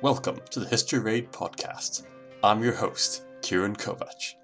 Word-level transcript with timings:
Welcome 0.00 0.38
to 0.50 0.60
the 0.60 0.68
History 0.68 1.00
Raid 1.00 1.32
podcast. 1.32 2.04
I'm 2.44 2.62
your 2.62 2.72
host, 2.72 3.24
Kieran 3.42 3.74
Kovac. 3.74 4.34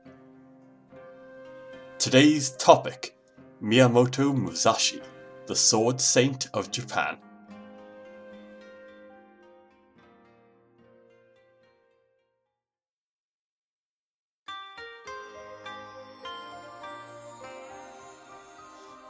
Today's 1.96 2.50
topic 2.56 3.16
Miyamoto 3.62 4.36
Musashi, 4.36 5.00
the 5.46 5.54
Sword 5.54 6.00
Saint 6.00 6.48
of 6.54 6.72
Japan. 6.72 7.18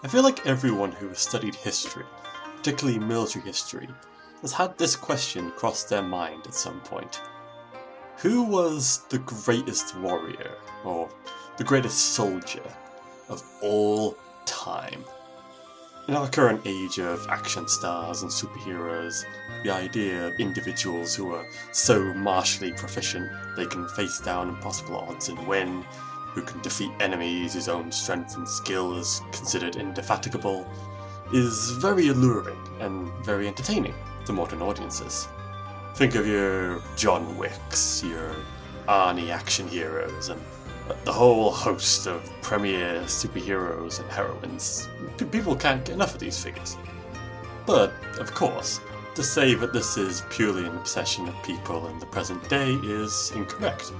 I 0.03 0.09
feel 0.09 0.23
like 0.23 0.47
everyone 0.47 0.93
who 0.93 1.09
has 1.09 1.21
studied 1.21 1.55
history, 1.55 2.05
particularly 2.59 2.99
military 2.99 3.47
history, 3.47 3.89
has 4.45 4.53
had 4.53 4.77
this 4.77 4.95
question 4.95 5.51
cross 5.53 5.85
their 5.85 6.03
mind 6.03 6.47
at 6.47 6.55
some 6.55 6.79
point. 6.83 7.23
Who 8.19 8.43
was 8.43 9.07
the 9.09 9.21
greatest 9.21 9.97
warrior, 9.97 10.59
or 10.85 11.09
the 11.57 11.65
greatest 11.65 12.13
soldier, 12.13 12.63
of 13.31 13.43
all 13.63 14.19
time? 14.45 15.03
In 16.09 16.15
our 16.15 16.29
current 16.29 16.61
age 16.67 16.99
of 16.99 17.27
action 17.31 17.67
stars 17.67 18.21
and 18.21 18.31
superheroes, 18.31 19.25
the 19.63 19.71
idea 19.71 20.27
of 20.27 20.39
individuals 20.39 21.15
who 21.15 21.35
are 21.35 21.47
so 21.73 22.13
martially 22.13 22.75
proficient 22.75 23.33
they 23.57 23.65
can 23.65 23.89
face 23.89 24.21
down 24.21 24.51
impossible 24.51 24.97
odds 24.97 25.31
and 25.31 25.47
win, 25.47 25.83
who 26.35 26.43
can 26.43 26.61
defeat 26.61 26.93
enemies 27.01 27.55
whose 27.55 27.69
own 27.69 27.91
strength 27.91 28.37
and 28.37 28.47
skill 28.47 28.99
is 28.99 29.23
considered 29.33 29.77
indefatigable, 29.77 30.71
is 31.33 31.71
very 31.81 32.09
alluring 32.09 32.59
and 32.81 33.11
very 33.25 33.49
entertaining 33.49 33.95
to 34.27 34.33
modern 34.33 34.63
audiences. 34.63 35.29
Think 35.95 36.15
of 36.15 36.27
your 36.27 36.83
John 36.97 37.37
Wicks, 37.39 38.03
your 38.03 38.35
Arnie 38.89 39.31
action 39.31 39.69
heroes, 39.69 40.29
and 40.29 40.41
the 41.05 41.13
whole 41.13 41.51
host 41.51 42.07
of 42.07 42.23
premier 42.43 43.01
superheroes 43.03 44.01
and 44.01 44.11
heroines. 44.11 44.89
People 45.31 45.57
can't 45.57 45.85
get 45.85 45.95
enough 45.95 46.15
of 46.15 46.21
these 46.21 46.43
figures. 46.43 46.77
But, 47.67 47.93
of 48.19 48.35
course, 48.35 48.81
to 49.15 49.23
say 49.23 49.55
that 49.55 49.73
this 49.73 49.97
is 49.97 50.25
purely 50.31 50.67
an 50.67 50.77
obsession 50.77 51.29
of 51.29 51.43
people 51.43 51.87
in 51.87 51.99
the 51.99 52.07
present 52.07 52.47
day 52.49 52.73
is 52.73 53.33
incorrect. 53.35 53.93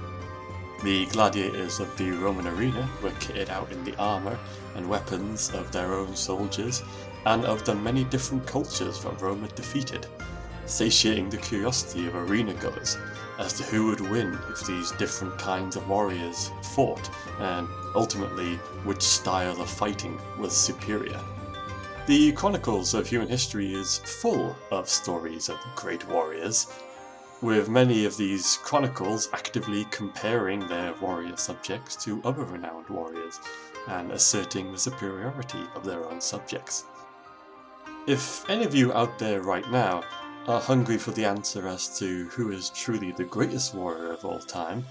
The 0.83 1.05
gladiators 1.07 1.79
of 1.79 1.95
the 1.97 2.11
Roman 2.11 2.47
arena 2.47 2.87
were 3.01 3.11
kitted 3.11 3.49
out 3.49 3.71
in 3.71 3.83
the 3.83 3.95
armour 3.95 4.37
and 4.75 4.87
weapons 4.87 5.49
of 5.51 5.71
their 5.71 5.93
own 5.93 6.15
soldiers 6.15 6.83
and 7.25 7.43
of 7.45 7.65
the 7.65 7.73
many 7.73 8.03
different 8.03 8.45
cultures 8.45 9.01
that 9.03 9.21
Rome 9.21 9.41
had 9.41 9.55
defeated, 9.55 10.07
satiating 10.65 11.29
the 11.29 11.37
curiosity 11.37 12.07
of 12.07 12.15
arena 12.15 12.53
goers 12.53 12.97
as 13.39 13.53
to 13.53 13.63
who 13.63 13.87
would 13.87 14.01
win 14.01 14.37
if 14.49 14.65
these 14.65 14.91
different 14.93 15.37
kinds 15.37 15.75
of 15.75 15.87
warriors 15.87 16.51
fought, 16.73 17.09
and 17.39 17.67
ultimately 17.95 18.55
which 18.83 19.01
style 19.01 19.59
of 19.61 19.69
fighting 19.69 20.19
was 20.37 20.55
superior. 20.55 21.19
The 22.07 22.31
Chronicles 22.33 22.93
of 22.93 23.07
Human 23.07 23.27
History 23.27 23.73
is 23.73 23.97
full 23.97 24.55
of 24.71 24.87
stories 24.87 25.49
of 25.49 25.57
great 25.75 26.07
warriors, 26.07 26.67
with 27.41 27.67
many 27.67 28.05
of 28.05 28.15
these 28.15 28.57
chronicles 28.63 29.29
actively 29.33 29.85
comparing 29.91 30.67
their 30.67 30.93
warrior 31.01 31.35
subjects 31.35 31.95
to 32.05 32.21
other 32.23 32.43
renowned 32.43 32.87
warriors 32.89 33.39
and 33.87 34.11
asserting 34.11 34.71
the 34.71 34.77
superiority 34.77 35.63
of 35.75 35.85
their 35.85 36.05
own 36.05 36.21
subjects. 36.21 36.85
If 38.07 38.47
any 38.49 38.65
of 38.65 38.75
you 38.75 38.93
out 38.93 39.17
there 39.17 39.41
right 39.41 39.69
now 39.71 40.03
are 40.47 40.61
hungry 40.61 40.97
for 40.97 41.11
the 41.11 41.25
answer 41.25 41.67
as 41.67 41.97
to 41.99 42.25
who 42.29 42.51
is 42.51 42.69
truly 42.69 43.11
the 43.11 43.23
greatest 43.23 43.73
warrior 43.73 44.11
of 44.11 44.23
all 44.23 44.39
time, 44.39 44.85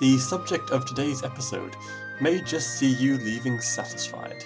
the 0.00 0.18
subject 0.18 0.70
of 0.70 0.86
today's 0.86 1.22
episode 1.22 1.76
may 2.20 2.40
just 2.40 2.78
see 2.78 2.92
you 2.94 3.18
leaving 3.18 3.60
satisfied. 3.60 4.44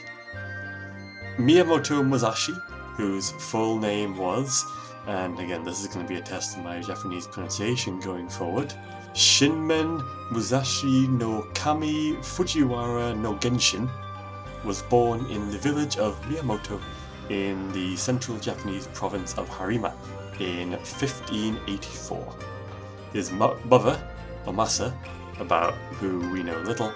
Miyamoto 1.38 2.04
Musashi, 2.06 2.54
whose 2.96 3.30
full 3.30 3.78
name 3.78 4.16
was, 4.16 4.64
and 5.06 5.38
again 5.38 5.62
this 5.62 5.80
is 5.80 5.86
going 5.86 6.04
to 6.04 6.12
be 6.12 6.18
a 6.18 6.22
test 6.22 6.56
of 6.56 6.64
my 6.64 6.80
Japanese 6.80 7.26
pronunciation 7.28 8.00
going 8.00 8.28
forward, 8.28 8.74
Shinmen 9.14 10.04
Musashi 10.30 11.08
no 11.08 11.42
Kami 11.54 12.12
Fujiwara 12.20 13.16
no 13.16 13.34
Genshin, 13.34 13.88
was 14.64 14.82
born 14.82 15.24
in 15.26 15.50
the 15.50 15.58
village 15.58 15.96
of 15.96 16.20
Miyamoto 16.26 16.80
in 17.30 17.72
the 17.72 17.96
central 17.96 18.38
Japanese 18.38 18.86
province 18.88 19.34
of 19.38 19.48
Harima 19.48 19.92
in 20.40 20.70
1584. 20.70 22.34
His 23.12 23.30
mother, 23.32 24.00
Omasa, 24.46 24.94
about 25.40 25.74
who 26.00 26.30
we 26.30 26.42
know 26.42 26.58
little, 26.60 26.92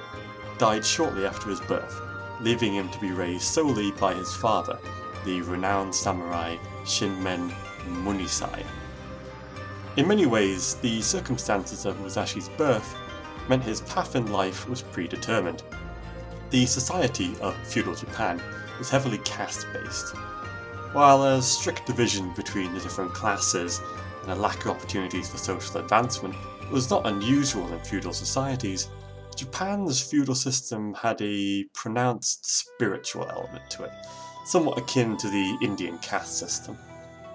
died 0.58 0.84
shortly 0.84 1.26
after 1.26 1.48
his 1.48 1.60
birth, 1.60 2.00
leaving 2.40 2.74
him 2.74 2.88
to 2.90 3.00
be 3.00 3.12
raised 3.12 3.44
solely 3.44 3.90
by 3.92 4.14
his 4.14 4.34
father, 4.34 4.78
the 5.24 5.40
renowned 5.42 5.94
samurai 5.94 6.56
Shinmen 6.84 7.52
Munisai. 7.86 8.64
In 9.94 10.08
many 10.08 10.24
ways, 10.24 10.76
the 10.76 11.02
circumstances 11.02 11.84
of 11.84 11.98
Musashi's 11.98 12.48
birth 12.48 12.96
meant 13.46 13.62
his 13.62 13.82
path 13.82 14.16
in 14.16 14.32
life 14.32 14.66
was 14.66 14.80
predetermined. 14.80 15.62
The 16.48 16.64
society 16.64 17.36
of 17.42 17.54
feudal 17.66 17.94
Japan 17.94 18.42
was 18.78 18.88
heavily 18.88 19.18
caste 19.18 19.66
based. 19.74 20.14
While 20.94 21.22
a 21.24 21.42
strict 21.42 21.84
division 21.84 22.32
between 22.32 22.72
the 22.72 22.80
different 22.80 23.12
classes 23.12 23.82
and 24.22 24.32
a 24.32 24.34
lack 24.34 24.64
of 24.64 24.70
opportunities 24.70 25.28
for 25.28 25.36
social 25.36 25.76
advancement 25.78 26.34
was 26.70 26.88
not 26.88 27.06
unusual 27.06 27.70
in 27.70 27.78
feudal 27.80 28.14
societies, 28.14 28.88
Japan's 29.36 30.00
feudal 30.00 30.34
system 30.34 30.94
had 30.94 31.20
a 31.20 31.64
pronounced 31.74 32.46
spiritual 32.46 33.28
element 33.28 33.68
to 33.68 33.84
it, 33.84 33.92
somewhat 34.46 34.78
akin 34.78 35.18
to 35.18 35.28
the 35.28 35.58
Indian 35.60 35.98
caste 35.98 36.38
system, 36.38 36.78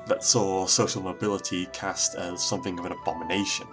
that 0.07 0.23
saw 0.23 0.65
social 0.65 1.01
mobility 1.01 1.67
cast 1.73 2.15
as 2.15 2.43
something 2.43 2.79
of 2.79 2.85
an 2.85 2.93
abomination. 2.93 3.67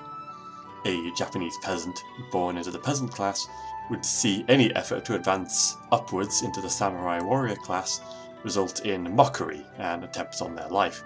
A 0.85 1.11
Japanese 1.13 1.57
peasant 1.63 2.03
born 2.31 2.57
into 2.57 2.71
the 2.71 2.79
peasant 2.79 3.11
class 3.13 3.49
would 3.91 4.05
see 4.05 4.45
any 4.49 4.75
effort 4.75 5.05
to 5.05 5.15
advance 5.15 5.77
upwards 5.93 6.43
into 6.43 6.61
the 6.61 6.69
samurai 6.71 7.21
warrior 7.21 7.57
class 7.57 8.01
result 8.43 8.85
in 8.85 9.15
mockery 9.15 9.65
and 9.79 10.05
attempts 10.05 10.41
on 10.43 10.55
their 10.55 10.69
life. 10.69 11.03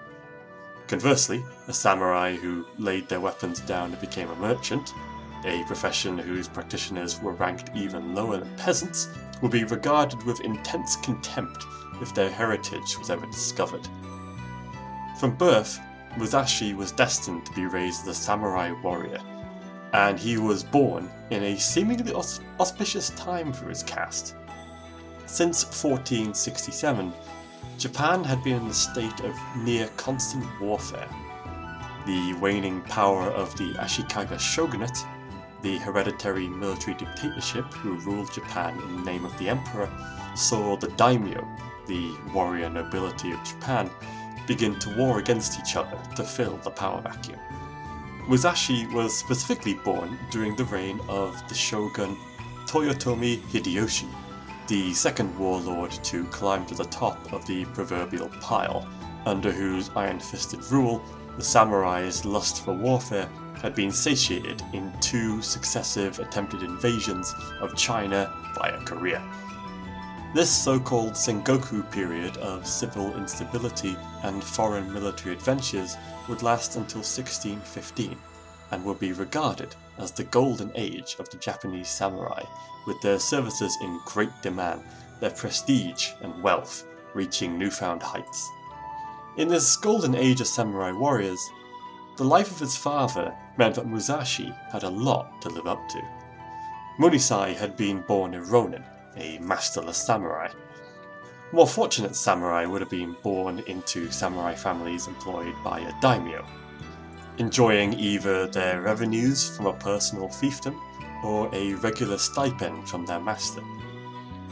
Conversely, 0.87 1.45
a 1.67 1.73
samurai 1.73 2.35
who 2.35 2.65
laid 2.77 3.07
their 3.07 3.19
weapons 3.19 3.59
down 3.61 3.91
and 3.91 4.01
became 4.01 4.29
a 4.29 4.35
merchant, 4.35 4.93
a 5.45 5.63
profession 5.65 6.17
whose 6.17 6.47
practitioners 6.47 7.21
were 7.21 7.33
ranked 7.33 7.69
even 7.75 8.15
lower 8.15 8.37
than 8.37 8.55
peasants, 8.57 9.07
would 9.41 9.51
be 9.51 9.63
regarded 9.63 10.21
with 10.23 10.41
intense 10.41 10.95
contempt 10.97 11.65
if 12.01 12.13
their 12.13 12.29
heritage 12.29 12.97
was 12.97 13.09
ever 13.09 13.25
discovered. 13.27 13.87
From 15.19 15.35
birth, 15.35 15.81
Musashi 16.15 16.73
was 16.73 16.93
destined 16.93 17.45
to 17.45 17.51
be 17.51 17.65
raised 17.65 18.07
as 18.07 18.17
a 18.17 18.21
samurai 18.21 18.71
warrior, 18.71 19.19
and 19.91 20.17
he 20.17 20.37
was 20.37 20.63
born 20.63 21.11
in 21.29 21.43
a 21.43 21.59
seemingly 21.59 22.13
aus- 22.13 22.39
auspicious 22.57 23.09
time 23.09 23.51
for 23.51 23.67
his 23.67 23.83
caste. 23.83 24.37
Since 25.25 25.65
1467, 25.65 27.11
Japan 27.77 28.23
had 28.23 28.41
been 28.45 28.61
in 28.61 28.67
a 28.67 28.73
state 28.73 29.19
of 29.19 29.37
near 29.57 29.89
constant 29.97 30.45
warfare. 30.61 31.09
The 32.05 32.31
waning 32.35 32.79
power 32.83 33.29
of 33.31 33.53
the 33.57 33.73
Ashikaga 33.73 34.39
shogunate, 34.39 35.05
the 35.61 35.79
hereditary 35.79 36.47
military 36.47 36.95
dictatorship 36.95 37.65
who 37.73 37.99
ruled 38.09 38.31
Japan 38.31 38.79
in 38.79 38.95
the 38.95 39.11
name 39.11 39.25
of 39.25 39.37
the 39.37 39.49
emperor, 39.49 39.89
saw 40.33 40.77
the 40.77 40.87
daimyo, 40.91 41.45
the 41.87 42.15
warrior 42.33 42.69
nobility 42.69 43.33
of 43.33 43.43
Japan, 43.43 43.89
begin 44.49 44.79
to 44.79 44.89
war 44.97 45.19
against 45.19 45.59
each 45.59 45.75
other 45.75 45.97
to 46.15 46.23
fill 46.23 46.57
the 46.63 46.71
power 46.71 46.99
vacuum. 47.01 47.39
Musashi 48.27 48.87
was 48.87 49.15
specifically 49.15 49.75
born 49.75 50.17
during 50.31 50.55
the 50.55 50.65
reign 50.65 50.99
of 51.07 51.41
the 51.47 51.53
shogun 51.53 52.17
Toyotomi 52.65 53.37
Hideyoshi, 53.51 54.09
the 54.67 54.91
second 54.93 55.37
warlord 55.37 55.91
to 55.91 56.23
climb 56.25 56.65
to 56.65 56.73
the 56.73 56.85
top 56.85 57.31
of 57.31 57.45
the 57.45 57.63
proverbial 57.65 58.29
pile, 58.41 58.87
under 59.27 59.51
whose 59.51 59.91
iron 59.95 60.19
fisted 60.19 60.63
rule 60.71 60.99
the 61.37 61.43
samurai's 61.43 62.25
lust 62.25 62.65
for 62.65 62.73
warfare 62.73 63.29
had 63.61 63.75
been 63.75 63.91
satiated 63.91 64.63
in 64.73 64.91
two 64.99 65.43
successive 65.43 66.17
attempted 66.19 66.63
invasions 66.63 67.35
of 67.61 67.75
China 67.75 68.33
via 68.55 68.79
Korea. 68.79 69.21
This 70.31 70.51
so 70.51 70.79
called 70.79 71.13
Sengoku 71.13 71.89
period 71.89 72.37
of 72.37 72.67
civil 72.67 73.15
instability 73.17 73.97
and 74.21 74.43
foreign 74.43 74.93
military 74.93 75.33
adventures 75.33 75.97
would 76.27 76.43
last 76.43 76.75
until 76.75 76.99
1615 76.99 78.15
and 78.69 78.85
would 78.85 78.99
be 78.99 79.11
regarded 79.11 79.75
as 79.97 80.11
the 80.11 80.25
golden 80.25 80.71
age 80.75 81.15
of 81.17 81.31
the 81.31 81.37
Japanese 81.37 81.87
samurai, 81.87 82.43
with 82.85 83.01
their 83.01 83.17
services 83.17 83.75
in 83.81 83.99
great 84.05 84.29
demand, 84.43 84.83
their 85.19 85.31
prestige 85.31 86.09
and 86.21 86.43
wealth 86.43 86.85
reaching 87.15 87.57
newfound 87.57 88.03
heights. 88.03 88.47
In 89.37 89.47
this 89.47 89.75
golden 89.77 90.13
age 90.13 90.41
of 90.41 90.47
samurai 90.47 90.91
warriors, 90.91 91.41
the 92.17 92.23
life 92.23 92.51
of 92.51 92.59
his 92.59 92.77
father 92.77 93.33
meant 93.57 93.73
that 93.75 93.87
Musashi 93.87 94.53
had 94.71 94.83
a 94.83 94.89
lot 94.89 95.41
to 95.41 95.49
live 95.49 95.65
up 95.65 95.89
to. 95.89 96.01
Munisai 96.99 97.55
had 97.55 97.75
been 97.75 98.01
born 98.01 98.35
a 98.35 98.43
Ronin, 98.43 98.85
a 99.17 99.37
masterless 99.39 99.97
samurai. 99.97 100.49
More 101.51 101.67
fortunate 101.67 102.15
samurai 102.15 102.65
would 102.65 102.81
have 102.81 102.91
been 102.91 103.15
born 103.23 103.59
into 103.67 104.11
samurai 104.11 104.53
families 104.55 105.07
employed 105.07 105.55
by 105.63 105.79
a 105.79 106.01
daimyo, 106.01 106.45
enjoying 107.39 107.93
either 107.93 108.47
their 108.47 108.81
revenues 108.81 109.55
from 109.55 109.65
a 109.65 109.73
personal 109.73 110.27
fiefdom 110.27 110.79
or 111.23 111.49
a 111.53 111.73
regular 111.75 112.17
stipend 112.17 112.87
from 112.87 113.05
their 113.05 113.19
master. 113.19 113.61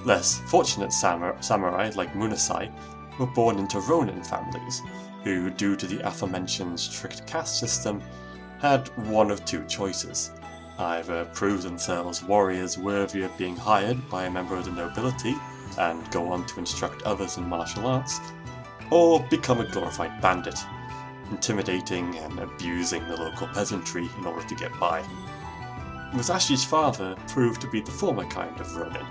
Less 0.05 0.39
fortunate 0.47 0.91
samurai 0.91 1.91
like 1.95 2.13
Munasai 2.13 2.71
were 3.19 3.27
born 3.27 3.59
into 3.59 3.79
Ronin 3.81 4.23
families, 4.23 4.81
who, 5.23 5.49
due 5.49 5.75
to 5.75 5.85
the 5.85 6.07
aforementioned 6.07 6.79
strict 6.79 7.27
caste 7.27 7.59
system, 7.59 8.01
had 8.59 8.87
one 9.07 9.29
of 9.29 9.43
two 9.45 9.63
choices 9.65 10.31
either 10.79 11.21
uh, 11.21 11.25
prove 11.25 11.63
themselves 11.63 12.23
warriors 12.23 12.77
worthy 12.77 13.23
of 13.23 13.37
being 13.37 13.55
hired 13.55 14.09
by 14.09 14.25
a 14.25 14.31
member 14.31 14.55
of 14.55 14.65
the 14.65 14.71
nobility 14.71 15.35
and 15.79 16.09
go 16.11 16.31
on 16.31 16.45
to 16.45 16.59
instruct 16.59 17.01
others 17.03 17.37
in 17.37 17.47
martial 17.47 17.85
arts, 17.85 18.19
or 18.91 19.19
become 19.29 19.59
a 19.59 19.71
glorified 19.71 20.21
bandit, 20.21 20.57
intimidating 21.29 22.15
and 22.17 22.39
abusing 22.39 23.05
the 23.07 23.17
local 23.17 23.47
peasantry 23.47 24.09
in 24.17 24.25
order 24.25 24.47
to 24.47 24.55
get 24.55 24.77
by. 24.79 25.03
Musashi's 26.13 26.63
father 26.63 27.15
proved 27.27 27.59
to 27.61 27.69
be 27.69 27.81
the 27.81 27.91
former 27.91 28.25
kind 28.25 28.59
of 28.59 28.75
Ronin. 28.75 29.05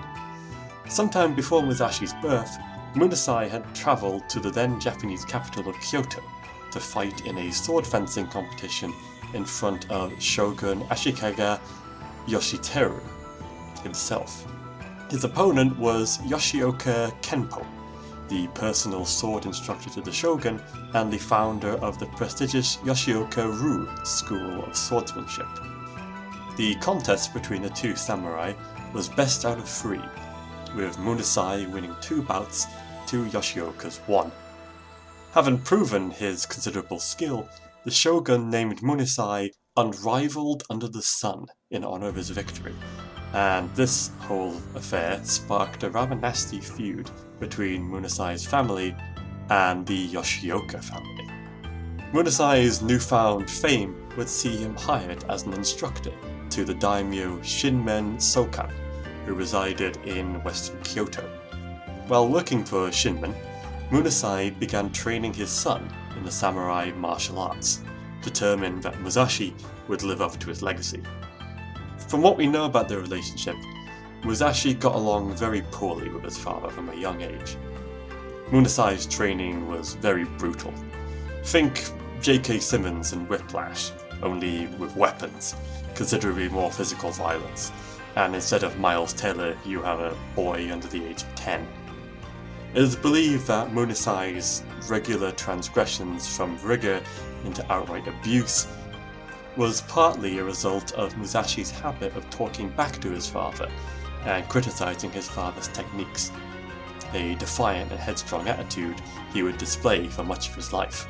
Sometime 0.89 1.35
before 1.35 1.63
Musashi's 1.63 2.15
birth, 2.23 2.57
Munasai 2.95 3.51
had 3.51 3.75
travelled 3.75 4.29
to 4.31 4.41
the 4.41 4.51
then 4.51 4.81
Japanese 4.81 5.25
capital 5.25 5.69
of 5.69 5.79
Kyoto 5.81 6.23
to 6.71 6.81
fight 6.81 7.27
in 7.27 7.37
a 7.39 7.53
sword 7.53 7.87
fencing 7.87 8.27
competition 8.29 8.95
in 9.37 9.45
front 9.45 9.89
of 9.91 10.21
Shogun 10.21 10.81
Ashikaga 10.89 11.61
Yoshiteru 12.27 13.01
himself. 13.83 14.45
His 15.11 15.23
opponent 15.23 15.79
was 15.79 16.19
Yoshioka 16.19 17.13
Kenpo, 17.23 17.65
the 18.29 18.49
personal 18.49 19.05
sword 19.05 19.47
instructor 19.47 19.91
to 19.91 20.01
the 20.01 20.11
shogun 20.11 20.61
and 20.95 21.13
the 21.13 21.19
founder 21.19 21.73
of 21.75 21.99
the 22.01 22.07
prestigious 22.07 22.79
Yoshioka 22.79 23.47
Ryu 23.63 23.89
School 24.05 24.65
of 24.65 24.77
Swordsmanship. 24.77 25.47
The 26.57 26.75
contest 26.77 27.33
between 27.33 27.63
the 27.63 27.71
two 27.71 27.95
samurai 27.95 28.55
was 28.93 29.09
best 29.09 29.45
out 29.45 29.59
of 29.59 29.69
three, 29.69 30.03
with 30.75 30.97
Munasai 30.97 31.71
winning 31.71 31.95
two 32.01 32.23
bouts 32.23 32.67
to 33.09 33.27
Yoshioka's 33.27 33.99
one. 34.07 34.33
Having 35.33 35.59
proven 35.59 36.11
his 36.11 36.47
considerable 36.47 36.99
skill, 36.99 37.49
the 37.87 37.93
shogun 37.93 38.51
named 38.51 38.81
Munasai 38.81 39.49
Unrivaled 39.77 40.65
Under 40.69 40.89
the 40.89 41.03
Sun 41.03 41.47
in 41.71 41.85
honor 41.85 42.09
of 42.09 42.17
his 42.17 42.31
victory, 42.31 42.75
and 43.33 43.73
this 43.77 44.11
whole 44.23 44.57
affair 44.75 45.21
sparked 45.23 45.85
a 45.85 45.91
rather 45.91 46.17
nasty 46.17 46.59
feud 46.59 47.09
between 47.39 47.89
Munasai's 47.89 48.45
family 48.45 48.93
and 49.51 49.87
the 49.87 50.09
Yoshioka 50.09 50.83
family. 50.83 51.31
Munasai's 52.13 52.83
newfound 52.83 53.49
fame 53.49 53.95
would 54.17 54.29
see 54.29 54.57
him 54.57 54.75
hired 54.75 55.23
as 55.29 55.45
an 55.45 55.53
instructor 55.53 56.13
to 56.51 56.65
the 56.65 56.75
daimyo 56.75 57.39
Shinmen 57.43 58.17
Sokan, 58.17 58.73
who 59.27 59.35
resided 59.35 59.97
in 59.99 60.43
western 60.43 60.83
Kyoto. 60.83 61.23
While 62.09 62.27
working 62.27 62.65
for 62.65 62.91
Shinmen, 62.91 63.33
Munasai 63.93 64.59
began 64.59 64.91
training 64.91 65.35
his 65.35 65.51
son 65.51 65.89
in 66.17 66.25
the 66.25 66.31
samurai 66.31 66.91
martial 66.93 67.39
arts, 67.39 67.83
determined 68.23 68.83
that 68.83 69.01
Musashi 69.01 69.55
would 69.89 70.03
live 70.03 70.21
up 70.21 70.39
to 70.41 70.49
his 70.49 70.63
legacy. 70.63 71.03
From 72.09 72.23
what 72.23 72.37
we 72.37 72.47
know 72.47 72.65
about 72.65 72.89
their 72.89 73.01
relationship, 73.01 73.57
Musashi 74.25 74.75
got 74.75 74.95
along 74.95 75.37
very 75.37 75.63
poorly 75.71 76.09
with 76.09 76.25
his 76.25 76.39
father 76.39 76.69
from 76.69 76.89
a 76.89 76.95
young 76.95 77.21
age. 77.23 77.57
Munasai's 78.51 79.07
training 79.07 79.69
was 79.69 79.95
very 79.95 80.25
brutal. 80.25 80.73
Think 81.45 81.91
J.K. 82.21 82.61
Simmons 82.61 83.13
in 83.13 83.27
Whiplash, 83.29 83.93
only 84.23 84.67
with 84.79 84.97
weapons, 84.97 85.55
considerably 85.95 86.49
more 86.49 86.71
physical 86.71 87.11
violence, 87.11 87.73
and 88.17 88.35
instead 88.35 88.63
of 88.63 88.79
Miles 88.79 89.13
Teller, 89.13 89.57
you 89.65 89.83
have 89.83 90.01
a 90.01 90.17
boy 90.35 90.73
under 90.73 90.89
the 90.89 91.05
age 91.05 91.23
of 91.23 91.35
10. 91.35 91.67
It 92.77 92.83
is 92.83 92.95
believed 92.95 93.47
that 93.47 93.73
Munasai's 93.73 94.63
regular 94.87 95.33
transgressions 95.33 96.29
from 96.29 96.59
rigor 96.63 97.03
into 97.47 97.65
outright 97.73 98.07
abuse 98.07 98.67
was 99.57 99.81
partly 99.89 100.37
a 100.37 100.45
result 100.45 100.93
of 100.93 101.17
Musashi's 101.17 101.71
habit 101.71 102.15
of 102.15 102.29
talking 102.29 102.69
back 102.69 103.01
to 103.01 103.11
his 103.11 103.27
father 103.27 103.71
and 104.27 104.47
criticizing 104.51 105.11
his 105.11 105.27
father's 105.27 105.69
techniques, 105.69 106.31
a 107.15 107.35
defiant 107.37 107.93
and 107.93 107.99
headstrong 107.99 108.47
attitude 108.47 109.01
he 109.33 109.43
would 109.43 109.57
display 109.57 110.07
for 110.09 110.23
much 110.23 110.51
of 110.51 110.55
his 110.57 110.71
life. 110.71 111.09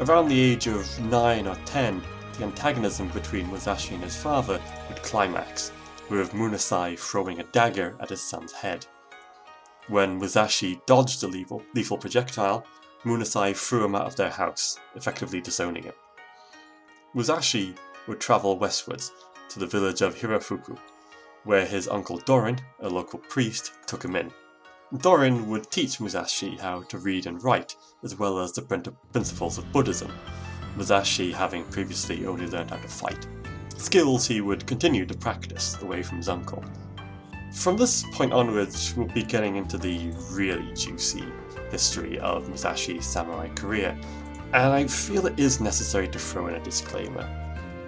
Around 0.00 0.28
the 0.28 0.40
age 0.40 0.68
of 0.68 0.98
9 1.00 1.46
or 1.46 1.56
10, 1.66 2.02
the 2.38 2.44
antagonism 2.44 3.08
between 3.08 3.50
Musashi 3.50 3.92
and 3.94 4.04
his 4.04 4.16
father 4.16 4.58
would 4.88 5.02
climax, 5.02 5.70
with 6.08 6.32
Munasai 6.32 6.98
throwing 6.98 7.40
a 7.40 7.44
dagger 7.52 7.94
at 8.00 8.08
his 8.08 8.22
son's 8.22 8.52
head. 8.52 8.86
When 9.88 10.18
Musashi 10.18 10.80
dodged 10.86 11.20
the 11.20 11.28
lethal, 11.28 11.62
lethal 11.74 11.98
projectile, 11.98 12.64
Munasai 13.04 13.54
threw 13.54 13.84
him 13.84 13.94
out 13.94 14.06
of 14.06 14.16
their 14.16 14.30
house, 14.30 14.78
effectively 14.94 15.42
disowning 15.42 15.82
him. 15.82 15.92
Musashi 17.12 17.74
would 18.08 18.18
travel 18.18 18.58
westwards 18.58 19.12
to 19.50 19.58
the 19.58 19.66
village 19.66 20.00
of 20.00 20.16
Hirafuku, 20.16 20.78
where 21.44 21.66
his 21.66 21.86
uncle 21.86 22.18
Dorin, 22.20 22.58
a 22.80 22.88
local 22.88 23.18
priest, 23.18 23.72
took 23.86 24.02
him 24.02 24.16
in. 24.16 24.32
Dorin 24.96 25.48
would 25.48 25.70
teach 25.70 26.00
Musashi 26.00 26.56
how 26.56 26.82
to 26.84 26.98
read 26.98 27.26
and 27.26 27.42
write, 27.44 27.76
as 28.02 28.16
well 28.18 28.38
as 28.38 28.52
the 28.52 28.62
principles 29.12 29.58
of 29.58 29.70
Buddhism, 29.70 30.10
Musashi 30.76 31.30
having 31.30 31.64
previously 31.64 32.24
only 32.24 32.46
learned 32.46 32.70
how 32.70 32.78
to 32.78 32.88
fight. 32.88 33.26
Skills 33.76 34.26
he 34.26 34.40
would 34.40 34.66
continue 34.66 35.04
to 35.04 35.14
practice 35.14 35.80
away 35.82 36.02
from 36.02 36.16
his 36.16 36.30
uncle. 36.30 36.64
From 37.54 37.76
this 37.76 38.04
point 38.12 38.32
onwards, 38.32 38.94
we'll 38.94 39.06
be 39.06 39.22
getting 39.22 39.56
into 39.56 39.78
the 39.78 40.10
really 40.32 40.74
juicy 40.74 41.24
history 41.70 42.18
of 42.18 42.48
Musashi's 42.48 43.06
samurai 43.06 43.48
career, 43.48 43.96
and 44.52 44.72
I 44.72 44.86
feel 44.86 45.26
it 45.26 45.38
is 45.38 45.60
necessary 45.60 46.08
to 46.08 46.18
throw 46.18 46.48
in 46.48 46.56
a 46.56 46.60
disclaimer. 46.60 47.22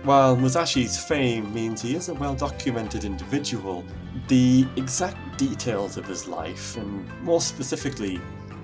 While 0.05 0.37
Musashi's 0.37 1.03
fame 1.05 1.53
means 1.53 1.83
he 1.83 1.97
is 1.97 2.09
a 2.09 2.15
well 2.15 2.35
documented 2.35 3.05
individual, 3.05 3.85
the 4.29 4.67
exact 4.77 5.37
details 5.37 5.97
of 5.99 6.07
his 6.07 6.29
life, 6.29 6.77
and 6.77 7.07
more 7.23 7.41
specifically, 7.41 8.21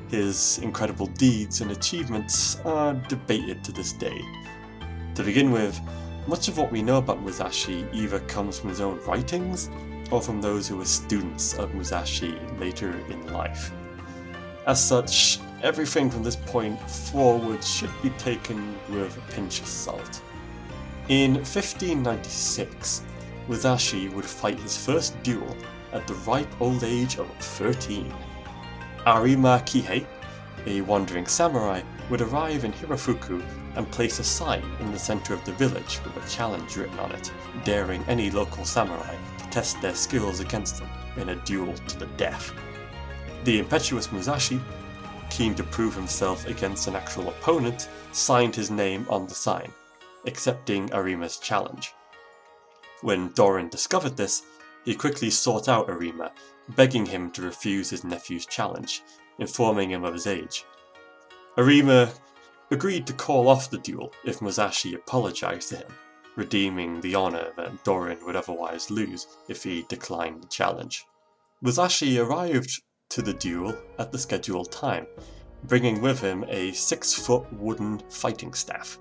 his 0.09 0.61
incredible 0.63 1.07
deeds 1.09 1.61
and 1.61 1.73
achievements, 1.73 2.61
are 2.65 2.95
debated 2.95 3.65
to 3.65 3.73
this 3.73 3.93
day. 3.93 4.23
To 5.17 5.25
begin 5.25 5.51
with, 5.51 5.79
much 6.29 6.47
of 6.47 6.57
what 6.57 6.71
we 6.71 6.81
know 6.81 6.99
about 6.99 7.21
Musashi 7.21 7.85
either 7.93 8.21
comes 8.21 8.61
from 8.61 8.71
his 8.71 8.81
own 8.81 9.01
writings 9.05 9.69
or 10.13 10.21
from 10.21 10.43
those 10.43 10.69
who 10.69 10.77
were 10.77 10.85
students 10.85 11.55
of 11.55 11.75
Musashi 11.75 12.39
later 12.59 12.95
in 13.09 13.33
life. 13.33 13.73
As 14.67 14.87
such, 14.87 15.41
everything 15.63 16.11
from 16.11 16.23
this 16.23 16.37
point 16.37 16.79
forward 16.89 17.65
should 17.65 17.91
be 18.03 18.11
taken 18.11 18.77
with 18.91 19.17
a 19.17 19.33
pinch 19.33 19.61
of 19.61 19.67
salt. 19.67 20.21
In 21.09 21.35
1596, 21.37 23.03
Musashi 23.49 24.11
would 24.11 24.27
fight 24.27 24.61
his 24.61 24.77
first 24.77 25.21
duel 25.23 25.57
at 25.93 26.07
the 26.07 26.15
ripe 26.27 26.61
old 26.61 26.85
age 26.85 27.17
of 27.17 27.27
13. 27.41 28.13
Arima 29.07 29.63
Kihei, 29.65 30.07
a 30.67 30.83
wandering 30.83 31.27
samurai, 31.27 31.81
would 32.11 32.21
arrive 32.21 32.65
in 32.65 32.73
Hirafuku 32.73 33.43
and 33.77 33.91
place 33.91 34.19
a 34.19 34.25
sign 34.25 34.63
in 34.81 34.93
the 34.93 34.99
center 34.99 35.33
of 35.33 35.43
the 35.47 35.53
village 35.53 36.01
with 36.05 36.23
a 36.23 36.29
challenge 36.29 36.77
written 36.77 36.99
on 36.99 37.13
it, 37.13 37.33
daring 37.65 38.05
any 38.09 38.31
local 38.31 38.65
samurai 38.65 39.17
test 39.53 39.81
their 39.81 39.95
skills 39.95 40.41
against 40.41 40.81
him 40.81 40.89
in 41.17 41.29
a 41.29 41.37
duel 41.45 41.75
to 41.75 41.99
the 41.99 42.07
death. 42.17 42.53
The 43.45 43.59
impetuous 43.59 44.11
Musashi, 44.11 44.61
keen 45.31 45.55
to 45.55 45.63
prove 45.63 45.95
himself 45.95 46.47
against 46.47 46.89
an 46.89 46.97
actual 46.97 47.29
opponent, 47.29 47.89
signed 48.13 48.57
his 48.57 48.71
name 48.71 49.07
on 49.09 49.27
the 49.27 49.35
sign, 49.35 49.71
accepting 50.27 50.93
Arima's 50.93 51.37
challenge. 51.37 51.93
When 53.03 53.31
Dorin 53.31 53.71
discovered 53.71 54.17
this, 54.17 54.43
he 54.85 54.95
quickly 54.95 55.31
sought 55.31 55.69
out 55.69 55.89
Arima, 55.89 56.33
begging 56.71 57.07
him 57.07 57.31
to 57.33 57.43
refuse 57.43 57.91
his 57.91 58.05
nephew's 58.05 58.47
challenge, 58.47 59.03
informing 59.39 59.91
him 59.91 60.05
of 60.05 60.15
his 60.15 60.27
age. 60.27 60.65
Arima 61.59 62.11
agreed 62.71 63.07
to 63.07 63.13
call 63.13 63.49
off 63.49 63.71
the 63.71 63.79
duel 63.79 64.13
if 64.25 64.41
Musashi 64.41 64.95
apologized 64.95 65.69
to 65.69 65.77
him, 65.77 65.93
redeeming 66.37 67.01
the 67.01 67.15
honor 67.15 67.53
that 67.57 67.85
Dorin 67.85 68.25
would 68.25 68.37
otherwise 68.37 68.91
lose 68.91 69.27
if 69.49 69.63
he 69.63 69.85
declined 69.89 70.43
the 70.43 70.49
challenge. 70.49 71.05
Musashi 71.61 72.19
arrived 72.19 72.83
to 73.11 73.23
the 73.23 73.35
duel 73.35 73.77
at 73.99 74.11
the 74.11 74.19
scheduled 74.19 74.73
time, 74.73 75.07
bringing 75.65 76.01
with 76.01 76.21
him 76.21 76.45
a 76.49 76.73
six 76.73 77.13
foot 77.13 77.45
wooden 77.53 77.99
fighting 78.11 78.55
staff. 78.55 78.99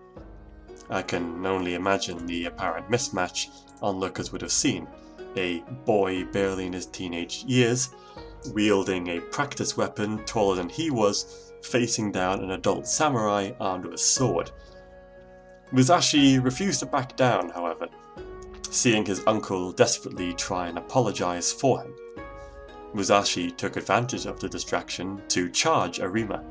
I 0.89 1.01
can 1.01 1.45
only 1.45 1.75
imagine 1.75 2.25
the 2.25 2.45
apparent 2.45 2.89
mismatch 2.89 3.47
onlookers 3.81 4.31
would 4.31 4.41
have 4.41 4.51
seen. 4.51 4.87
A 5.37 5.63
boy 5.85 6.25
barely 6.25 6.65
in 6.65 6.73
his 6.73 6.87
teenage 6.87 7.45
years, 7.45 7.89
wielding 8.53 9.07
a 9.07 9.21
practice 9.21 9.77
weapon 9.77 10.23
taller 10.25 10.55
than 10.55 10.67
he 10.67 10.91
was, 10.91 11.53
facing 11.63 12.11
down 12.11 12.43
an 12.43 12.51
adult 12.51 12.85
samurai 12.85 13.51
armed 13.59 13.85
with 13.85 13.93
a 13.93 13.97
sword. 13.97 14.51
Musashi 15.73 16.37
refused 16.37 16.81
to 16.81 16.85
back 16.85 17.15
down, 17.15 17.49
however, 17.49 17.87
seeing 18.69 19.05
his 19.05 19.23
uncle 19.25 19.71
desperately 19.71 20.33
try 20.33 20.67
and 20.67 20.77
apologize 20.77 21.53
for 21.53 21.81
him. 21.81 21.95
Musashi 22.93 23.49
took 23.51 23.77
advantage 23.77 24.25
of 24.25 24.37
the 24.41 24.49
distraction 24.49 25.21
to 25.29 25.49
charge 25.49 26.01
Arima. 26.01 26.43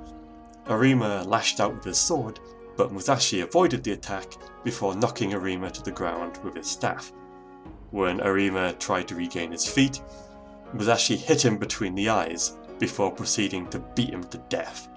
Arima 0.69 1.23
lashed 1.25 1.61
out 1.61 1.75
with 1.75 1.85
his 1.85 1.99
sword, 1.99 2.41
but 2.79 2.93
Musashi 2.93 3.43
avoided 3.43 3.85
the 3.85 3.93
attack 3.93 4.33
before 4.65 4.95
knocking 4.95 5.35
Arima 5.35 5.71
to 5.71 5.83
the 5.83 5.93
ground 5.93 6.39
with 6.43 6.57
his 6.57 6.67
staff. 6.67 7.13
When 7.91 8.23
Arima 8.23 8.73
tried 8.75 9.07
to 9.09 9.17
regain 9.17 9.53
his 9.53 9.67
feet, 9.67 10.01
Musashi 10.73 11.17
hit 11.17 11.45
him 11.45 11.59
between 11.59 11.95
the 11.95 12.09
eyes 12.09 12.57
before 12.79 13.13
proceeding 13.13 13.69
to 13.69 13.81
beat 13.81 14.15
him 14.15 14.25
to 14.25 14.39
death. 14.49 14.89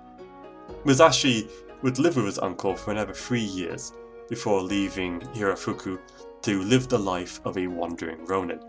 Musashi 0.86 1.50
would 1.82 2.00
live 2.00 2.16
with 2.16 2.26
his 2.26 2.40
uncle 2.40 2.74
for 2.74 2.92
another 2.92 3.14
three 3.14 3.42
years 3.42 3.92
before 4.30 4.62
leaving 4.62 5.22
Hirafuku 5.34 6.00
to 6.44 6.62
live 6.64 6.90
the 6.90 7.00
life 7.00 7.40
of 7.46 7.58
a 7.58 7.68
wandering 7.68 8.26
ronin, 8.26 8.60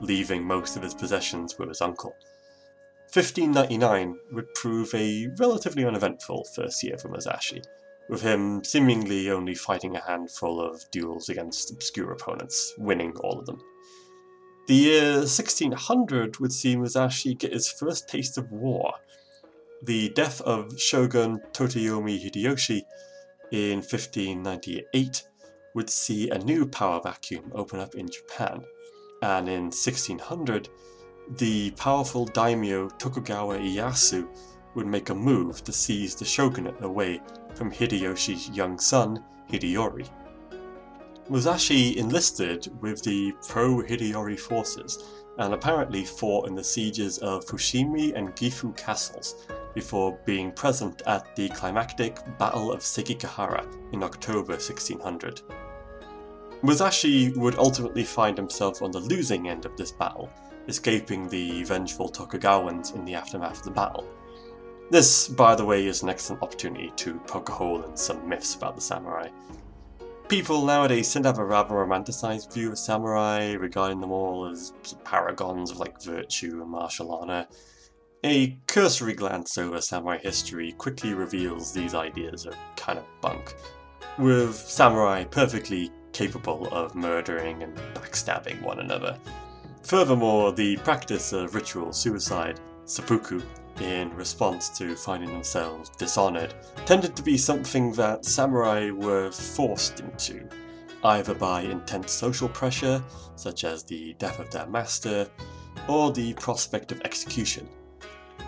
leaving 0.00 0.44
most 0.44 0.76
of 0.76 0.82
his 0.82 0.94
possessions 0.94 1.58
with 1.58 1.68
his 1.68 1.80
uncle. 1.80 2.14
1599 3.12 4.18
would 4.32 4.52
prove 4.54 4.92
a 4.94 5.28
relatively 5.38 5.84
uneventful 5.84 6.44
first 6.54 6.82
year 6.82 6.98
for 6.98 7.08
Musashi, 7.08 7.62
with 8.08 8.20
him 8.20 8.62
seemingly 8.64 9.30
only 9.30 9.54
fighting 9.54 9.94
a 9.94 10.04
handful 10.04 10.60
of 10.60 10.82
duels 10.90 11.28
against 11.28 11.70
obscure 11.70 12.12
opponents, 12.12 12.74
winning 12.76 13.16
all 13.18 13.38
of 13.38 13.46
them. 13.46 13.60
The 14.66 14.74
year 14.74 15.12
1600 15.18 16.38
would 16.38 16.52
see 16.52 16.74
Musashi 16.74 17.34
get 17.34 17.52
his 17.52 17.70
first 17.70 18.08
taste 18.08 18.36
of 18.38 18.50
war. 18.50 18.94
The 19.82 20.08
death 20.10 20.40
of 20.40 20.80
Shogun 20.80 21.40
Toyotomi 21.52 22.18
Hideyoshi 22.18 22.82
in 23.54 23.76
1598 23.76 25.22
would 25.74 25.88
see 25.88 26.28
a 26.28 26.38
new 26.38 26.66
power 26.66 27.00
vacuum 27.00 27.52
open 27.54 27.78
up 27.78 27.94
in 27.94 28.08
Japan, 28.08 28.64
and 29.22 29.48
in 29.48 29.64
1600, 29.66 30.68
the 31.36 31.70
powerful 31.72 32.24
daimyo 32.24 32.88
Tokugawa 32.98 33.58
Ieyasu 33.58 34.26
would 34.74 34.88
make 34.88 35.10
a 35.10 35.14
move 35.14 35.62
to 35.62 35.72
seize 35.72 36.16
the 36.16 36.24
shogunate 36.24 36.82
away 36.82 37.20
from 37.54 37.70
Hideyoshi's 37.70 38.50
young 38.50 38.76
son, 38.76 39.24
Hideyori. 39.48 40.08
Musashi 41.28 41.96
enlisted 41.96 42.68
with 42.82 43.04
the 43.04 43.32
pro 43.48 43.76
Hideyori 43.82 44.38
forces 44.38 44.98
and 45.38 45.54
apparently 45.54 46.04
fought 46.04 46.48
in 46.48 46.56
the 46.56 46.64
sieges 46.64 47.18
of 47.18 47.46
Fushimi 47.46 48.14
and 48.16 48.34
Gifu 48.34 48.76
castles 48.76 49.46
before 49.74 50.18
being 50.24 50.52
present 50.52 51.02
at 51.06 51.34
the 51.36 51.48
climactic 51.50 52.18
Battle 52.38 52.72
of 52.72 52.80
Sekigahara 52.80 53.66
in 53.92 54.02
October 54.02 54.52
1600. 54.52 55.42
Musashi 56.62 57.30
would 57.36 57.58
ultimately 57.58 58.04
find 58.04 58.38
himself 58.38 58.80
on 58.80 58.90
the 58.90 59.00
losing 59.00 59.48
end 59.48 59.66
of 59.66 59.76
this 59.76 59.92
battle, 59.92 60.30
escaping 60.66 61.28
the 61.28 61.62
vengeful 61.64 62.08
Tokugawans 62.08 62.94
in 62.94 63.04
the 63.04 63.14
aftermath 63.14 63.58
of 63.58 63.64
the 63.64 63.70
battle. 63.70 64.08
This, 64.90 65.28
by 65.28 65.54
the 65.54 65.64
way, 65.64 65.86
is 65.86 66.02
an 66.02 66.08
excellent 66.08 66.42
opportunity 66.42 66.92
to 66.96 67.18
poke 67.26 67.48
a 67.48 67.52
hole 67.52 67.82
in 67.82 67.96
some 67.96 68.28
myths 68.28 68.54
about 68.54 68.76
the 68.76 68.80
samurai. 68.80 69.28
People 70.28 70.64
nowadays 70.64 71.12
tend 71.12 71.24
to 71.24 71.28
have 71.28 71.38
a 71.38 71.44
rather 71.44 71.74
romanticized 71.74 72.52
view 72.52 72.72
of 72.72 72.78
samurai, 72.78 73.52
regarding 73.52 74.00
them 74.00 74.10
all 74.10 74.46
as 74.46 74.72
paragons 75.04 75.70
of 75.70 75.78
like 75.78 76.02
virtue 76.02 76.60
and 76.62 76.70
martial 76.70 77.12
honor. 77.12 77.46
A 78.26 78.56
cursory 78.66 79.12
glance 79.12 79.58
over 79.58 79.82
samurai 79.82 80.16
history 80.16 80.72
quickly 80.72 81.12
reveals 81.12 81.72
these 81.74 81.94
ideas 81.94 82.46
are 82.46 82.54
kind 82.74 82.98
of 82.98 83.04
bunk, 83.20 83.54
with 84.16 84.56
samurai 84.56 85.24
perfectly 85.24 85.92
capable 86.14 86.66
of 86.68 86.94
murdering 86.94 87.62
and 87.62 87.76
backstabbing 87.92 88.62
one 88.62 88.80
another. 88.80 89.18
Furthermore, 89.82 90.52
the 90.52 90.78
practice 90.78 91.34
of 91.34 91.54
ritual 91.54 91.92
suicide, 91.92 92.60
seppuku, 92.86 93.42
in 93.82 94.08
response 94.16 94.70
to 94.70 94.96
finding 94.96 95.30
themselves 95.30 95.90
dishonored, 95.90 96.54
tended 96.86 97.14
to 97.16 97.22
be 97.22 97.36
something 97.36 97.92
that 97.92 98.24
samurai 98.24 98.88
were 98.88 99.30
forced 99.32 100.00
into, 100.00 100.48
either 101.02 101.34
by 101.34 101.60
intense 101.60 102.10
social 102.10 102.48
pressure, 102.48 103.04
such 103.36 103.64
as 103.64 103.84
the 103.84 104.14
death 104.14 104.38
of 104.38 104.50
their 104.50 104.66
master, 104.66 105.28
or 105.88 106.10
the 106.10 106.32
prospect 106.34 106.90
of 106.90 107.02
execution. 107.02 107.68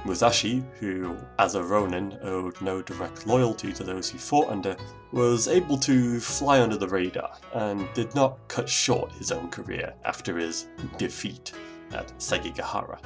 Musashi, 0.05 0.63
who 0.79 1.17
as 1.39 1.55
a 1.55 1.63
ronin 1.63 2.19
owed 2.23 2.61
no 2.61 2.83
direct 2.83 3.27
loyalty 3.27 3.73
to 3.73 3.83
those 3.83 4.09
he 4.09 4.19
fought 4.19 4.49
under, 4.49 4.77
was 5.13 5.49
able 5.49 5.77
to 5.79 6.21
fly 6.21 6.61
under 6.61 6.77
the 6.77 6.89
radar 6.89 7.33
and 7.55 7.89
did 7.95 8.15
not 8.15 8.39
cut 8.49 8.69
short 8.69 9.11
his 9.13 9.33
own 9.33 9.49
career 9.49 9.95
after 10.05 10.37
his 10.39 10.69
defeat 10.97 11.53
at 11.93 12.13
Sekigahara. 12.19 12.99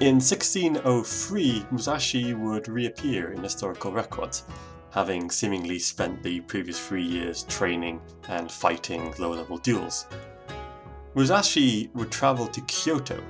In 0.00 0.16
1603, 0.16 1.66
Musashi 1.70 2.34
would 2.34 2.68
reappear 2.68 3.32
in 3.32 3.42
historical 3.42 3.92
records, 3.92 4.44
having 4.90 5.30
seemingly 5.30 5.78
spent 5.78 6.22
the 6.22 6.40
previous 6.40 6.78
three 6.78 7.04
years 7.04 7.44
training 7.44 8.00
and 8.28 8.50
fighting 8.50 9.14
low 9.18 9.30
level 9.30 9.58
duels. 9.58 10.06
Musashi 11.14 11.90
would 11.94 12.10
travel 12.10 12.46
to 12.46 12.60
Kyoto 12.62 13.22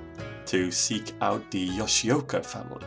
to 0.47 0.71
seek 0.71 1.12
out 1.21 1.50
the 1.50 1.69
Yoshioka 1.69 2.45
family, 2.45 2.87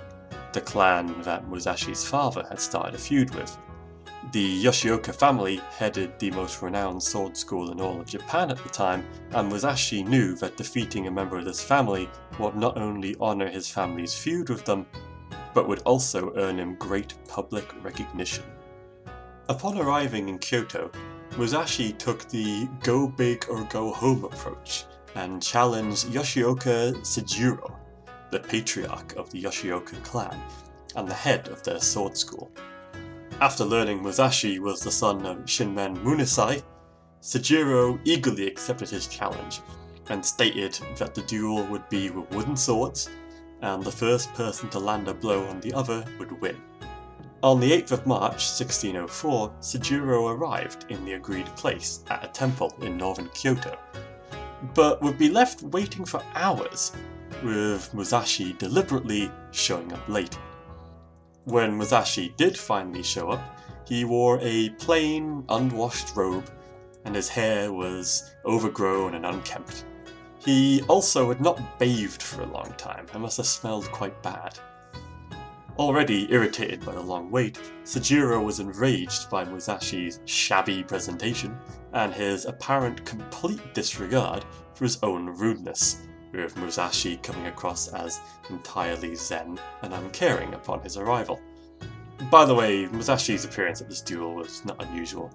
the 0.54 0.62
clan 0.62 1.22
that 1.22 1.48
Musashi's 1.50 2.08
father 2.08 2.46
had 2.50 2.60
started 2.60 2.96
a 2.96 2.98
feud 2.98 3.34
with. 3.36 3.58
The 4.32 4.64
Yoshioka 4.64 5.14
family 5.14 5.58
headed 5.78 6.18
the 6.20 6.32
most 6.32 6.62
renowned 6.62 7.02
sword 7.02 7.36
school 7.36 7.72
in 7.72 7.82
all 7.82 8.00
of 8.00 8.08
Japan 8.08 8.52
at 8.52 8.62
the 8.64 8.70
time, 8.70 9.06
and 9.32 9.50
Musashi 9.50 10.04
knew 10.04 10.36
that 10.36 10.58
defeating 10.58 11.08
a 11.08 11.12
member 11.12 11.38
of 11.38 11.46
this 11.46 11.62
family 11.62 12.10
would 12.40 12.56
not 12.56 12.78
only 12.78 13.16
honour 13.20 13.50
his 13.50 13.70
family's 13.70 14.14
feud 14.14 14.50
with 14.50 14.66
them, 14.66 14.86
but 15.54 15.68
would 15.68 15.80
also 15.80 16.34
earn 16.36 16.60
him 16.60 16.76
great 16.76 17.14
public 17.28 17.74
recognition. 17.84 18.44
Upon 19.50 19.80
arriving 19.80 20.30
in 20.30 20.38
Kyoto, 20.38 20.92
Musashi 21.38 21.94
took 21.94 22.28
the 22.30 22.68
go 22.84 23.08
big 23.08 23.46
or 23.50 23.64
go 23.66 23.92
home 23.92 24.24
approach 24.24 24.86
and 25.16 25.42
challenge 25.42 26.04
Yoshioka 26.06 26.94
Seijiro, 27.02 27.76
the 28.32 28.40
patriarch 28.40 29.16
of 29.16 29.30
the 29.32 29.44
Yoshioka 29.44 30.04
clan 30.04 30.40
and 30.96 31.08
the 31.08 31.14
head 31.14 31.48
of 31.48 31.64
their 31.64 31.80
sword 31.80 32.18
school. 32.18 32.52
After 33.42 33.64
learning 33.64 34.04
Musashi 34.04 34.60
was 34.60 34.82
the 34.82 34.92
son 34.92 35.26
of 35.26 35.46
Shinmen 35.46 35.98
Munisai, 36.04 36.62
Seijiro 37.22 38.00
eagerly 38.04 38.48
accepted 38.48 38.90
his 38.90 39.08
challenge 39.08 39.62
and 40.10 40.26
stated 40.26 40.80
that 40.98 41.14
the 41.14 41.22
duel 41.24 41.64
would 41.66 41.88
be 41.90 42.10
with 42.10 42.30
wooden 42.32 42.58
swords, 42.58 43.10
and 43.62 43.84
the 43.84 43.92
first 43.92 44.34
person 44.34 44.70
to 44.70 44.80
land 44.80 45.08
a 45.08 45.14
blow 45.14 45.46
on 45.48 45.60
the 45.60 45.74
other 45.74 46.04
would 46.18 46.40
win. 46.42 46.58
On 47.42 47.60
the 47.60 47.72
8th 47.72 47.92
of 47.92 48.08
March 48.08 48.44
1604, 48.60 49.54
Seijiro 49.62 50.36
arrived 50.36 50.86
in 50.90 51.06
the 51.06 51.14
agreed 51.14 51.46
place 51.56 52.04
at 52.10 52.24
a 52.24 52.28
temple 52.28 52.74
in 52.82 52.98
northern 52.98 53.30
Kyoto, 53.30 53.78
but 54.74 55.02
would 55.02 55.18
be 55.18 55.30
left 55.30 55.62
waiting 55.62 56.06
for 56.06 56.24
hours, 56.36 56.92
with 57.44 57.94
Musashi 57.94 58.54
deliberately 58.54 59.32
showing 59.52 59.92
up 59.94 60.08
late. 60.08 60.38
When 61.46 61.78
Musashi 61.78 62.34
did 62.38 62.58
finally 62.58 63.04
show 63.04 63.30
up, 63.30 63.42
he 63.88 64.06
wore 64.06 64.40
a 64.42 64.70
plain, 64.72 65.44
unwashed 65.50 66.16
robe, 66.16 66.50
and 67.06 67.16
his 67.16 67.30
hair 67.30 67.72
was 67.74 68.32
overgrown 68.46 69.16
and 69.16 69.26
unkempt. 69.26 69.86
He 70.46 70.82
also 70.88 71.28
had 71.30 71.42
not 71.42 71.80
bathed 71.80 72.22
for 72.22 72.44
a 72.44 72.52
long 72.52 72.74
time 72.78 73.08
and 73.14 73.22
must 73.22 73.38
have 73.38 73.48
smelled 73.48 73.92
quite 73.92 74.22
bad. 74.22 74.60
Already 75.80 76.30
irritated 76.30 76.86
by 76.86 76.92
the 76.92 77.00
long 77.00 77.32
wait, 77.32 77.58
Seijiro 77.86 78.44
was 78.44 78.60
enraged 78.60 79.30
by 79.30 79.46
Musashi's 79.46 80.20
shabby 80.26 80.84
presentation 80.84 81.58
and 81.94 82.14
his 82.14 82.44
apparent 82.44 83.06
complete 83.06 83.74
disregard 83.74 84.44
for 84.74 84.84
his 84.84 85.00
own 85.04 85.28
rudeness, 85.28 86.06
with 86.34 86.58
Musashi 86.58 87.16
coming 87.24 87.46
across 87.48 87.88
as 87.94 88.20
entirely 88.50 89.16
zen 89.16 89.58
and 89.82 89.94
uncaring 89.94 90.54
upon 90.54 90.82
his 90.82 90.98
arrival. 90.98 91.40
By 92.30 92.44
the 92.44 92.56
way, 92.56 92.86
Musashi's 92.88 93.46
appearance 93.46 93.80
at 93.80 93.88
this 93.88 94.02
duel 94.02 94.36
was 94.36 94.66
not 94.66 94.84
unusual. 94.84 95.32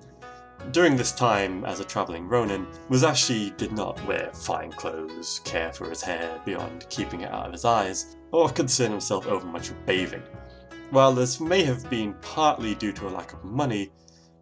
During 0.70 0.96
this 0.96 1.12
time, 1.12 1.64
as 1.64 1.78
a 1.78 1.84
travelling 1.84 2.26
ronin, 2.26 2.66
Musashi 2.88 3.50
did 3.56 3.72
not 3.72 4.04
wear 4.06 4.30
fine 4.32 4.72
clothes, 4.72 5.40
care 5.44 5.72
for 5.72 5.88
his 5.88 6.02
hair 6.02 6.40
beyond 6.44 6.86
keeping 6.90 7.20
it 7.20 7.30
out 7.30 7.46
of 7.46 7.52
his 7.52 7.64
eyes, 7.64 8.16
or 8.32 8.48
concern 8.48 8.90
himself 8.90 9.26
overmuch 9.26 9.68
with 9.68 9.86
bathing. 9.86 10.22
While 10.90 11.12
this 11.12 11.38
may 11.38 11.62
have 11.62 11.88
been 11.88 12.14
partly 12.22 12.74
due 12.74 12.92
to 12.92 13.08
a 13.08 13.10
lack 13.10 13.32
of 13.32 13.44
money, 13.44 13.92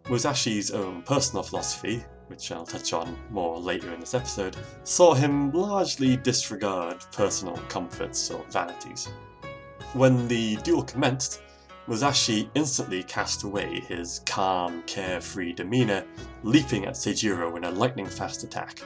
Musashi's 0.09 0.71
own 0.71 1.03
personal 1.03 1.43
philosophy, 1.43 2.03
which 2.27 2.51
I'll 2.51 2.65
touch 2.65 2.93
on 2.93 3.15
more 3.29 3.59
later 3.59 3.93
in 3.93 3.99
this 3.99 4.15
episode, 4.15 4.57
saw 4.83 5.13
him 5.13 5.51
largely 5.51 6.17
disregard 6.17 7.05
personal 7.11 7.57
comforts 7.69 8.31
or 8.31 8.43
vanities. 8.49 9.07
When 9.93 10.27
the 10.27 10.55
duel 10.57 10.81
commenced, 10.83 11.42
Musashi 11.85 12.49
instantly 12.55 13.03
cast 13.03 13.43
away 13.43 13.81
his 13.81 14.21
calm, 14.25 14.81
carefree 14.83 15.51
demeanour, 15.51 16.05
leaping 16.43 16.85
at 16.85 16.93
Seijiro 16.93 17.57
in 17.57 17.65
a 17.65 17.71
lightning 17.71 18.05
fast 18.05 18.45
attack. 18.45 18.79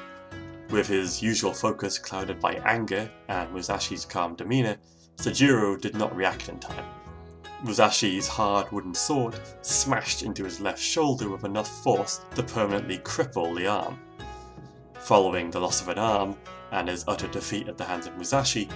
With 0.71 0.87
his 0.87 1.21
usual 1.21 1.53
focus 1.53 1.99
clouded 1.99 2.39
by 2.39 2.55
anger 2.65 3.09
and 3.27 3.53
Musashi's 3.53 4.03
calm 4.03 4.33
demeanour, 4.33 4.77
Seijiro 5.17 5.79
did 5.79 5.95
not 5.95 6.15
react 6.15 6.49
in 6.49 6.59
time. 6.59 6.85
Musashi's 7.63 8.27
hard 8.27 8.71
wooden 8.71 8.95
sword 8.95 9.39
smashed 9.61 10.23
into 10.23 10.43
his 10.43 10.59
left 10.59 10.81
shoulder 10.81 11.29
with 11.29 11.43
enough 11.43 11.83
force 11.83 12.21
to 12.33 12.41
permanently 12.41 12.97
cripple 12.97 13.55
the 13.55 13.67
arm. 13.67 13.99
Following 14.95 15.51
the 15.51 15.59
loss 15.59 15.81
of 15.81 15.89
an 15.89 15.99
arm 15.99 16.35
and 16.71 16.87
his 16.87 17.05
utter 17.07 17.27
defeat 17.27 17.67
at 17.67 17.77
the 17.77 17.85
hands 17.85 18.07
of 18.07 18.15
Musashi, 18.15 18.67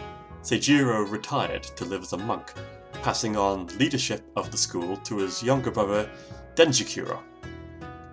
Seijiro 0.44 1.10
retired 1.10 1.64
to 1.64 1.86
live 1.86 2.04
as 2.04 2.14
a 2.14 2.18
monk 2.18 2.54
passing 3.02 3.36
on 3.36 3.66
leadership 3.80 4.24
of 4.36 4.52
the 4.52 4.58
school 4.58 4.96
to 4.98 5.18
his 5.18 5.42
younger 5.42 5.72
brother, 5.72 6.10
Denjikuro. 6.56 7.20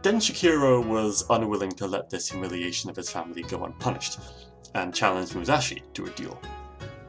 Denjikuro 0.03 0.87
was 0.87 1.25
unwilling 1.29 1.73
to 1.73 1.87
let 1.87 2.09
this 2.09 2.31
humiliation 2.31 2.89
of 2.89 2.97
his 2.97 3.11
family 3.11 3.43
go 3.43 3.65
unpunished, 3.65 4.19
and 4.75 4.95
challenged 4.95 5.35
Musashi 5.35 5.83
to 5.93 6.07
a 6.07 6.11
duel, 6.11 6.41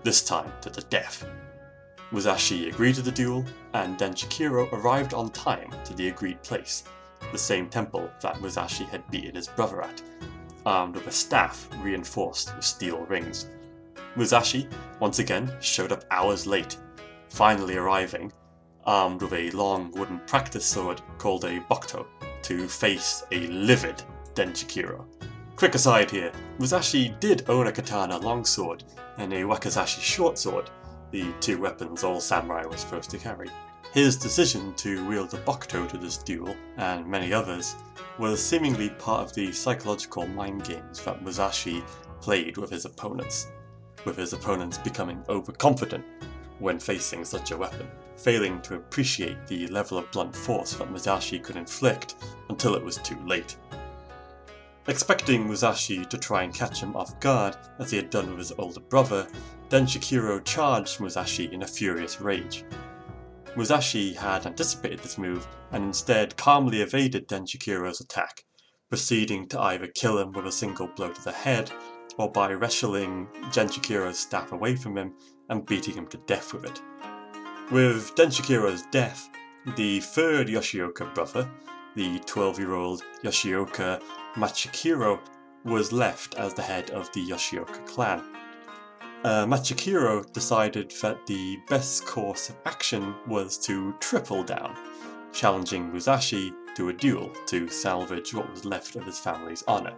this 0.03 0.21
time 0.21 0.51
to 0.61 0.69
the 0.69 0.81
death. 0.83 1.25
Musashi 2.11 2.67
agreed 2.67 2.95
to 2.95 3.01
the 3.01 3.11
duel, 3.11 3.45
and 3.73 3.97
Denjikuro 3.97 4.71
arrived 4.73 5.13
on 5.13 5.29
time 5.29 5.73
to 5.85 5.93
the 5.93 6.09
agreed 6.09 6.41
place, 6.43 6.83
the 7.31 7.37
same 7.37 7.69
temple 7.69 8.09
that 8.21 8.41
Musashi 8.41 8.83
had 8.85 9.09
beaten 9.09 9.35
his 9.35 9.47
brother 9.47 9.81
at, 9.81 10.01
armed 10.65 10.95
with 10.95 11.07
a 11.07 11.11
staff 11.11 11.69
reinforced 11.81 12.53
with 12.55 12.65
steel 12.65 13.05
rings. 13.05 13.47
Musashi, 14.17 14.67
once 14.99 15.19
again, 15.19 15.49
showed 15.61 15.93
up 15.93 16.03
hours 16.11 16.45
late 16.45 16.77
finally 17.29 17.77
arriving, 17.77 18.31
armed 18.85 19.21
with 19.21 19.33
a 19.33 19.51
long 19.51 19.91
wooden 19.91 20.19
practice 20.27 20.65
sword 20.65 21.01
called 21.17 21.45
a 21.45 21.59
Bokuto, 21.61 22.05
to 22.41 22.67
face 22.67 23.23
a 23.31 23.47
livid 23.47 24.01
Denjikuro. 24.33 25.05
Quick 25.55 25.75
aside 25.75 26.09
here, 26.09 26.31
Musashi 26.57 27.15
did 27.19 27.49
own 27.49 27.67
a 27.67 27.71
katana 27.71 28.17
longsword 28.17 28.83
and 29.17 29.33
a 29.33 29.43
wakizashi 29.43 29.99
shortsword, 29.99 30.69
the 31.11 31.33
two 31.41 31.59
weapons 31.59 32.03
all 32.03 32.19
samurai 32.19 32.65
were 32.65 32.77
supposed 32.77 33.09
to 33.09 33.17
carry. 33.17 33.49
His 33.93 34.15
decision 34.15 34.73
to 34.75 35.05
wield 35.07 35.31
the 35.31 35.39
Bokuto 35.39 35.87
to 35.89 35.97
this 35.97 36.17
duel, 36.17 36.55
and 36.77 37.05
many 37.07 37.33
others, 37.33 37.75
was 38.17 38.43
seemingly 38.43 38.89
part 38.91 39.23
of 39.27 39.33
the 39.33 39.51
psychological 39.51 40.27
mind 40.27 40.63
games 40.63 41.03
that 41.03 41.23
Musashi 41.23 41.83
played 42.21 42.57
with 42.57 42.69
his 42.69 42.85
opponents, 42.85 43.47
with 44.05 44.15
his 44.15 44.33
opponents 44.33 44.77
becoming 44.77 45.23
overconfident 45.27 46.05
when 46.59 46.79
facing 46.79 47.25
such 47.25 47.51
a 47.51 47.57
weapon, 47.57 47.87
failing 48.17 48.61
to 48.61 48.75
appreciate 48.75 49.47
the 49.47 49.67
level 49.67 49.97
of 49.97 50.11
blunt 50.11 50.35
force 50.35 50.73
that 50.73 50.91
Musashi 50.91 51.39
could 51.39 51.55
inflict 51.55 52.15
until 52.49 52.75
it 52.75 52.83
was 52.83 52.97
too 52.97 53.19
late. 53.25 53.57
Expecting 54.87 55.47
Musashi 55.47 56.03
to 56.05 56.17
try 56.17 56.43
and 56.43 56.53
catch 56.53 56.81
him 56.81 56.95
off 56.95 57.19
guard, 57.19 57.55
as 57.77 57.91
he 57.91 57.97
had 57.97 58.09
done 58.09 58.29
with 58.29 58.39
his 58.39 58.51
older 58.57 58.79
brother, 58.79 59.27
Denjikuro 59.69 60.43
charged 60.43 60.99
Musashi 60.99 61.51
in 61.53 61.63
a 61.63 61.67
furious 61.67 62.19
rage. 62.19 62.63
Musashi 63.55 64.13
had 64.13 64.45
anticipated 64.45 64.99
this 64.99 65.17
move 65.17 65.47
and 65.71 65.83
instead 65.83 66.35
calmly 66.37 66.81
evaded 66.81 67.27
Denjikuro's 67.27 68.01
attack, 68.01 68.43
proceeding 68.89 69.47
to 69.49 69.59
either 69.59 69.87
kill 69.87 70.17
him 70.17 70.31
with 70.31 70.47
a 70.47 70.51
single 70.51 70.87
blow 70.87 71.11
to 71.11 71.23
the 71.23 71.31
head 71.31 71.71
or 72.17 72.31
by 72.31 72.51
wrestling 72.51 73.27
Denjikuro's 73.51 74.19
staff 74.19 74.51
away 74.51 74.75
from 74.75 74.97
him 74.97 75.13
and 75.49 75.65
beating 75.65 75.95
him 75.95 76.07
to 76.07 76.17
death 76.17 76.53
with 76.53 76.65
it. 76.65 76.81
With 77.71 78.15
Denjikuro's 78.15 78.83
death, 78.91 79.29
the 79.75 79.99
third 79.99 80.47
Yoshioka 80.47 81.13
brother, 81.13 81.49
the 81.95 82.19
12 82.25 82.59
year 82.59 82.73
old 82.73 83.03
Yoshioka 83.23 84.01
Machikiro, 84.35 85.19
was 85.65 85.91
left 85.91 86.35
as 86.35 86.53
the 86.53 86.61
head 86.61 86.89
of 86.91 87.11
the 87.13 87.27
Yoshioka 87.27 87.85
clan. 87.85 88.23
Uh, 89.23 89.45
Machikiro 89.45 90.31
decided 90.31 90.93
that 91.01 91.25
the 91.25 91.57
best 91.67 92.05
course 92.05 92.49
of 92.49 92.55
action 92.65 93.13
was 93.27 93.57
to 93.57 93.93
triple 93.99 94.43
down, 94.43 94.75
challenging 95.33 95.91
Musashi 95.91 96.53
to 96.75 96.89
a 96.89 96.93
duel 96.93 97.29
to 97.47 97.67
salvage 97.67 98.33
what 98.33 98.49
was 98.49 98.63
left 98.63 98.95
of 98.95 99.05
his 99.05 99.19
family's 99.19 99.63
honour. 99.67 99.95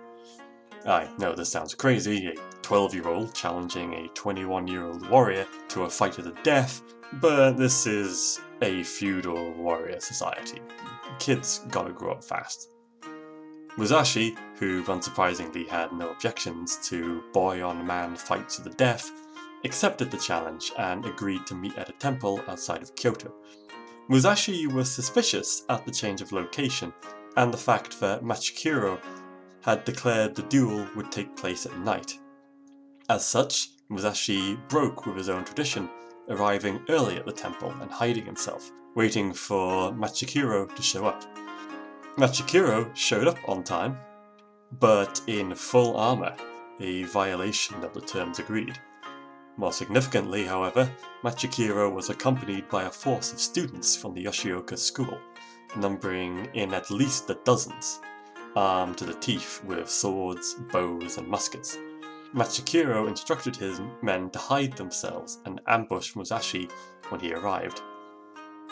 Uh, 0.85 0.91
I 0.91 1.09
know 1.19 1.35
this 1.35 1.51
sounds 1.51 1.75
crazy, 1.75 2.27
a 2.27 2.33
12 2.63 2.95
year 2.95 3.07
old 3.07 3.35
challenging 3.35 3.93
a 3.93 4.07
21 4.09 4.67
year 4.67 4.85
old 4.85 5.07
warrior 5.09 5.45
to 5.69 5.83
a 5.83 5.89
fight 5.89 6.13
to 6.13 6.23
the 6.23 6.35
death, 6.43 6.81
but 7.13 7.51
this 7.51 7.85
is 7.85 8.41
a 8.63 8.83
feudal 8.83 9.53
warrior 9.53 9.99
society. 9.99 10.59
Kids 11.19 11.61
gotta 11.69 11.91
grow 11.91 12.13
up 12.13 12.23
fast. 12.23 12.71
Musashi, 13.77 14.35
who 14.57 14.83
unsurprisingly 14.83 15.67
had 15.67 15.93
no 15.93 16.09
objections 16.09 16.77
to 16.89 17.23
boy 17.31 17.63
on 17.63 17.85
man 17.85 18.15
fight 18.15 18.49
to 18.49 18.63
the 18.63 18.71
death, 18.71 19.11
accepted 19.63 20.09
the 20.09 20.17
challenge 20.17 20.71
and 20.79 21.05
agreed 21.05 21.45
to 21.45 21.55
meet 21.55 21.77
at 21.77 21.89
a 21.89 21.93
temple 21.93 22.41
outside 22.47 22.81
of 22.81 22.95
Kyoto. 22.95 23.31
Musashi 24.09 24.65
was 24.67 24.91
suspicious 24.91 25.63
at 25.69 25.85
the 25.85 25.91
change 25.91 26.21
of 26.21 26.31
location 26.31 26.91
and 27.37 27.53
the 27.53 27.57
fact 27.57 27.99
that 27.99 28.23
Machikiro 28.23 28.99
had 29.63 29.85
declared 29.85 30.35
the 30.35 30.43
duel 30.43 30.87
would 30.95 31.11
take 31.11 31.35
place 31.35 31.65
at 31.65 31.77
night. 31.79 32.19
As 33.09 33.25
such, 33.25 33.69
Musashi 33.89 34.57
broke 34.67 35.05
with 35.05 35.17
his 35.17 35.29
own 35.29 35.43
tradition, 35.43 35.89
arriving 36.29 36.81
early 36.89 37.17
at 37.17 37.25
the 37.25 37.31
temple 37.31 37.71
and 37.81 37.91
hiding 37.91 38.25
himself, 38.25 38.71
waiting 38.95 39.33
for 39.33 39.91
Machikiro 39.91 40.73
to 40.75 40.81
show 40.81 41.05
up. 41.05 41.23
Machikiro 42.17 42.89
showed 42.95 43.27
up 43.27 43.37
on 43.47 43.63
time, 43.63 43.97
but 44.79 45.21
in 45.27 45.53
full 45.53 45.97
armor, 45.97 46.35
a 46.79 47.03
violation 47.03 47.83
of 47.83 47.93
the 47.93 48.01
terms 48.01 48.39
agreed. 48.39 48.79
More 49.57 49.73
significantly, 49.73 50.45
however, 50.45 50.89
Machikiro 51.23 51.93
was 51.93 52.09
accompanied 52.09 52.67
by 52.69 52.83
a 52.83 52.89
force 52.89 53.33
of 53.33 53.39
students 53.39 53.95
from 53.95 54.13
the 54.13 54.25
Yoshioka 54.25 54.77
school, 54.77 55.19
numbering 55.75 56.49
in 56.53 56.73
at 56.73 56.89
least 56.89 57.27
the 57.27 57.35
dozens 57.43 57.99
armed 58.55 58.97
to 58.97 59.05
the 59.05 59.13
teeth 59.15 59.63
with 59.63 59.89
swords, 59.89 60.55
bows, 60.71 61.17
and 61.17 61.27
muskets. 61.27 61.77
Machikiro 62.33 63.07
instructed 63.07 63.55
his 63.55 63.81
men 64.01 64.29
to 64.29 64.39
hide 64.39 64.77
themselves 64.77 65.39
and 65.45 65.61
ambush 65.67 66.15
Musashi 66.15 66.69
when 67.09 67.19
he 67.19 67.33
arrived. 67.33 67.81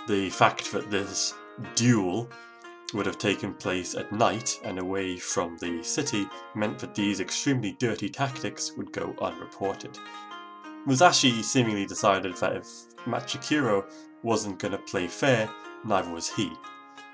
The 0.08 0.30
fact 0.30 0.72
that 0.72 0.90
this 0.90 1.34
duel 1.76 2.30
would 2.94 3.06
have 3.06 3.18
taken 3.18 3.54
place 3.54 3.96
at 3.96 4.12
night 4.12 4.60
and 4.64 4.80
away 4.80 5.18
from 5.18 5.58
the 5.58 5.84
city 5.84 6.26
meant 6.56 6.80
that 6.80 6.96
these 6.96 7.20
extremely 7.20 7.74
dirty 7.74 8.10
tactics 8.10 8.72
would 8.78 8.92
go 8.92 9.14
unreported. 9.22 9.98
Musashi 10.86 11.44
seemingly 11.44 11.86
decided 11.86 12.36
that 12.38 12.56
if 12.56 12.68
Machikiro 13.06 13.86
wasn't 14.24 14.58
going 14.58 14.72
to 14.72 14.78
play 14.80 15.08
fair, 15.08 15.50
neither 15.86 16.10
was 16.12 16.30
he, 16.30 16.52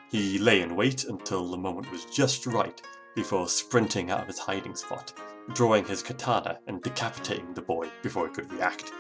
he 0.10 0.38
lay 0.38 0.62
in 0.62 0.76
wait 0.76 1.04
until 1.06 1.50
the 1.50 1.58
moment 1.58 1.92
was 1.92 2.06
just 2.06 2.46
right 2.46 2.82
before 3.16 3.48
sprinting 3.48 4.12
out 4.12 4.22
of 4.22 4.28
his 4.28 4.40
hiding 4.40 4.76
spot, 4.76 5.14
drawing 5.54 5.86
his 5.86 6.04
katana 6.04 6.60
and 6.68 6.82
decapitating 6.82 7.54
the 7.54 7.62
boy 7.62 7.90
before 8.02 8.28
he 8.28 8.34
could 8.34 8.52
react. 8.52 8.92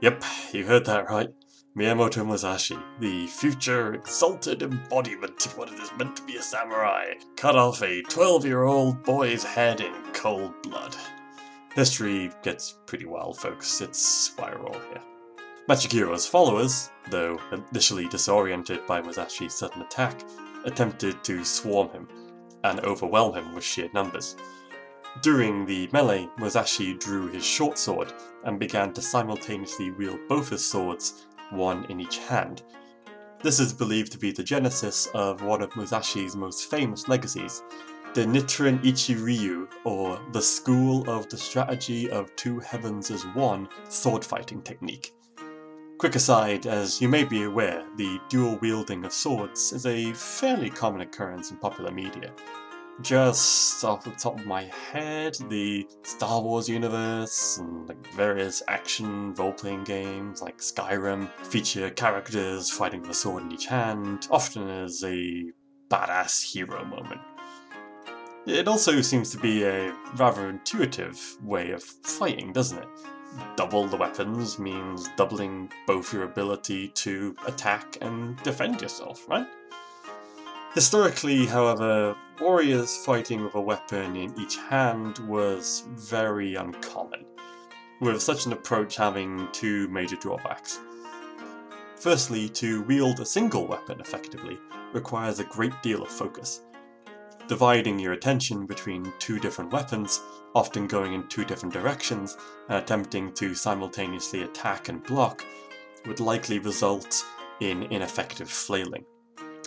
Yep, 0.00 0.24
you 0.52 0.64
heard 0.66 0.84
that 0.86 1.10
right. 1.10 1.28
Miyamoto 1.76 2.24
Musashi, 2.24 2.78
the 3.00 3.26
future 3.26 3.92
exalted 3.92 4.62
embodiment 4.62 5.44
of 5.44 5.58
what 5.58 5.70
it 5.70 5.78
is 5.78 5.90
meant 5.98 6.16
to 6.16 6.22
be 6.22 6.36
a 6.36 6.42
samurai, 6.42 7.12
cut 7.36 7.54
off 7.54 7.82
a 7.82 8.00
12 8.02 8.46
year 8.46 8.64
old 8.64 9.02
boy's 9.04 9.44
head 9.44 9.82
in 9.82 9.92
cold 10.14 10.54
blood. 10.62 10.96
History 11.74 12.30
gets 12.42 12.78
pretty 12.86 13.04
wild, 13.04 13.38
folks. 13.38 13.82
It's 13.82 13.98
spiral 13.98 14.72
here. 14.72 15.02
Machikiro's 15.68 16.28
followers, 16.28 16.90
though 17.10 17.40
initially 17.72 18.06
disoriented 18.06 18.86
by 18.86 19.02
Musashi's 19.02 19.52
sudden 19.52 19.82
attack, 19.82 20.22
attempted 20.64 21.24
to 21.24 21.44
swarm 21.44 21.90
him 21.90 22.08
and 22.62 22.78
overwhelm 22.80 23.34
him 23.34 23.52
with 23.52 23.64
sheer 23.64 23.88
numbers. 23.92 24.36
During 25.22 25.66
the 25.66 25.88
melee, 25.92 26.28
Musashi 26.38 26.94
drew 26.94 27.26
his 27.26 27.44
short 27.44 27.78
sword 27.78 28.12
and 28.44 28.60
began 28.60 28.92
to 28.92 29.02
simultaneously 29.02 29.90
wield 29.90 30.20
both 30.28 30.50
his 30.50 30.64
swords, 30.64 31.26
one 31.50 31.84
in 31.86 31.98
each 31.98 32.18
hand. 32.18 32.62
This 33.42 33.58
is 33.58 33.72
believed 33.72 34.12
to 34.12 34.18
be 34.18 34.30
the 34.30 34.44
genesis 34.44 35.08
of 35.14 35.42
one 35.42 35.62
of 35.62 35.74
Musashi's 35.74 36.36
most 36.36 36.70
famous 36.70 37.08
legacies, 37.08 37.64
the 38.14 38.24
Niten 38.24 38.84
Ichi 38.84 39.16
Ryu, 39.16 39.68
or 39.84 40.20
the 40.30 40.42
School 40.42 41.10
of 41.10 41.28
the 41.28 41.36
Strategy 41.36 42.08
of 42.08 42.34
Two 42.36 42.60
Heavens 42.60 43.10
as 43.10 43.26
One 43.34 43.68
sword 43.88 44.24
fighting 44.24 44.62
technique. 44.62 45.12
Quick 45.98 46.14
aside, 46.14 46.66
as 46.66 47.00
you 47.00 47.08
may 47.08 47.24
be 47.24 47.44
aware, 47.44 47.82
the 47.96 48.20
dual 48.28 48.58
wielding 48.60 49.02
of 49.06 49.14
swords 49.14 49.72
is 49.72 49.86
a 49.86 50.12
fairly 50.12 50.68
common 50.68 51.00
occurrence 51.00 51.50
in 51.50 51.56
popular 51.56 51.90
media. 51.90 52.34
Just 53.00 53.82
off 53.82 54.04
the 54.04 54.10
top 54.10 54.38
of 54.38 54.44
my 54.44 54.64
head, 54.64 55.38
the 55.48 55.88
Star 56.02 56.42
Wars 56.42 56.68
universe 56.68 57.56
and 57.56 57.88
like 57.88 58.06
various 58.12 58.62
action 58.68 59.32
role-playing 59.34 59.84
games 59.84 60.42
like 60.42 60.58
Skyrim 60.58 61.30
feature 61.46 61.88
characters 61.88 62.70
fighting 62.70 63.00
with 63.00 63.10
a 63.10 63.14
sword 63.14 63.44
in 63.44 63.52
each 63.52 63.64
hand, 63.64 64.28
often 64.30 64.68
as 64.68 65.02
a 65.02 65.44
badass 65.88 66.42
hero 66.42 66.84
moment. 66.84 67.22
It 68.44 68.68
also 68.68 69.00
seems 69.00 69.30
to 69.30 69.38
be 69.38 69.64
a 69.64 69.94
rather 70.16 70.50
intuitive 70.50 71.38
way 71.42 71.70
of 71.70 71.82
fighting, 71.82 72.52
doesn't 72.52 72.78
it? 72.78 72.88
Double 73.56 73.86
the 73.86 73.96
weapons 73.96 74.58
means 74.58 75.08
doubling 75.16 75.70
both 75.86 76.12
your 76.12 76.24
ability 76.24 76.88
to 76.88 77.34
attack 77.46 77.98
and 78.00 78.36
defend 78.42 78.80
yourself, 78.80 79.28
right? 79.28 79.46
Historically, 80.74 81.46
however, 81.46 82.14
warriors 82.40 82.96
fighting 82.98 83.42
with 83.42 83.54
a 83.54 83.60
weapon 83.60 84.14
in 84.14 84.38
each 84.38 84.56
hand 84.56 85.18
was 85.20 85.84
very 85.92 86.54
uncommon, 86.54 87.24
with 88.00 88.20
such 88.20 88.44
an 88.44 88.52
approach 88.52 88.96
having 88.96 89.48
two 89.52 89.88
major 89.88 90.16
drawbacks. 90.16 90.78
Firstly, 91.96 92.48
to 92.50 92.82
wield 92.82 93.20
a 93.20 93.24
single 93.24 93.66
weapon 93.66 94.00
effectively 94.00 94.58
requires 94.92 95.38
a 95.38 95.44
great 95.44 95.72
deal 95.82 96.02
of 96.02 96.08
focus, 96.08 96.62
dividing 97.48 97.98
your 97.98 98.12
attention 98.12 98.66
between 98.66 99.12
two 99.18 99.38
different 99.38 99.72
weapons, 99.72 100.20
often 100.54 100.86
going 100.86 101.12
in 101.12 101.28
two 101.28 101.44
different 101.44 101.72
directions, 101.72 102.36
and 102.68 102.78
attempting 102.78 103.32
to 103.34 103.54
simultaneously 103.54 104.42
attack 104.42 104.88
and 104.88 105.02
block, 105.04 105.44
would 106.06 106.20
likely 106.20 106.58
result 106.58 107.24
in 107.60 107.84
ineffective 107.84 108.50
flailing. 108.50 109.04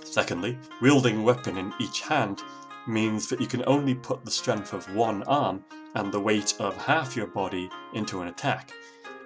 Secondly, 0.04 0.58
wielding 0.82 1.20
a 1.20 1.24
weapon 1.24 1.58
in 1.58 1.74
each 1.80 2.02
hand 2.02 2.42
means 2.88 3.28
that 3.28 3.42
you 3.42 3.48
can 3.48 3.63
only 3.68 3.94
put 3.94 4.26
the 4.26 4.32
strength 4.32 4.74
of 4.74 4.94
one 4.96 5.24
arm 5.24 5.63
and 5.96 6.12
the 6.12 6.20
weight 6.20 6.56
of 6.60 6.76
half 6.78 7.15
your 7.15 7.28
body 7.28 7.70
into 7.94 8.22
an 8.22 8.28
attack, 8.28 8.72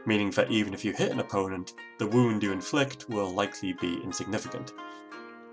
meaning 0.05 0.31
that 0.31 0.51
even 0.51 0.73
if 0.73 0.83
you 0.83 0.91
hit 0.91 1.11
an 1.11 1.19
opponent, 1.19 1.73
the 1.97 2.07
wound 2.07 2.43
you 2.43 2.51
inflict 2.51 3.09
will 3.09 3.29
likely 3.29 3.73
be 3.73 4.01
insignificant. 4.03 4.73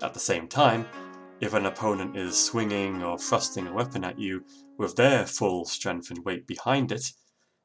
At 0.01 0.13
the 0.13 0.19
same 0.19 0.47
time, 0.47 0.85
if 1.41 1.55
an 1.55 1.65
opponent 1.65 2.15
is 2.15 2.37
swinging 2.37 3.03
or 3.03 3.17
thrusting 3.17 3.65
a 3.67 3.73
weapon 3.73 4.03
at 4.03 4.19
you 4.19 4.45
with 4.77 4.95
their 4.95 5.25
full 5.25 5.65
strength 5.65 6.11
and 6.11 6.23
weight 6.23 6.45
behind 6.45 6.91
it, 6.91 7.11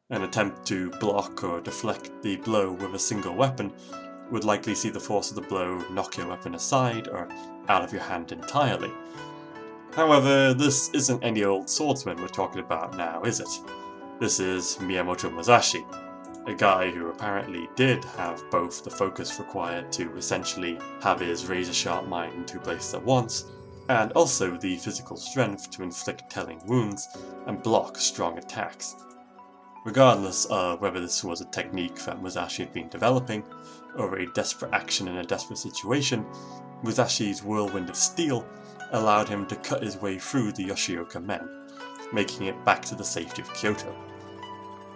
an 0.08 0.22
attempt 0.22 0.66
to 0.66 0.90
block 0.92 1.44
or 1.44 1.60
deflect 1.60 2.10
the 2.22 2.36
blow 2.36 2.72
with 2.72 2.94
a 2.94 2.98
single 2.98 3.34
weapon 3.34 3.70
would 4.30 4.44
likely 4.44 4.74
see 4.74 4.88
the 4.88 4.98
force 4.98 5.30
of 5.30 5.36
the 5.36 5.42
blow 5.42 5.76
knock 5.90 6.16
your 6.16 6.26
weapon 6.26 6.54
aside 6.54 7.06
or 7.08 7.28
out 7.68 7.84
of 7.84 7.92
your 7.92 8.02
hand 8.02 8.32
entirely. 8.32 8.90
However, 9.92 10.54
this 10.54 10.88
isn't 10.94 11.22
any 11.22 11.44
old 11.44 11.68
swordsman 11.68 12.16
we're 12.16 12.28
talking 12.28 12.60
about 12.60 12.96
now, 12.96 13.22
is 13.22 13.40
it? 13.40 13.48
This 14.18 14.40
is 14.40 14.76
Miyamoto 14.80 15.30
Musashi, 15.30 15.84
a 16.46 16.54
guy 16.54 16.90
who 16.90 17.08
apparently 17.08 17.68
did 17.76 18.04
have 18.04 18.42
both 18.50 18.84
the 18.84 18.90
focus 18.90 19.38
required 19.38 19.92
to 19.92 20.16
essentially 20.16 20.78
have 21.02 21.20
his 21.20 21.46
razor 21.46 21.74
sharp 21.74 22.08
mind 22.08 22.34
in 22.34 22.44
two 22.46 22.60
places 22.60 22.94
at 22.94 23.04
once, 23.04 23.52
and 23.88 24.12
also 24.12 24.56
the 24.56 24.76
physical 24.76 25.16
strength 25.16 25.70
to 25.70 25.82
inflict 25.82 26.30
telling 26.30 26.60
wounds 26.66 27.08
and 27.46 27.62
block 27.62 27.96
strong 27.96 28.38
attacks. 28.38 28.96
Regardless 29.84 30.46
of 30.46 30.80
whether 30.80 31.00
this 31.00 31.22
was 31.22 31.40
a 31.40 31.50
technique 31.50 31.96
that 32.04 32.20
Musashi 32.20 32.64
had 32.64 32.72
been 32.72 32.88
developing, 32.88 33.44
or 33.96 34.16
a 34.16 34.32
desperate 34.32 34.74
action 34.74 35.06
in 35.06 35.18
a 35.18 35.24
desperate 35.24 35.58
situation, 35.58 36.26
Musashi's 36.82 37.42
whirlwind 37.42 37.88
of 37.88 37.96
steel 37.96 38.46
allowed 38.92 39.28
him 39.28 39.46
to 39.46 39.56
cut 39.56 39.82
his 39.82 39.96
way 39.96 40.18
through 40.18 40.52
the 40.52 40.66
Yoshioka 40.66 41.22
men, 41.24 41.48
making 42.12 42.46
it 42.46 42.64
back 42.64 42.84
to 42.86 42.94
the 42.94 43.04
safety 43.04 43.42
of 43.42 43.54
Kyoto. 43.54 43.94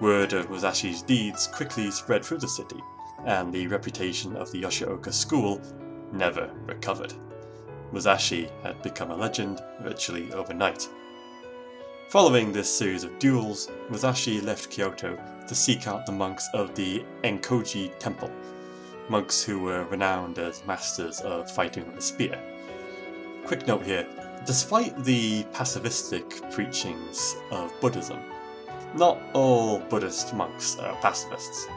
Word 0.00 0.32
of 0.32 0.50
Musashi's 0.50 1.02
deeds 1.02 1.46
quickly 1.46 1.90
spread 1.90 2.24
through 2.24 2.38
the 2.38 2.48
city, 2.48 2.80
and 3.26 3.52
the 3.52 3.66
reputation 3.68 4.34
of 4.36 4.50
the 4.50 4.62
Yoshioka 4.62 5.12
school 5.12 5.60
never 6.12 6.50
recovered. 6.66 7.14
Musashi 7.92 8.48
had 8.62 8.80
become 8.82 9.10
a 9.10 9.16
legend 9.16 9.60
virtually 9.80 10.32
overnight. 10.32 10.88
Following 12.08 12.52
this 12.52 12.74
series 12.74 13.04
of 13.04 13.18
duels, 13.18 13.70
Musashi 13.88 14.40
left 14.40 14.70
Kyoto 14.70 15.18
to 15.46 15.54
seek 15.54 15.86
out 15.86 16.06
the 16.06 16.12
monks 16.12 16.48
of 16.54 16.74
the 16.74 17.04
Enkoji 17.24 17.96
Temple, 17.98 18.30
monks 19.08 19.42
who 19.42 19.58
were 19.58 19.84
renowned 19.84 20.38
as 20.38 20.64
masters 20.66 21.20
of 21.20 21.50
fighting 21.50 21.86
with 21.86 21.98
a 21.98 22.02
spear. 22.02 22.38
Quick 23.44 23.66
note 23.66 23.84
here 23.84 24.06
despite 24.46 25.04
the 25.04 25.44
pacifistic 25.52 26.50
preachings 26.52 27.36
of 27.50 27.72
Buddhism, 27.80 28.18
not 28.94 29.18
all 29.34 29.78
Buddhist 29.78 30.34
monks 30.34 30.78
are 30.78 30.96
pacifists. 31.00 31.68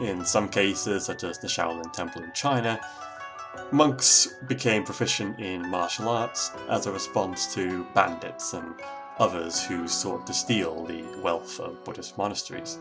In 0.00 0.24
some 0.24 0.48
cases, 0.48 1.04
such 1.04 1.24
as 1.24 1.38
the 1.38 1.48
Shaolin 1.48 1.92
Temple 1.92 2.22
in 2.22 2.32
China, 2.32 2.80
Monks 3.72 4.28
became 4.48 4.84
proficient 4.84 5.40
in 5.40 5.68
martial 5.68 6.08
arts 6.08 6.52
as 6.68 6.86
a 6.86 6.92
response 6.92 7.52
to 7.54 7.84
bandits 7.94 8.52
and 8.52 8.74
others 9.18 9.64
who 9.64 9.88
sought 9.88 10.26
to 10.26 10.32
steal 10.34 10.84
the 10.84 11.02
wealth 11.22 11.58
of 11.60 11.82
Buddhist 11.84 12.16
monasteries. 12.16 12.78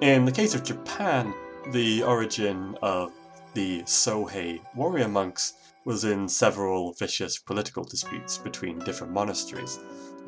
In 0.00 0.24
the 0.24 0.32
case 0.32 0.54
of 0.54 0.62
Japan, 0.64 1.34
the 1.72 2.02
origin 2.02 2.76
of 2.82 3.12
the 3.54 3.82
Sohei 3.82 4.60
warrior 4.74 5.08
monks 5.08 5.54
was 5.84 6.04
in 6.04 6.28
several 6.28 6.92
vicious 6.92 7.38
political 7.38 7.84
disputes 7.84 8.38
between 8.38 8.78
different 8.80 9.12
monasteries 9.12 9.78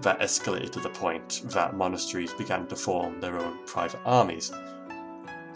that 0.01 0.21
escalated 0.21 0.71
to 0.71 0.81
the 0.81 0.91
point 0.91 1.43
that 1.47 1.77
monasteries 1.77 2.33
began 2.35 2.67
to 2.67 2.77
form 2.77 3.21
their 3.21 3.39
own 3.39 3.59
private 3.67 4.01
armies. 4.05 4.53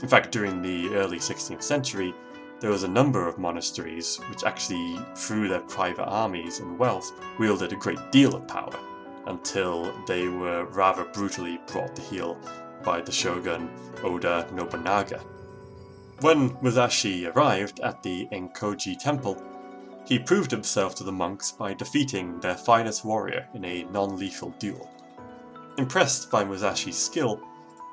In 0.02 0.08
fact, 0.08 0.32
during 0.32 0.62
the 0.62 0.94
early 0.94 1.18
16th 1.18 1.62
century, 1.62 2.14
there 2.60 2.70
was 2.70 2.82
a 2.82 2.88
number 2.88 3.26
of 3.26 3.38
monasteries 3.38 4.16
which 4.28 4.44
actually, 4.44 4.98
through 5.14 5.48
their 5.48 5.60
private 5.60 6.04
armies 6.04 6.60
and 6.60 6.78
wealth, 6.78 7.12
wielded 7.38 7.72
a 7.72 7.76
great 7.76 8.12
deal 8.12 8.36
of 8.36 8.46
power, 8.46 8.78
until 9.26 9.92
they 10.06 10.28
were 10.28 10.66
rather 10.66 11.04
brutally 11.06 11.58
brought 11.66 11.96
to 11.96 12.02
heel 12.02 12.38
by 12.84 13.00
the 13.00 13.12
shogun 13.12 13.70
Oda 14.02 14.46
Nobunaga. 14.52 15.20
When 16.20 16.56
Musashi 16.60 17.26
arrived 17.26 17.80
at 17.80 18.02
the 18.02 18.28
Enkoji 18.30 18.98
temple, 18.98 19.42
he 20.06 20.18
proved 20.18 20.50
himself 20.50 20.94
to 20.96 21.04
the 21.04 21.12
monks 21.12 21.52
by 21.52 21.72
defeating 21.72 22.40
their 22.40 22.56
finest 22.56 23.04
warrior 23.04 23.48
in 23.54 23.64
a 23.64 23.84
non-lethal 23.84 24.50
duel. 24.58 24.90
Impressed 25.78 26.30
by 26.30 26.44
Musashi's 26.44 26.98
skill, 26.98 27.40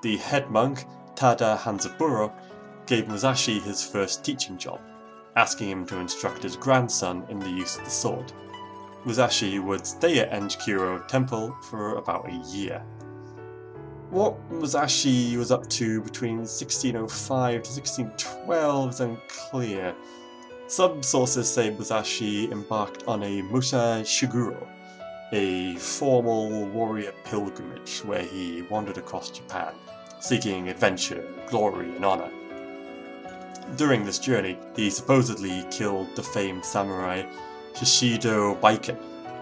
the 0.02 0.18
head 0.18 0.50
monk, 0.52 0.86
Tada 1.16 1.58
Hanzaburo, 1.58 2.32
gave 2.88 3.08
Musashi 3.10 3.60
his 3.60 3.86
first 3.86 4.24
teaching 4.24 4.58
job, 4.58 4.80
asking 5.36 5.70
him 5.70 5.86
to 5.86 6.00
instruct 6.00 6.42
his 6.42 6.56
grandson 6.56 7.26
in 7.30 7.38
the 7.38 7.50
use 7.50 7.78
of 7.78 7.84
the 7.84 7.90
sword. 7.92 8.32
Musashi 9.06 9.60
would 9.60 9.86
stay 9.86 10.20
at 10.20 10.32
Enkoji 10.32 11.06
Temple 11.08 11.56
for 11.70 11.96
about 11.96 12.28
a 12.28 12.36
year. 12.48 12.82
What 14.10 14.38
Musashi 14.50 15.36
was 15.36 15.52
up 15.52 15.70
to 15.70 16.02
between 16.02 16.38
1605 16.38 17.64
to 17.64 17.70
1612 17.70 18.90
is 18.90 19.00
unclear. 19.02 19.94
Some 20.68 21.04
sources 21.04 21.54
say 21.54 21.70
Musashi 21.70 22.50
embarked 22.52 23.04
on 23.06 23.22
a 23.24 23.42
musha 23.44 24.02
shugyo, 24.04 24.66
a 25.34 25.76
formal 25.76 26.66
warrior 26.68 27.14
pilgrimage 27.26 28.00
where 28.00 28.24
he 28.24 28.62
wandered 28.64 28.98
across 28.98 29.30
Japan, 29.30 29.74
seeking 30.22 30.70
adventure, 30.70 31.26
glory, 31.50 31.94
and 31.94 32.06
honor. 32.06 32.32
During 33.76 34.06
this 34.06 34.18
journey, 34.18 34.58
he 34.76 34.90
supposedly 34.90 35.64
killed 35.70 36.16
the 36.16 36.24
famed 36.24 36.66
samurai 36.66 37.24
Shishido 37.74 38.60
Baiken, 38.60 38.98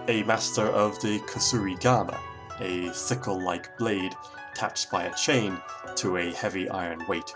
a 0.08 0.24
master 0.24 0.66
of 0.66 1.00
the 1.00 1.20
Kusarigama, 1.20 2.18
a 2.60 2.92
sickle-like 2.92 3.78
blade 3.78 4.14
attached 4.52 4.90
by 4.90 5.04
a 5.04 5.14
chain 5.14 5.56
to 5.94 6.18
a 6.18 6.32
heavy 6.34 6.68
iron 6.68 7.02
weight. 7.08 7.32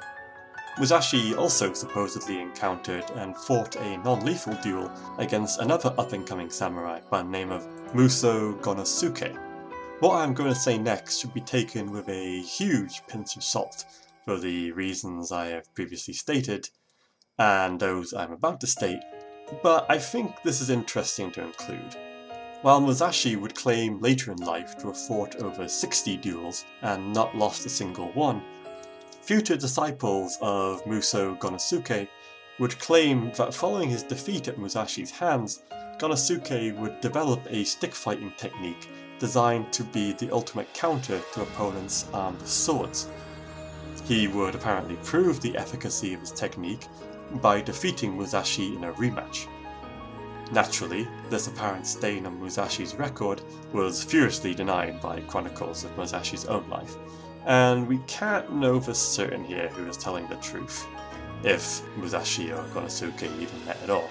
Musashi 0.78 1.34
also 1.34 1.72
supposedly 1.72 2.40
encountered 2.40 3.04
and 3.16 3.36
fought 3.36 3.76
a 3.76 3.96
non-lethal 3.98 4.58
duel 4.62 4.90
against 5.18 5.60
another 5.60 5.94
up-and-coming 5.96 6.50
samurai 6.50 7.00
by 7.10 7.22
the 7.22 7.28
name 7.28 7.50
of 7.50 7.66
Muso 7.94 8.54
Gonosuke. 8.54 9.36
What 10.00 10.16
I'm 10.16 10.34
going 10.34 10.52
to 10.52 10.58
say 10.58 10.76
next 10.76 11.18
should 11.18 11.32
be 11.34 11.40
taken 11.40 11.92
with 11.92 12.08
a 12.08 12.40
huge 12.40 13.02
pinch 13.06 13.36
of 13.36 13.42
salt, 13.42 13.84
for 14.24 14.38
the 14.38 14.72
reasons 14.72 15.32
I 15.32 15.46
have 15.46 15.74
previously 15.74 16.14
stated, 16.14 16.68
and 17.40 17.80
those 17.80 18.12
I'm 18.12 18.32
about 18.32 18.60
to 18.60 18.66
state, 18.66 19.00
but 19.62 19.86
I 19.88 19.98
think 19.98 20.42
this 20.44 20.60
is 20.60 20.68
interesting 20.68 21.32
to 21.32 21.42
include. 21.42 21.96
While 22.60 22.82
Musashi 22.82 23.36
would 23.36 23.54
claim 23.54 23.98
later 23.98 24.30
in 24.30 24.38
life 24.38 24.76
to 24.78 24.88
have 24.88 24.98
fought 24.98 25.36
over 25.36 25.66
60 25.66 26.18
duels 26.18 26.66
and 26.82 27.14
not 27.14 27.34
lost 27.34 27.64
a 27.64 27.70
single 27.70 28.12
one, 28.12 28.42
future 29.22 29.56
disciples 29.56 30.36
of 30.42 30.86
Muso 30.86 31.34
Gonosuke 31.36 32.06
would 32.58 32.78
claim 32.78 33.32
that 33.36 33.54
following 33.54 33.88
his 33.88 34.02
defeat 34.02 34.46
at 34.46 34.58
Musashi's 34.58 35.10
hands, 35.10 35.62
Gonosuke 35.98 36.78
would 36.78 37.00
develop 37.00 37.40
a 37.48 37.64
stick 37.64 37.94
fighting 37.94 38.34
technique 38.36 38.90
designed 39.18 39.72
to 39.72 39.84
be 39.84 40.12
the 40.12 40.30
ultimate 40.30 40.70
counter 40.74 41.22
to 41.32 41.42
opponents 41.42 42.06
armed 42.12 42.46
swords. 42.46 43.08
He 44.04 44.28
would 44.28 44.54
apparently 44.54 44.96
prove 45.04 45.40
the 45.40 45.56
efficacy 45.56 46.12
of 46.12 46.20
his 46.20 46.32
technique 46.32 46.86
by 47.36 47.60
defeating 47.60 48.16
Musashi 48.16 48.76
in 48.76 48.84
a 48.84 48.92
rematch. 48.92 49.46
Naturally, 50.52 51.06
this 51.28 51.46
apparent 51.46 51.86
stain 51.86 52.26
on 52.26 52.40
Musashi's 52.40 52.96
record 52.96 53.40
was 53.72 54.02
furiously 54.02 54.54
denied 54.54 55.00
by 55.00 55.20
chronicles 55.20 55.84
of 55.84 55.96
Musashi's 55.96 56.44
own 56.46 56.68
life, 56.68 56.96
and 57.46 57.86
we 57.86 57.98
can't 58.06 58.52
know 58.52 58.80
for 58.80 58.92
certain 58.92 59.44
here 59.44 59.68
who 59.68 59.88
is 59.88 59.96
telling 59.96 60.26
the 60.28 60.36
truth, 60.36 60.86
if 61.44 61.82
Musashi 61.96 62.50
or 62.50 62.64
Gonosuke 62.74 63.22
even 63.40 63.64
met 63.64 63.80
at 63.82 63.90
all. 63.90 64.10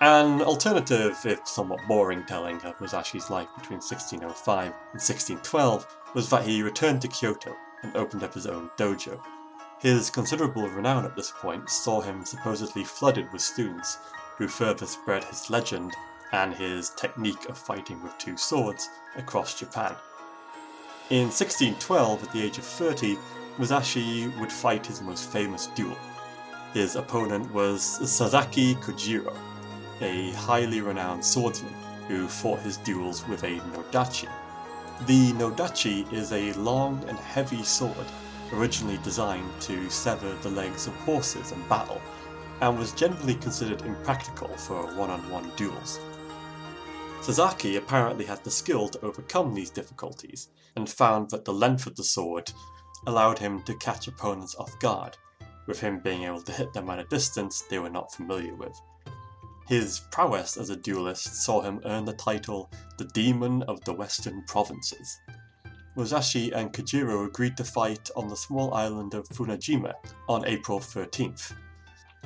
An 0.00 0.42
alternative, 0.42 1.16
if 1.24 1.46
somewhat 1.46 1.86
boring 1.86 2.24
telling 2.24 2.56
of 2.62 2.76
Musashi's 2.80 3.30
life 3.30 3.48
between 3.54 3.78
1605 3.78 4.64
and 4.64 4.74
1612 4.74 5.86
was 6.14 6.28
that 6.30 6.44
he 6.44 6.62
returned 6.62 7.02
to 7.02 7.08
Kyoto 7.08 7.54
and 7.82 7.94
opened 7.96 8.24
up 8.24 8.34
his 8.34 8.46
own 8.46 8.70
dojo. 8.76 9.20
His 9.82 10.10
considerable 10.10 10.68
renown 10.68 11.04
at 11.04 11.16
this 11.16 11.32
point 11.32 11.68
saw 11.68 12.00
him 12.02 12.24
supposedly 12.24 12.84
flooded 12.84 13.32
with 13.32 13.42
students 13.42 13.98
who 14.38 14.46
further 14.46 14.86
spread 14.86 15.24
his 15.24 15.50
legend 15.50 15.96
and 16.30 16.54
his 16.54 16.90
technique 16.90 17.48
of 17.48 17.58
fighting 17.58 18.00
with 18.00 18.16
two 18.16 18.36
swords 18.36 18.88
across 19.16 19.58
Japan. 19.58 19.96
In 21.10 21.24
1612, 21.24 22.22
at 22.22 22.32
the 22.32 22.42
age 22.44 22.58
of 22.58 22.64
30, 22.64 23.18
Musashi 23.58 24.28
would 24.38 24.52
fight 24.52 24.86
his 24.86 25.02
most 25.02 25.28
famous 25.32 25.66
duel. 25.74 25.98
His 26.72 26.94
opponent 26.94 27.52
was 27.52 27.82
Sasaki 28.08 28.76
Kojiro, 28.76 29.36
a 30.00 30.30
highly 30.30 30.80
renowned 30.80 31.24
swordsman 31.24 31.74
who 32.06 32.28
fought 32.28 32.60
his 32.60 32.76
duels 32.76 33.26
with 33.26 33.42
a 33.42 33.58
nodachi. 33.58 34.28
The 35.06 35.32
nodachi 35.32 36.10
is 36.12 36.30
a 36.30 36.52
long 36.52 37.04
and 37.08 37.18
heavy 37.18 37.64
sword 37.64 38.06
originally 38.52 38.98
designed 38.98 39.50
to 39.60 39.88
sever 39.90 40.34
the 40.42 40.50
legs 40.50 40.86
of 40.86 40.94
horses 40.96 41.52
in 41.52 41.62
battle 41.68 42.00
and 42.60 42.78
was 42.78 42.92
generally 42.92 43.34
considered 43.34 43.82
impractical 43.82 44.48
for 44.56 44.86
one-on-one 44.94 45.50
duels. 45.56 45.98
Sasaki 47.22 47.76
apparently 47.76 48.24
had 48.24 48.42
the 48.42 48.50
skill 48.50 48.88
to 48.88 49.00
overcome 49.04 49.54
these 49.54 49.70
difficulties, 49.70 50.48
and 50.74 50.90
found 50.90 51.30
that 51.30 51.44
the 51.44 51.52
length 51.52 51.86
of 51.86 51.94
the 51.94 52.04
sword 52.04 52.52
allowed 53.06 53.38
him 53.38 53.62
to 53.62 53.74
catch 53.74 54.08
opponents 54.08 54.56
off 54.56 54.76
guard, 54.80 55.16
with 55.66 55.80
him 55.80 56.00
being 56.00 56.24
able 56.24 56.42
to 56.42 56.52
hit 56.52 56.72
them 56.72 56.90
at 56.90 56.98
a 56.98 57.04
distance 57.04 57.62
they 57.62 57.78
were 57.78 57.90
not 57.90 58.12
familiar 58.12 58.54
with. 58.56 58.80
His 59.68 60.00
prowess 60.10 60.56
as 60.56 60.70
a 60.70 60.76
duelist 60.76 61.44
saw 61.44 61.62
him 61.62 61.80
earn 61.84 62.04
the 62.04 62.12
title 62.14 62.70
the 62.98 63.04
Demon 63.06 63.62
of 63.62 63.80
the 63.84 63.92
Western 63.92 64.42
Provinces. 64.46 65.20
Musashi 65.94 66.52
and 66.52 66.72
Kojiro 66.72 67.26
agreed 67.26 67.56
to 67.56 67.64
fight 67.64 68.10
on 68.16 68.28
the 68.28 68.36
small 68.36 68.72
island 68.72 69.14
of 69.14 69.28
Funajima 69.28 69.92
on 70.28 70.46
April 70.46 70.80
13th, 70.80 71.54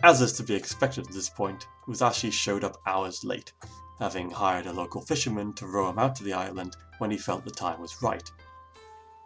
as 0.02 0.20
is 0.20 0.34
to 0.34 0.42
be 0.42 0.54
expected 0.54 1.06
at 1.06 1.12
this 1.12 1.30
point, 1.30 1.66
Musashi 1.86 2.30
showed 2.30 2.62
up 2.62 2.80
hours 2.86 3.24
late, 3.24 3.52
having 3.98 4.30
hired 4.30 4.66
a 4.66 4.72
local 4.72 5.00
fisherman 5.00 5.52
to 5.54 5.66
row 5.66 5.88
him 5.88 5.98
out 5.98 6.14
to 6.16 6.22
the 6.22 6.34
island 6.34 6.76
when 6.98 7.10
he 7.10 7.16
felt 7.16 7.44
the 7.44 7.50
time 7.50 7.80
was 7.80 8.02
right. 8.02 8.30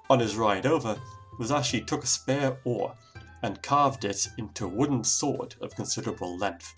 On 0.09 0.21
his 0.21 0.37
ride 0.37 0.67
over, 0.67 0.99
Musashi 1.39 1.81
took 1.81 2.05
a 2.05 2.07
spare 2.07 2.59
oar 2.65 2.95
and 3.43 3.63
carved 3.63 4.05
it 4.05 4.27
into 4.39 4.65
a 4.65 4.69
wooden 4.69 5.03
sword 5.03 5.55
of 5.61 5.75
considerable 5.75 6.39
length. 6.39 6.75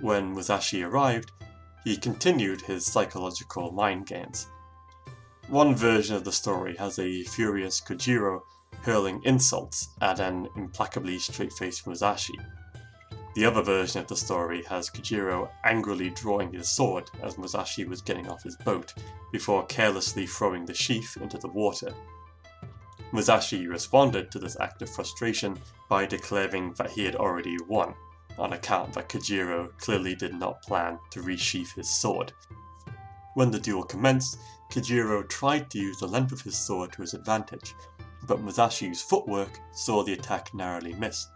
When 0.00 0.32
Musashi 0.32 0.82
arrived, 0.82 1.32
he 1.84 1.96
continued 1.96 2.60
his 2.62 2.86
psychological 2.86 3.72
mind 3.72 4.06
games. 4.06 4.46
One 5.50 5.74
version 5.74 6.14
of 6.14 6.22
the 6.22 6.30
story 6.30 6.76
has 6.76 7.00
a 7.00 7.24
furious 7.24 7.80
Kojiro 7.80 8.42
hurling 8.82 9.20
insults 9.24 9.88
at 10.00 10.20
an 10.20 10.48
implacably 10.54 11.18
straight-faced 11.18 11.88
Musashi, 11.88 12.38
the 13.34 13.44
other 13.44 13.60
version 13.60 14.00
of 14.00 14.06
the 14.06 14.16
story 14.16 14.62
has 14.68 14.88
Kojiro 14.88 15.50
angrily 15.64 16.10
drawing 16.10 16.52
his 16.52 16.68
sword 16.68 17.10
as 17.20 17.36
Musashi 17.36 17.84
was 17.84 18.00
getting 18.00 18.28
off 18.28 18.44
his 18.44 18.56
boat, 18.58 18.94
before 19.32 19.66
carelessly 19.66 20.24
throwing 20.24 20.64
the 20.64 20.72
sheath 20.72 21.16
into 21.20 21.36
the 21.36 21.48
water. 21.48 21.92
Musashi 23.10 23.66
responded 23.66 24.30
to 24.30 24.38
this 24.38 24.56
act 24.60 24.82
of 24.82 24.90
frustration 24.90 25.58
by 25.88 26.06
declaring 26.06 26.72
that 26.74 26.92
he 26.92 27.04
had 27.04 27.16
already 27.16 27.56
won, 27.66 27.92
on 28.38 28.52
account 28.52 28.92
that 28.92 29.08
Kojiro 29.08 29.76
clearly 29.78 30.14
did 30.14 30.34
not 30.34 30.62
plan 30.62 31.00
to 31.10 31.22
resheath 31.22 31.74
his 31.74 31.90
sword. 31.90 32.32
When 33.34 33.50
the 33.50 33.58
duel 33.58 33.82
commenced, 33.82 34.38
Kojiro 34.70 35.28
tried 35.28 35.68
to 35.70 35.78
use 35.78 35.98
the 35.98 36.06
length 36.06 36.30
of 36.30 36.42
his 36.42 36.56
sword 36.56 36.92
to 36.92 37.02
his 37.02 37.12
advantage, 37.12 37.74
but 38.28 38.40
Musashi's 38.40 39.02
footwork 39.02 39.58
saw 39.72 40.04
the 40.04 40.12
attack 40.12 40.54
narrowly 40.54 40.94
miss. 40.94 41.26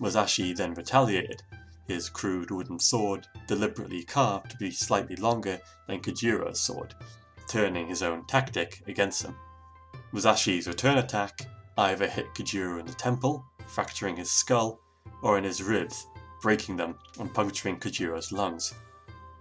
Musashi 0.00 0.52
then 0.52 0.74
retaliated, 0.74 1.40
his 1.86 2.08
crude 2.08 2.50
wooden 2.50 2.80
sword 2.80 3.28
deliberately 3.46 4.02
carved 4.02 4.50
to 4.50 4.56
be 4.56 4.72
slightly 4.72 5.14
longer 5.14 5.60
than 5.86 6.00
Kojiro's 6.00 6.60
sword, 6.60 6.96
turning 7.46 7.86
his 7.86 8.02
own 8.02 8.26
tactic 8.26 8.82
against 8.88 9.22
him. 9.22 9.36
Musashi's 10.10 10.66
return 10.66 10.98
attack 10.98 11.46
either 11.78 12.08
hit 12.08 12.34
Kojiro 12.34 12.80
in 12.80 12.86
the 12.86 12.94
temple, 12.94 13.44
fracturing 13.68 14.16
his 14.16 14.32
skull, 14.32 14.80
or 15.22 15.38
in 15.38 15.44
his 15.44 15.62
ribs, 15.62 16.08
breaking 16.42 16.76
them 16.76 16.98
and 17.20 17.32
puncturing 17.32 17.78
Kojiro's 17.78 18.32
lungs. 18.32 18.74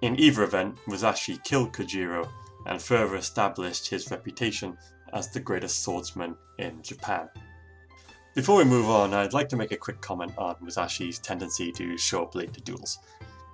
In 0.02 0.20
either 0.20 0.44
event, 0.44 0.78
Musashi 0.86 1.40
killed 1.44 1.74
Kojiro 1.74 2.30
and 2.66 2.82
further 2.82 3.16
established 3.16 3.90
his 3.90 4.10
reputation 4.12 4.78
as 5.14 5.30
the 5.30 5.40
greatest 5.40 5.84
swordsman 5.84 6.36
in 6.60 6.82
Japan. 6.82 7.30
Before 8.36 8.58
we 8.58 8.64
move 8.64 8.90
on, 8.90 9.14
I'd 9.14 9.34
like 9.34 9.50
to 9.50 9.56
make 9.56 9.72
a 9.72 9.78
quick 9.78 10.02
comment 10.02 10.32
on 10.38 10.56
Musashi's 10.56 11.20
tendency 11.20 11.72
to 11.74 11.98
show 11.98 12.24
up 12.24 12.34
late 12.34 12.54
to 12.54 12.62
duels. 12.62 12.98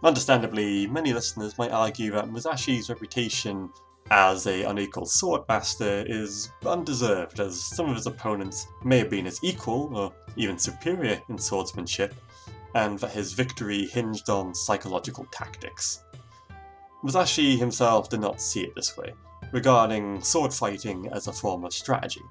Understandably, 0.04 0.88
many 0.88 1.12
listeners 1.12 1.58
might 1.58 1.72
argue 1.72 2.12
that 2.12 2.30
Musashi's 2.30 2.90
reputation 2.90 3.70
as 4.12 4.48
a 4.48 4.64
unequal 4.64 5.06
sword 5.06 5.42
master 5.50 6.06
is 6.08 6.50
undeserved, 6.66 7.40
as 7.40 7.62
some 7.62 7.90
of 7.90 7.96
his 7.96 8.08
opponents 8.08 8.68
may 8.84 9.00
have 9.00 9.10
been 9.10 9.26
his 9.26 9.40
equal 9.44 9.96
or 9.96 10.14
even 10.38 10.58
superior 10.58 11.22
in 11.28 11.38
swordsmanship, 11.38 12.16
and 12.76 12.98
that 13.00 13.12
his 13.12 13.34
victory 13.34 13.86
hinged 13.86 14.30
on 14.30 14.56
psychological 14.56 15.26
tactics. 15.32 16.04
Musashi 17.02 17.56
himself 17.56 18.10
did 18.10 18.20
not 18.20 18.42
see 18.42 18.62
it 18.62 18.76
this 18.76 18.98
way, 18.98 19.14
regarding 19.54 20.22
sword 20.22 20.54
fighting 20.54 21.08
as 21.14 21.28
a 21.28 21.34
form 21.34 21.64
of 21.64 21.74
strategy, 21.74 22.22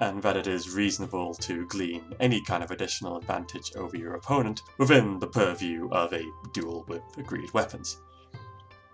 and 0.00 0.22
that 0.22 0.36
it 0.36 0.46
is 0.46 0.74
reasonable 0.74 1.32
to 1.34 1.66
glean 1.68 2.14
any 2.20 2.42
kind 2.42 2.62
of 2.62 2.70
additional 2.70 3.16
advantage 3.16 3.72
over 3.76 3.96
your 3.96 4.14
opponent 4.14 4.60
within 4.78 5.18
the 5.18 5.26
purview 5.26 5.88
of 5.90 6.12
a 6.12 6.22
duel 6.52 6.84
with 6.86 7.02
agreed 7.16 7.50
weapons. 7.54 7.98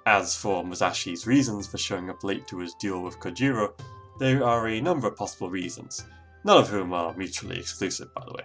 As 0.06 0.36
for 0.36 0.62
Musashi's 0.62 1.26
reasons 1.26 1.66
for 1.66 1.78
showing 1.78 2.08
up 2.08 2.22
late 2.22 2.46
to 2.46 2.60
his 2.60 2.74
duel 2.74 3.02
with 3.02 3.18
Kojiro, 3.18 3.72
there 4.20 4.44
are 4.44 4.68
a 4.68 4.80
number 4.80 5.08
of 5.08 5.16
possible 5.16 5.50
reasons, 5.50 6.04
none 6.44 6.58
of 6.58 6.68
whom 6.68 6.92
are 6.92 7.12
mutually 7.16 7.58
exclusive, 7.58 8.14
by 8.14 8.24
the 8.24 8.32
way. 8.32 8.44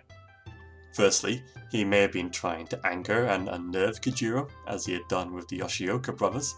Firstly, 0.96 1.44
he 1.70 1.86
may 1.86 2.02
have 2.02 2.12
been 2.12 2.32
trying 2.32 2.66
to 2.68 2.86
anger 2.86 3.26
and 3.26 3.48
unnerve 3.48 4.02
Kojiro, 4.02 4.50
as 4.68 4.86
he 4.86 4.94
had 4.94 5.08
done 5.08 5.32
with 5.32 5.48
the 5.48 5.60
Yoshioka 5.60 6.18
brothers. 6.18 6.56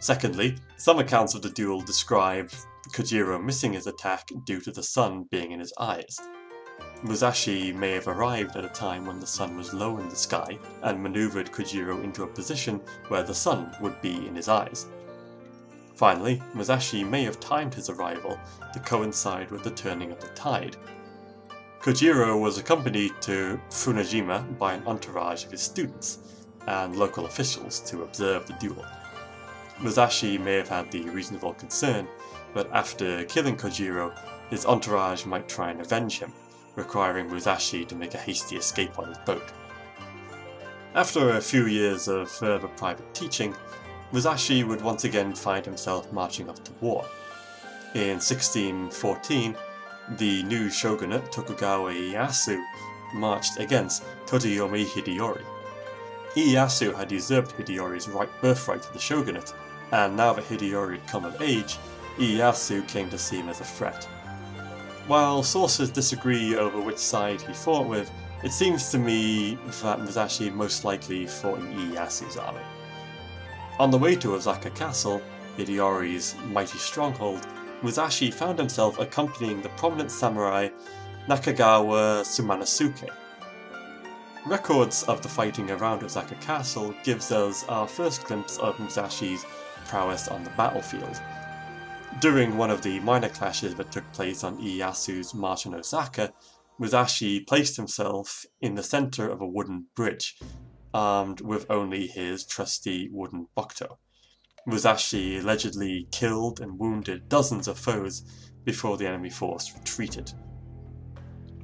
Secondly, 0.00 0.56
some 0.76 0.98
accounts 0.98 1.34
of 1.34 1.42
the 1.42 1.50
duel 1.50 1.80
describe 1.80 2.50
Kojiro 2.90 3.42
missing 3.42 3.72
his 3.72 3.86
attack 3.86 4.30
due 4.44 4.60
to 4.60 4.70
the 4.70 4.82
sun 4.82 5.24
being 5.30 5.52
in 5.52 5.60
his 5.60 5.72
eyes. 5.78 6.20
Musashi 7.02 7.72
may 7.72 7.92
have 7.92 8.08
arrived 8.08 8.56
at 8.56 8.64
a 8.64 8.68
time 8.68 9.06
when 9.06 9.20
the 9.20 9.26
sun 9.26 9.56
was 9.56 9.72
low 9.72 9.98
in 9.98 10.08
the 10.08 10.16
sky 10.16 10.58
and 10.82 11.02
maneuvered 11.02 11.50
Kojiro 11.50 12.02
into 12.04 12.22
a 12.22 12.26
position 12.26 12.80
where 13.08 13.22
the 13.22 13.34
sun 13.34 13.74
would 13.80 14.00
be 14.00 14.26
in 14.26 14.34
his 14.34 14.48
eyes. 14.48 14.86
Finally, 15.94 16.42
Musashi 16.54 17.02
may 17.02 17.24
have 17.24 17.40
timed 17.40 17.72
his 17.72 17.88
arrival 17.88 18.38
to 18.74 18.80
coincide 18.80 19.50
with 19.50 19.62
the 19.62 19.70
turning 19.70 20.12
of 20.12 20.20
the 20.20 20.28
tide. 20.28 20.76
Kojiro 21.80 22.38
was 22.38 22.58
accompanied 22.58 23.12
to 23.22 23.58
Funajima 23.70 24.58
by 24.58 24.74
an 24.74 24.86
entourage 24.86 25.44
of 25.44 25.52
his 25.52 25.62
students 25.62 26.18
and 26.66 26.96
local 26.96 27.24
officials 27.26 27.80
to 27.80 28.02
observe 28.02 28.46
the 28.46 28.54
duel. 28.54 28.84
Musashi 29.80 30.38
may 30.38 30.54
have 30.54 30.68
had 30.68 30.90
the 30.90 31.02
reasonable 31.10 31.54
concern 31.54 32.06
but 32.56 32.72
after 32.72 33.22
killing 33.24 33.54
Kojiro, 33.54 34.18
his 34.48 34.64
entourage 34.64 35.26
might 35.26 35.46
try 35.46 35.70
and 35.70 35.78
avenge 35.78 36.20
him, 36.20 36.32
requiring 36.74 37.28
Musashi 37.28 37.84
to 37.84 37.94
make 37.94 38.14
a 38.14 38.18
hasty 38.18 38.56
escape 38.56 38.98
on 38.98 39.08
his 39.08 39.18
boat. 39.18 39.52
After 40.94 41.36
a 41.36 41.40
few 41.42 41.66
years 41.66 42.08
of 42.08 42.30
further 42.30 42.68
private 42.68 43.12
teaching, 43.12 43.54
Musashi 44.10 44.64
would 44.64 44.80
once 44.80 45.04
again 45.04 45.34
find 45.34 45.66
himself 45.66 46.10
marching 46.10 46.48
off 46.48 46.64
to 46.64 46.72
war. 46.80 47.04
In 47.94 48.20
1614, 48.20 49.54
the 50.16 50.42
new 50.44 50.70
shogunate 50.70 51.30
Tokugawa 51.30 51.92
Ieyasu 51.92 52.64
marched 53.12 53.60
against 53.60 54.02
Toyotomi 54.24 54.86
Hideyori. 54.86 55.44
Ieyasu 56.34 56.94
had 56.94 57.12
usurped 57.12 57.54
Hideyori's 57.58 58.08
right 58.08 58.30
birthright 58.40 58.82
to 58.82 58.92
the 58.94 58.98
shogunate, 58.98 59.52
and 59.92 60.16
now 60.16 60.32
that 60.32 60.44
Hideyori 60.44 60.98
had 60.98 61.06
come 61.06 61.24
of 61.24 61.40
age, 61.40 61.78
Ieyasu 62.18 62.86
came 62.88 63.10
to 63.10 63.18
see 63.18 63.36
him 63.36 63.48
as 63.48 63.60
a 63.60 63.64
threat. 63.64 64.04
While 65.06 65.42
sources 65.42 65.90
disagree 65.90 66.56
over 66.56 66.80
which 66.80 66.98
side 66.98 67.40
he 67.40 67.52
fought 67.52 67.86
with, 67.86 68.10
it 68.42 68.52
seems 68.52 68.90
to 68.90 68.98
me 68.98 69.58
that 69.82 70.00
Musashi 70.00 70.50
most 70.50 70.84
likely 70.84 71.26
fought 71.26 71.58
in 71.58 71.72
Ieyasu's 71.72 72.36
army. 72.36 72.60
On 73.78 73.90
the 73.90 73.98
way 73.98 74.16
to 74.16 74.34
Osaka 74.34 74.70
Castle, 74.70 75.22
Hideyori's 75.56 76.34
mighty 76.46 76.78
stronghold, 76.78 77.46
Musashi 77.82 78.30
found 78.30 78.58
himself 78.58 78.98
accompanying 78.98 79.62
the 79.62 79.68
prominent 79.70 80.10
samurai 80.10 80.68
Nakagawa 81.28 82.24
Sumanosuke. 82.24 83.10
Records 84.46 85.02
of 85.04 85.22
the 85.22 85.28
fighting 85.28 85.70
around 85.70 86.02
Osaka 86.02 86.36
Castle 86.36 86.94
gives 87.04 87.32
us 87.32 87.64
our 87.68 87.86
first 87.88 88.24
glimpse 88.24 88.58
of 88.58 88.78
Musashi's 88.78 89.44
prowess 89.88 90.28
on 90.28 90.44
the 90.44 90.50
battlefield. 90.50 91.20
During 92.20 92.56
one 92.56 92.70
of 92.70 92.82
the 92.82 93.00
minor 93.00 93.28
clashes 93.28 93.74
that 93.74 93.92
took 93.92 94.10
place 94.12 94.42
on 94.42 94.58
Ieyasu's 94.58 95.34
march 95.34 95.66
on 95.66 95.74
Osaka, 95.74 96.32
Musashi 96.78 97.40
placed 97.40 97.76
himself 97.76 98.44
in 98.60 98.74
the 98.74 98.82
center 98.82 99.28
of 99.28 99.40
a 99.40 99.46
wooden 99.46 99.86
bridge, 99.94 100.38
armed 100.94 101.40
with 101.40 101.70
only 101.70 102.06
his 102.06 102.44
trusty 102.44 103.08
wooden 103.10 103.46
bokuto. 103.56 103.96
Musashi 104.66 105.38
allegedly 105.38 106.08
killed 106.10 106.60
and 106.60 106.78
wounded 106.78 107.28
dozens 107.28 107.68
of 107.68 107.78
foes 107.78 108.22
before 108.64 108.96
the 108.96 109.06
enemy 109.06 109.30
force 109.30 109.72
retreated. 109.74 110.32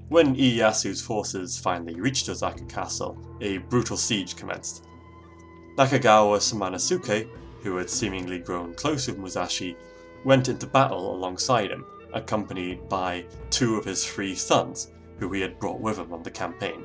When 0.08 0.36
Ieyasu's 0.36 1.00
forces 1.00 1.58
finally 1.58 1.98
reached 1.98 2.28
Osaka 2.28 2.64
Castle, 2.66 3.18
a 3.40 3.58
brutal 3.58 3.96
siege 3.96 4.36
commenced. 4.36 4.86
Nakagawa 5.76 6.38
Sumanosuke, 6.38 7.28
who 7.62 7.76
had 7.76 7.88
seemingly 7.88 8.38
grown 8.38 8.74
close 8.74 9.06
with 9.06 9.18
Musashi, 9.18 9.76
went 10.24 10.48
into 10.48 10.66
battle 10.66 11.14
alongside 11.14 11.70
him, 11.70 11.84
accompanied 12.12 12.88
by 12.88 13.24
two 13.50 13.76
of 13.76 13.84
his 13.84 14.04
three 14.04 14.34
sons, 14.34 14.92
who 15.18 15.32
he 15.32 15.40
had 15.40 15.58
brought 15.58 15.80
with 15.80 15.98
him 15.98 16.12
on 16.12 16.22
the 16.22 16.30
campaign, 16.30 16.84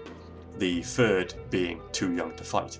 the 0.57 0.81
third 0.83 1.33
being 1.49 1.81
too 1.91 2.13
young 2.13 2.35
to 2.35 2.43
fight. 2.43 2.79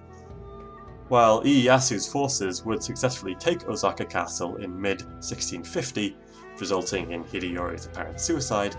While 1.08 1.42
Ieyasu's 1.44 2.08
forces 2.08 2.66
would 2.66 2.84
successfully 2.84 3.36
take 3.36 3.68
Osaka 3.68 4.06
Castle 4.06 4.58
in 4.58 4.80
mid 4.80 5.02
1650, 5.04 6.18
resulting 6.60 7.12
in 7.12 7.24
Hideyori's 7.24 7.86
apparent 7.86 8.20
suicide, 8.20 8.76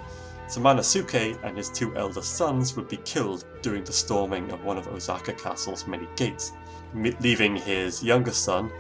Sumanosuke 0.47 1.39
and 1.43 1.57
his 1.57 1.71
two 1.71 1.95
eldest 1.97 2.37
sons 2.37 2.77
would 2.77 2.89
be 2.89 2.99
killed 2.99 3.45
during 3.63 3.85
the 3.85 3.93
storming 3.93 4.51
of 4.51 4.65
one 4.65 4.79
of 4.79 4.89
Osaka 4.89 5.33
Castle's 5.33 5.87
many 5.87 6.09
gates, 6.17 6.53
leaving 6.95 7.57
his 7.57 8.03
youngest 8.03 8.45
son, 8.45 8.71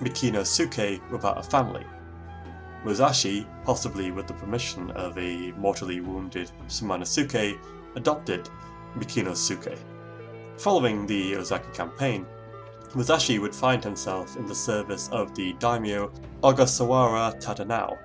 Mikinosuke, 0.00 1.00
without 1.10 1.38
a 1.38 1.42
family. 1.42 1.84
Musashi, 2.84 3.46
possibly 3.64 4.10
with 4.10 4.26
the 4.26 4.34
permission 4.34 4.90
of 4.92 5.16
a 5.16 5.52
mortally 5.52 6.00
wounded 6.00 6.50
Sumanosuke, 6.68 7.58
adopted 7.96 8.48
Mikinosuke. 8.96 9.78
Following 10.58 11.06
the 11.06 11.36
Ozaki 11.36 11.72
campaign, 11.72 12.26
Musashi 12.94 13.38
would 13.38 13.54
find 13.54 13.82
himself 13.82 14.36
in 14.36 14.46
the 14.46 14.54
service 14.54 15.08
of 15.10 15.34
the 15.34 15.54
daimyo 15.54 16.12
Ogasawara 16.42 17.40
Tadanao. 17.40 17.98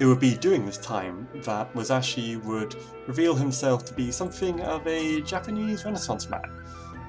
It 0.00 0.06
would 0.06 0.18
be 0.18 0.34
during 0.34 0.66
this 0.66 0.78
time 0.78 1.28
that 1.44 1.72
Musashi 1.74 2.36
would 2.36 2.74
reveal 3.06 3.34
himself 3.34 3.84
to 3.84 3.94
be 3.94 4.10
something 4.10 4.60
of 4.62 4.84
a 4.86 5.20
Japanese 5.20 5.84
Renaissance 5.84 6.28
man, 6.28 6.61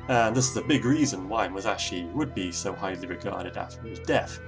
and 0.08 0.36
this 0.36 0.50
is 0.50 0.58
a 0.58 0.62
big 0.62 0.86
reason 0.86 1.30
why 1.30 1.48
Musashi 1.48 2.06
would 2.14 2.34
be 2.34 2.52
so 2.52 2.74
highly 2.74 3.08
regarded 3.08 3.58
after 3.58 3.82
his 3.82 4.00
death. 4.00 4.40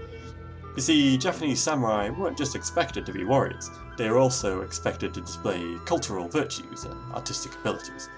You 0.76 0.82
see, 0.82 1.18
Japanese 1.18 1.62
samurai 1.62 2.10
weren't 2.10 2.38
just 2.38 2.56
expected 2.56 3.06
to 3.06 3.13
be 3.13 3.24
warriors, 3.24 3.70
they 3.98 4.10
were 4.10 4.20
also 4.20 4.62
expected 4.62 5.13
to 5.13 5.22
display 5.22 5.78
cultural 5.86 6.28
virtues 6.28 6.84
and 6.84 7.13
artistic 7.13 7.56
abilities. 7.56 8.10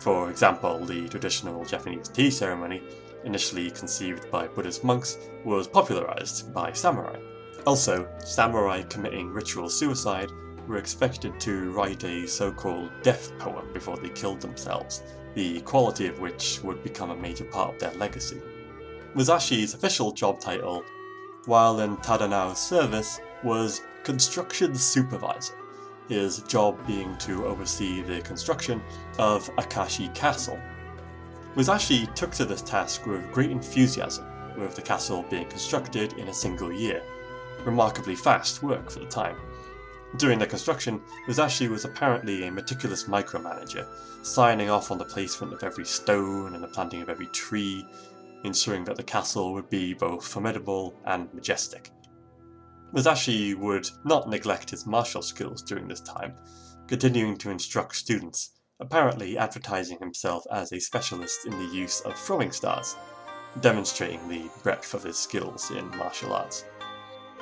For 0.00 0.30
example, 0.30 0.84
the 0.84 1.08
traditional 1.08 1.64
Japanese 1.64 2.08
tea 2.08 2.30
ceremony 2.30 2.82
initially 3.26 3.70
conceived 3.70 4.30
by 4.30 4.46
Buddhist 4.46 4.84
monks, 4.84 5.18
was 5.44 5.68
popularized 5.68 6.54
by 6.54 6.72
samurai. 6.72 7.18
Also, 7.66 8.08
samurai 8.24 8.82
committing 8.82 9.32
ritual 9.32 9.68
suicide 9.68 10.30
were 10.68 10.78
expected 10.78 11.38
to 11.40 11.72
write 11.72 12.04
a 12.04 12.26
so 12.26 12.52
called 12.52 12.90
death 13.02 13.36
poem 13.38 13.72
before 13.72 13.96
they 13.96 14.08
killed 14.10 14.40
themselves, 14.40 15.02
the 15.36 15.60
quality 15.60 16.08
of 16.08 16.18
which 16.18 16.60
would 16.64 16.82
become 16.82 17.10
a 17.10 17.16
major 17.16 17.44
part 17.44 17.74
of 17.74 17.78
their 17.78 17.92
legacy. 17.92 18.42
Musashi's 19.14 19.72
official 19.74 20.10
job 20.10 20.40
title, 20.40 20.82
while 21.44 21.78
in 21.78 21.96
Tadanao's 21.98 22.58
service, 22.58 23.20
was 23.44 23.82
Construction 24.02 24.74
Supervisor, 24.74 25.54
his 26.08 26.40
job 26.42 26.84
being 26.88 27.16
to 27.18 27.46
oversee 27.46 28.02
the 28.02 28.20
construction 28.22 28.82
of 29.18 29.48
Akashi 29.56 30.12
Castle, 30.14 30.58
Musashi 31.56 32.06
took 32.14 32.32
to 32.32 32.44
this 32.44 32.60
task 32.60 33.06
with 33.06 33.32
great 33.32 33.50
enthusiasm, 33.50 34.26
with 34.58 34.74
the 34.74 34.82
castle 34.82 35.24
being 35.30 35.48
constructed 35.48 36.12
in 36.18 36.28
a 36.28 36.34
single 36.34 36.70
year. 36.70 37.02
Remarkably 37.64 38.14
fast 38.14 38.62
work 38.62 38.90
for 38.90 38.98
the 38.98 39.06
time. 39.06 39.36
During 40.18 40.38
the 40.38 40.46
construction, 40.46 41.02
Musashi 41.26 41.68
was 41.68 41.84
apparently 41.84 42.46
a 42.46 42.52
meticulous 42.52 43.04
micromanager, 43.04 43.86
signing 44.22 44.70
off 44.70 44.90
on 44.90 44.96
the 44.96 45.04
placement 45.04 45.52
of 45.52 45.62
every 45.62 45.84
stone 45.84 46.54
and 46.54 46.64
the 46.64 46.68
planting 46.68 47.02
of 47.02 47.10
every 47.10 47.26
tree, 47.26 47.86
ensuring 48.44 48.84
that 48.84 48.96
the 48.96 49.02
castle 49.02 49.52
would 49.52 49.68
be 49.68 49.92
both 49.92 50.26
formidable 50.26 50.94
and 51.04 51.32
majestic. 51.34 51.90
Musashi 52.92 53.54
would 53.54 53.90
not 54.04 54.28
neglect 54.28 54.70
his 54.70 54.86
martial 54.86 55.20
skills 55.20 55.60
during 55.60 55.86
this 55.86 56.00
time, 56.00 56.34
continuing 56.86 57.36
to 57.36 57.50
instruct 57.50 57.96
students 57.96 58.52
apparently 58.80 59.36
advertising 59.36 59.98
himself 59.98 60.46
as 60.50 60.72
a 60.72 60.80
specialist 60.80 61.46
in 61.46 61.52
the 61.58 61.74
use 61.74 62.00
of 62.02 62.14
throwing 62.14 62.52
stars, 62.52 62.96
demonstrating 63.60 64.26
the 64.28 64.48
breadth 64.62 64.94
of 64.94 65.02
his 65.02 65.18
skills 65.18 65.70
in 65.70 65.88
martial 65.96 66.32
arts. 66.32 66.64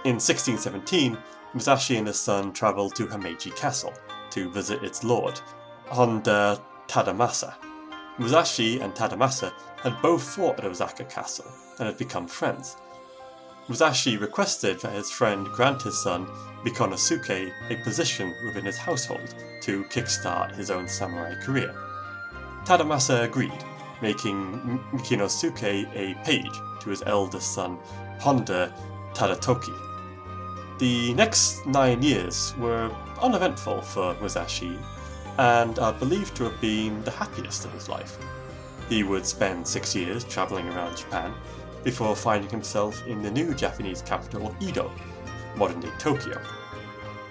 In 0.05 0.17
1617, 0.17 1.17
Musashi 1.55 1.97
and 1.97 2.07
his 2.07 2.21
son 2.21 2.53
travelled 2.53 2.95
to 2.95 3.07
Himeji 3.07 3.57
Castle 3.57 3.95
to 4.33 4.51
visit 4.51 4.85
its 4.85 5.03
lord, 5.03 5.41
Honda 5.87 6.61
Tadamasa. 6.89 7.55
Musashi 8.19 8.81
and 8.81 8.93
Tadamasa 8.95 9.51
had 9.83 10.03
both 10.03 10.23
fought 10.23 10.59
at 10.59 10.67
Osaka 10.67 11.05
Castle 11.05 11.51
and 11.79 11.87
had 11.87 11.97
become 11.97 12.27
friends. 12.27 12.77
Musashi 13.67 14.19
requested 14.19 14.79
that 14.81 14.93
his 14.93 15.11
friend 15.11 15.47
grant 15.47 15.81
his 15.81 16.03
son 16.03 16.27
Mikinosuke 16.67 17.51
a 17.71 17.77
position 17.83 18.35
within 18.45 18.67
his 18.67 18.77
household 18.77 19.35
to 19.63 19.85
kickstart 19.85 20.55
his 20.55 20.71
own 20.71 20.87
samurai 20.87 21.35
career. 21.41 21.75
Tadamasa 22.67 23.23
agreed, 23.25 23.65
making 24.03 24.81
Mikinosuke 24.93 25.89
a 25.97 26.15
page 26.27 26.61
to 26.83 26.91
his 26.91 27.03
eldest 27.07 27.55
son 27.55 27.79
Honda 28.21 28.71
Tadatoki. 29.15 29.94
The 30.79 31.15
next 31.15 31.65
nine 31.67 32.03
years 32.03 32.53
were 32.59 32.91
uneventful 33.23 33.83
for 33.83 34.15
Musashi 34.21 34.77
and 35.39 35.79
are 35.79 35.93
believed 35.93 36.35
to 36.37 36.45
have 36.45 36.61
been 36.61 37.03
the 37.05 37.13
happiest 37.13 37.65
of 37.65 37.73
his 37.73 37.89
life. 37.89 38.19
He 38.89 39.05
would 39.05 39.25
spend 39.25 39.67
six 39.67 39.95
years 39.95 40.25
traveling 40.25 40.69
around 40.69 40.97
Japan 40.97 41.33
before 41.85 42.17
finding 42.17 42.51
himself 42.51 43.07
in 43.07 43.23
the 43.23 43.31
new 43.31 43.55
Japanese 43.55 44.03
capital 44.03 44.55
Edo, 44.61 44.91
modern 45.55 45.81
day 45.81 45.91
Tokyo. 45.99 46.41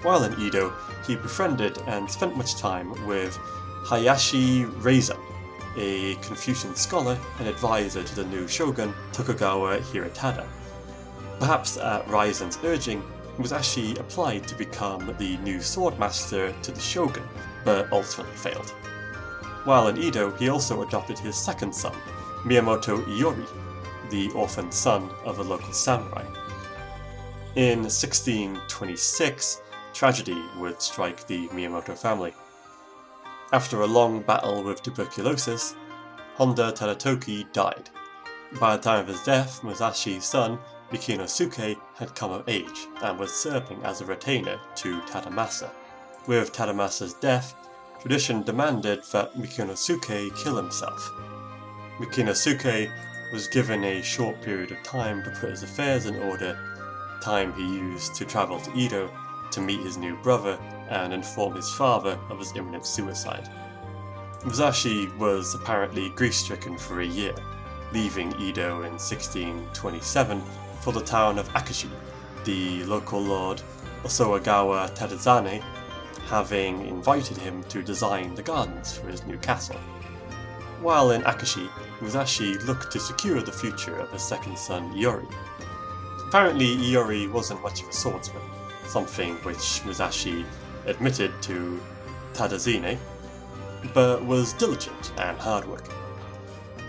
While 0.04 0.24
in 0.24 0.40
Edo, 0.40 0.74
he 1.06 1.16
befriended 1.16 1.78
and 1.88 2.10
spent 2.10 2.38
much 2.38 2.56
time 2.56 2.92
with 3.06 3.38
Hayashi 3.86 4.66
Reizen, 4.82 5.20
a 5.78 6.16
Confucian 6.16 6.76
scholar 6.76 7.18
and 7.40 7.48
advisor 7.48 8.04
to 8.04 8.16
the 8.16 8.26
new 8.26 8.48
shogun 8.48 8.94
Tokugawa 9.12 9.80
Hirotada. 9.80 10.46
Perhaps 11.40 11.78
uh, 11.78 12.04
at 12.04 12.08
Reizen's 12.10 12.58
urging, 12.64 13.04
Musashi 13.38 13.96
applied 13.98 14.48
to 14.48 14.56
become 14.56 15.16
the 15.18 15.38
new 15.38 15.58
swordmaster 15.58 16.54
to 16.62 16.72
the 16.72 16.80
shogun, 16.80 17.28
but 17.66 17.92
ultimately 17.92 18.36
failed. 18.36 18.70
While 19.64 19.88
in 19.88 19.98
Edo, 19.98 20.32
he 20.32 20.50
also 20.50 20.84
adopted 20.84 21.18
his 21.18 21.36
second 21.36 21.74
son, 21.74 21.96
Miyamoto 22.44 23.04
Iori, 23.06 23.48
the 24.10 24.30
orphan 24.32 24.72
son 24.72 25.10
of 25.24 25.40
a 25.40 25.44
local 25.44 25.74
samurai. 25.74 26.26
In 27.56 27.80
1626, 27.80 29.62
tragedy 29.94 30.44
would 30.58 30.82
strike 30.82 31.26
the 31.26 31.48
Miyamoto 31.50 31.98
family. 31.98 32.34
After 33.52 33.82
a 33.82 33.88
long 33.88 34.22
battle 34.22 34.64
with 34.64 34.84
tuberculosis, 34.84 35.76
Honda 36.36 36.72
Tadatoki 36.72 37.52
died. 37.54 37.90
By 38.60 38.76
the 38.76 38.84
time 38.84 39.00
of 39.02 39.08
his 39.08 39.24
death, 39.24 39.62
Musashi's 39.64 40.26
son, 40.26 40.60
Mikinosuke, 40.94 41.76
had 41.96 42.14
come 42.14 42.32
of 42.32 42.48
age 42.48 42.88
and 43.02 43.18
was 43.18 43.34
serving 43.34 43.84
as 43.84 44.00
a 44.00 44.06
retainer 44.06 44.60
to 44.76 45.02
Tadamasa. 45.02 45.72
With 46.28 46.54
Tadamasa's 46.54 47.16
death, 47.16 47.56
tradition 48.00 48.44
demanded 48.44 49.04
that 49.12 49.36
Mikinosuke 49.36 50.38
kill 50.38 50.56
himself. 50.56 51.12
Mikinosuke 51.98 52.92
was 53.32 53.48
given 53.48 53.84
a 53.84 54.04
short 54.04 54.40
period 54.44 54.72
of 54.72 54.84
time 54.84 55.24
to 55.24 55.32
put 55.32 55.50
his 55.50 55.64
affairs 55.64 56.06
in 56.06 56.16
order, 56.18 56.56
time 57.24 57.54
he 57.54 57.64
used 57.64 58.14
to 58.14 58.26
travel 58.26 58.60
to 58.60 58.78
Edo 58.78 59.10
to 59.50 59.62
meet 59.62 59.82
his 59.82 59.98
new 59.98 60.16
brother 60.18 60.60
and 60.90 61.12
inform 61.12 61.56
his 61.56 61.74
father 61.74 62.20
of 62.30 62.38
his 62.38 62.56
imminent 62.56 62.86
suicide. 62.86 63.50
Musashi 64.46 65.08
was 65.18 65.56
apparently 65.56 66.10
grief-stricken 66.10 66.78
for 66.78 67.02
a 67.02 67.06
year, 67.06 67.34
leaving 67.94 68.40
Edo 68.40 68.84
in 68.84 68.92
1627 68.92 70.44
for 70.84 70.92
the 70.92 71.02
town 71.02 71.40
of 71.40 71.48
Akashi, 71.54 71.90
the 72.44 72.84
local 72.84 73.22
lord 73.22 73.62
Osowagawa 74.04 74.94
Tadazane 74.98 75.64
having 76.28 76.86
invited 76.88 77.38
him 77.38 77.64
to 77.70 77.82
design 77.82 78.36
the 78.36 78.44
gardens 78.44 78.98
for 78.98 79.08
his 79.08 79.26
new 79.26 79.38
castle. 79.38 79.78
While 80.82 81.12
in 81.12 81.22
Akashi, 81.22 81.70
Musashi 82.02 82.56
looked 82.66 82.92
to 82.92 83.00
secure 83.00 83.42
the 83.42 83.52
future 83.52 83.96
of 83.98 84.12
his 84.12 84.24
second 84.24 84.60
son 84.60 84.94
Iori. 84.94 85.26
Apparently 86.28 86.76
Iori 86.76 87.32
wasn't 87.32 87.62
much 87.62 87.82
of 87.82 87.88
a 87.88 87.94
swordsman, 87.94 88.44
something 88.86 89.36
which 89.36 89.86
Musashi 89.86 90.46
admitted 90.86 91.32
to 91.44 91.80
Tadazane, 92.34 92.98
but 93.94 94.22
was 94.26 94.52
diligent 94.52 95.14
and 95.18 95.38
hardworking. 95.38 95.96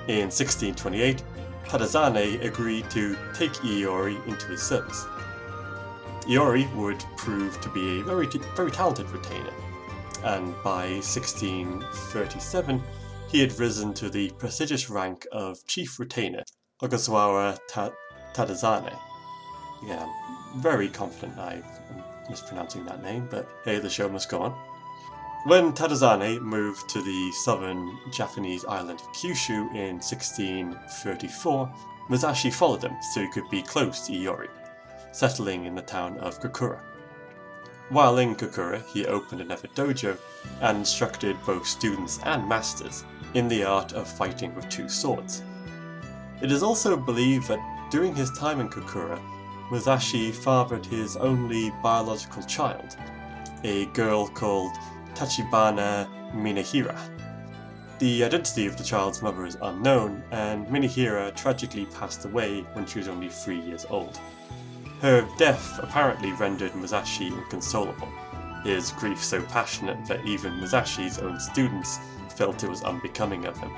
In 0.09 0.30
1628, 0.32 1.22
Tadazane 1.68 2.42
agreed 2.44 2.88
to 2.90 3.16
take 3.34 3.52
Iori 3.54 4.24
into 4.26 4.46
his 4.46 4.62
service. 4.62 5.06
Iori 6.26 6.72
would 6.76 7.04
prove 7.16 7.60
to 7.60 7.68
be 7.70 8.00
a 8.00 8.02
very, 8.04 8.26
very 8.54 8.70
talented 8.70 9.10
retainer, 9.10 9.52
and 10.22 10.54
by 10.62 11.00
1637 11.02 12.82
he 13.28 13.40
had 13.40 13.58
risen 13.58 13.92
to 13.94 14.08
the 14.08 14.30
prestigious 14.38 14.88
rank 14.88 15.26
of 15.32 15.66
chief 15.66 15.98
retainer, 15.98 16.44
Ogasawara 16.82 17.58
Ta- 17.68 17.92
Tadazane. 18.32 18.96
Yeah, 19.84 20.06
I'm 20.52 20.62
very 20.62 20.88
confident 20.88 21.36
I'm 21.38 21.64
mispronouncing 22.30 22.84
that 22.86 23.02
name, 23.02 23.26
but 23.30 23.48
hey, 23.64 23.78
the 23.78 23.90
show 23.90 24.08
must 24.08 24.30
go 24.30 24.40
on. 24.42 24.54
When 25.45 25.74
Tadazane 25.74 26.40
moved 26.40 26.88
to 26.88 27.03
the 27.03 27.30
southern 27.32 27.99
Japanese 28.11 28.64
island 28.64 29.01
of 29.01 29.12
Kyushu 29.12 29.74
in 29.74 29.97
1634, 29.97 31.74
Musashi 32.09 32.51
followed 32.51 32.82
him 32.82 32.97
so 33.12 33.20
he 33.20 33.28
could 33.28 33.51
be 33.51 33.61
close 33.61 34.07
to 34.07 34.12
Iori 34.12 34.49
settling 35.12 35.66
in 35.66 35.74
the 35.74 35.82
town 35.82 36.16
of 36.18 36.40
Kokura. 36.40 36.80
While 37.90 38.16
in 38.18 38.34
Kokura, 38.34 38.82
he 38.86 39.05
opened 39.05 39.42
another 39.42 39.68
dojo 39.68 40.16
and 40.62 40.78
instructed 40.78 41.36
both 41.45 41.66
students 41.66 42.20
and 42.24 42.49
masters 42.49 43.05
in 43.34 43.47
the 43.47 43.64
art 43.64 43.92
of 43.92 44.09
fighting 44.09 44.55
with 44.55 44.70
two 44.70 44.88
swords. 44.88 45.42
It 46.40 46.51
is 46.51 46.62
also 46.62 46.97
believed 46.97 47.49
that 47.49 47.61
during 47.90 48.14
his 48.14 48.30
time 48.30 48.61
in 48.61 48.70
Kokura, 48.70 49.20
Musashi 49.70 50.32
fathered 50.32 50.86
his 50.86 51.18
only 51.18 51.70
biological 51.82 52.42
child, 52.45 52.97
a 53.62 53.84
girl 53.86 54.26
called 54.28 54.72
Tachibana 55.14 56.08
Minehira. 56.34 56.98
The 58.00 58.24
identity 58.24 58.66
of 58.66 58.76
the 58.76 58.84
child's 58.84 59.22
mother 59.22 59.46
is 59.46 59.56
unknown, 59.62 60.22
and 60.32 60.66
Minehira 60.66 61.34
tragically 61.36 61.86
passed 61.86 62.24
away 62.24 62.62
when 62.72 62.84
she 62.84 62.98
was 62.98 63.08
only 63.08 63.28
three 63.28 63.60
years 63.60 63.86
old. 63.88 64.18
Her 65.00 65.28
death 65.38 65.78
apparently 65.82 66.32
rendered 66.32 66.74
Musashi 66.74 67.28
inconsolable, 67.28 68.08
his 68.64 68.90
grief 68.92 69.22
so 69.22 69.42
passionate 69.42 70.04
that 70.06 70.24
even 70.26 70.58
Musashi's 70.58 71.18
own 71.18 71.38
students 71.38 71.98
felt 72.36 72.64
it 72.64 72.70
was 72.70 72.82
unbecoming 72.82 73.44
of 73.46 73.56
him. 73.58 73.72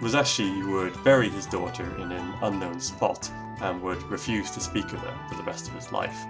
Musashi 0.00 0.62
would 0.64 1.02
bury 1.04 1.28
his 1.28 1.46
daughter 1.46 1.96
in 1.98 2.10
an 2.12 2.34
unknown 2.42 2.80
spot 2.80 3.30
and 3.60 3.80
would 3.82 4.02
refuse 4.04 4.50
to 4.50 4.60
speak 4.60 4.92
of 4.92 5.00
her 5.00 5.18
for 5.28 5.36
the 5.36 5.42
rest 5.44 5.68
of 5.68 5.74
his 5.74 5.92
life. 5.92 6.26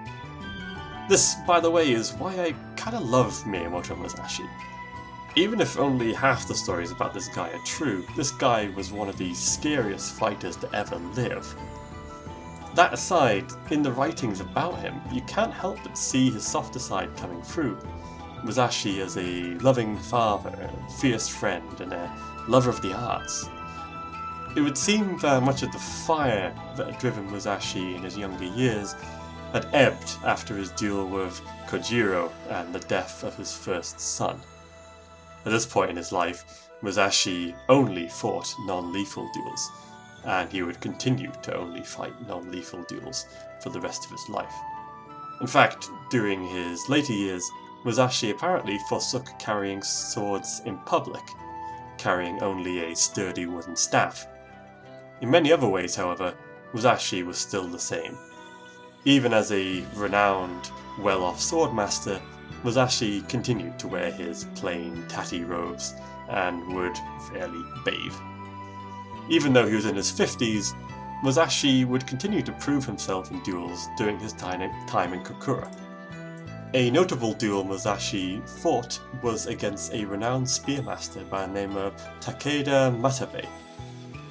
This, 1.08 1.36
by 1.46 1.60
the 1.60 1.70
way, 1.70 1.92
is 1.92 2.14
why 2.14 2.32
I 2.32 2.54
kinda 2.74 2.98
love 2.98 3.32
Miyamoto 3.44 3.96
Musashi. 3.96 4.42
Even 5.36 5.60
if 5.60 5.78
only 5.78 6.12
half 6.12 6.48
the 6.48 6.54
stories 6.54 6.90
about 6.90 7.14
this 7.14 7.28
guy 7.28 7.48
are 7.50 7.64
true, 7.64 8.04
this 8.16 8.32
guy 8.32 8.70
was 8.74 8.90
one 8.90 9.08
of 9.08 9.16
the 9.16 9.32
scariest 9.32 10.14
fighters 10.14 10.56
to 10.56 10.74
ever 10.74 10.96
live. 11.14 11.54
That 12.74 12.92
aside, 12.92 13.52
in 13.70 13.82
the 13.82 13.92
writings 13.92 14.40
about 14.40 14.80
him, 14.80 15.00
you 15.12 15.20
can't 15.22 15.54
help 15.54 15.78
but 15.84 15.96
see 15.96 16.28
his 16.30 16.44
softer 16.44 16.80
side 16.80 17.16
coming 17.16 17.40
through. 17.40 17.78
Musashi 18.42 19.00
as 19.00 19.16
a 19.16 19.54
loving 19.60 19.96
father, 19.96 20.50
a 20.50 20.92
fierce 20.94 21.28
friend, 21.28 21.80
and 21.80 21.92
a 21.92 22.12
lover 22.48 22.70
of 22.70 22.82
the 22.82 22.92
arts. 22.92 23.48
It 24.56 24.60
would 24.60 24.76
seem 24.76 25.18
that 25.18 25.42
much 25.42 25.62
of 25.62 25.70
the 25.70 25.78
fire 25.78 26.52
that 26.76 26.86
had 26.86 26.98
driven 26.98 27.30
Musashi 27.30 27.94
in 27.94 28.02
his 28.02 28.16
younger 28.16 28.46
years 28.46 28.96
had 29.52 29.66
ebbed 29.72 30.16
after 30.24 30.56
his 30.56 30.70
duel 30.72 31.06
with 31.06 31.40
Kojiro 31.66 32.30
and 32.50 32.74
the 32.74 32.80
death 32.80 33.24
of 33.24 33.36
his 33.36 33.56
first 33.56 34.00
son. 34.00 34.40
At 35.44 35.52
this 35.52 35.66
point 35.66 35.90
in 35.90 35.96
his 35.96 36.12
life, 36.12 36.68
Musashi 36.82 37.54
only 37.68 38.08
fought 38.08 38.54
non 38.66 38.92
lethal 38.92 39.30
duels, 39.32 39.70
and 40.24 40.50
he 40.50 40.62
would 40.62 40.80
continue 40.80 41.32
to 41.42 41.56
only 41.56 41.82
fight 41.82 42.14
non 42.26 42.50
lethal 42.50 42.82
duels 42.82 43.26
for 43.62 43.70
the 43.70 43.80
rest 43.80 44.04
of 44.04 44.10
his 44.10 44.28
life. 44.28 44.54
In 45.40 45.46
fact, 45.46 45.88
during 46.10 46.46
his 46.46 46.88
later 46.88 47.12
years, 47.12 47.48
Musashi 47.84 48.30
apparently 48.30 48.78
forsook 48.88 49.28
carrying 49.38 49.82
swords 49.82 50.60
in 50.64 50.78
public, 50.78 51.22
carrying 51.98 52.42
only 52.42 52.84
a 52.84 52.96
sturdy 52.96 53.46
wooden 53.46 53.76
staff. 53.76 54.26
In 55.20 55.30
many 55.30 55.52
other 55.52 55.68
ways, 55.68 55.94
however, 55.94 56.34
Musashi 56.72 57.22
was 57.22 57.38
still 57.38 57.68
the 57.68 57.78
same. 57.78 58.18
Even 59.06 59.32
as 59.32 59.52
a 59.52 59.84
renowned, 59.94 60.72
well 60.98 61.22
off 61.22 61.38
swordmaster, 61.38 62.20
Musashi 62.64 63.20
continued 63.28 63.78
to 63.78 63.86
wear 63.86 64.10
his 64.10 64.46
plain, 64.56 65.04
tatty 65.08 65.44
robes 65.44 65.94
and 66.28 66.66
would 66.74 66.98
rarely 67.32 67.62
bathe. 67.84 68.14
Even 69.28 69.52
though 69.52 69.68
he 69.68 69.76
was 69.76 69.86
in 69.86 69.94
his 69.94 70.10
50s, 70.10 70.74
Musashi 71.22 71.84
would 71.84 72.04
continue 72.08 72.42
to 72.42 72.50
prove 72.54 72.84
himself 72.84 73.30
in 73.30 73.40
duels 73.44 73.86
during 73.96 74.18
his 74.18 74.32
time 74.32 74.60
in 74.60 75.22
Kokura. 75.22 75.72
A 76.74 76.90
notable 76.90 77.32
duel 77.32 77.62
Musashi 77.62 78.42
fought 78.60 78.98
was 79.22 79.46
against 79.46 79.94
a 79.94 80.04
renowned 80.04 80.46
spearmaster 80.48 81.30
by 81.30 81.46
the 81.46 81.52
name 81.52 81.76
of 81.76 81.94
Takeda 82.18 82.90
Matabe. 83.00 83.46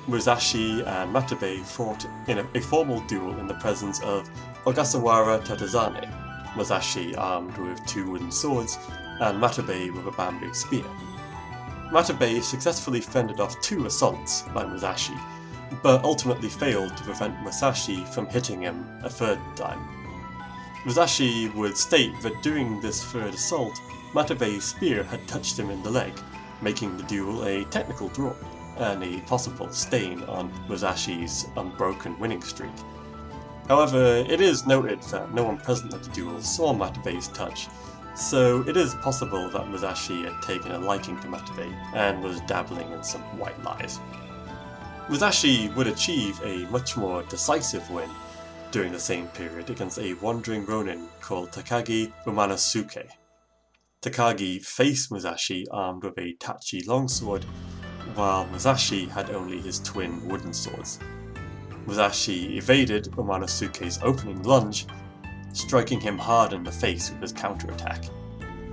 Musashi 0.06 0.84
and 0.86 1.16
Matabe 1.16 1.64
fought 1.64 2.06
in 2.28 2.40
a, 2.40 2.48
a 2.56 2.60
formal 2.60 3.00
duel 3.08 3.40
in 3.40 3.48
the 3.48 3.54
presence 3.56 4.02
of 4.02 4.30
Ogasawara 4.66 5.46
Tadazane, 5.46 6.10
Musashi 6.56 7.16
armed 7.16 7.56
with 7.60 7.86
two 7.86 8.10
wooden 8.10 8.32
swords, 8.32 8.80
and 9.22 9.40
Matabe 9.40 9.94
with 9.94 10.08
a 10.08 10.12
bamboo 10.12 10.56
spear. 10.56 10.86
Matabe 11.92 12.42
successfully 12.42 13.00
fended 13.00 13.40
off 13.40 13.62
two 13.62 13.86
assaults 13.86 14.42
by 14.56 14.66
Musashi, 14.66 15.14
but 15.84 16.04
ultimately 16.04 16.50
failed 16.50 16.98
to 16.98 17.04
prevent 17.04 17.40
Musashi 17.44 18.04
from 18.06 18.26
hitting 18.26 18.62
him 18.62 18.88
a 19.04 19.10
third 19.10 19.40
time. 19.56 19.80
Musashi 20.84 21.50
would 21.50 21.78
state 21.78 22.20
that 22.22 22.42
during 22.42 22.82
this 22.82 23.04
third 23.04 23.36
assault, 23.36 23.80
Matabe's 24.14 24.64
spear 24.64 25.04
had 25.04 25.28
touched 25.28 25.60
him 25.60 25.70
in 25.70 25.84
the 25.84 25.92
leg, 25.92 26.14
making 26.64 26.98
the 26.98 27.04
duel 27.04 27.46
a 27.46 27.66
technical 27.66 28.08
draw 28.10 28.34
and 28.78 29.04
a 29.04 29.22
possible 29.22 29.72
stain 29.72 30.24
on 30.24 30.52
Musashi's 30.68 31.46
unbroken 31.56 32.18
winning 32.18 32.42
streak. 32.42 32.72
However, 33.68 34.24
it 34.28 34.42
is 34.42 34.68
noted 34.68 35.02
that 35.04 35.34
no 35.34 35.44
one 35.44 35.58
present 35.58 35.94
at 35.94 36.04
the 36.04 36.12
duel 36.12 36.40
saw 36.42 36.74
Matabe's 36.74 37.30
touch, 37.30 37.68
so 38.16 38.64
it 38.68 38.78
is 38.78 38.94
possible 38.96 39.50
that 39.50 39.70
Musashi 39.70 40.24
had 40.24 40.40
taken 40.44 40.72
a 40.72 40.80
liking 40.80 41.20
to 41.22 41.28
Matabe 41.28 41.74
and 41.96 42.24
was 42.24 42.42
dabbling 42.42 42.92
in 42.92 43.04
some 43.04 43.24
white 43.40 43.62
lies. 43.64 44.00
Musashi 45.10 45.70
would 45.76 45.88
achieve 45.88 46.40
a 46.44 46.66
much 46.68 46.96
more 46.96 47.24
decisive 47.24 47.90
win 47.90 48.10
during 48.72 48.92
the 48.92 49.00
same 49.00 49.28
period 49.30 49.70
against 49.70 49.98
a 49.98 50.14
wandering 50.16 50.66
ronin 50.66 51.08
called 51.20 51.52
Takagi 51.52 52.14
Umanosuke. 52.26 53.08
Takagi 54.02 54.64
faced 54.64 55.12
Musashi 55.12 55.66
armed 55.72 56.04
with 56.04 56.18
a 56.20 56.36
tachi 56.36 56.86
longsword, 56.86 57.44
while 58.14 58.46
Musashi 58.48 59.08
had 59.08 59.32
only 59.32 59.60
his 59.60 59.80
twin 59.80 60.28
wooden 60.28 60.54
swords. 60.54 61.00
Musashi 61.86 62.58
evaded 62.58 63.12
Umanosuke's 63.16 64.00
opening 64.02 64.42
lunge 64.42 64.88
striking 65.54 66.02
him 66.02 66.18
hard 66.18 66.52
in 66.52 66.64
the 66.64 66.72
face 66.72 67.12
with 67.12 67.22
his 67.22 67.32
counterattack. 67.32 68.06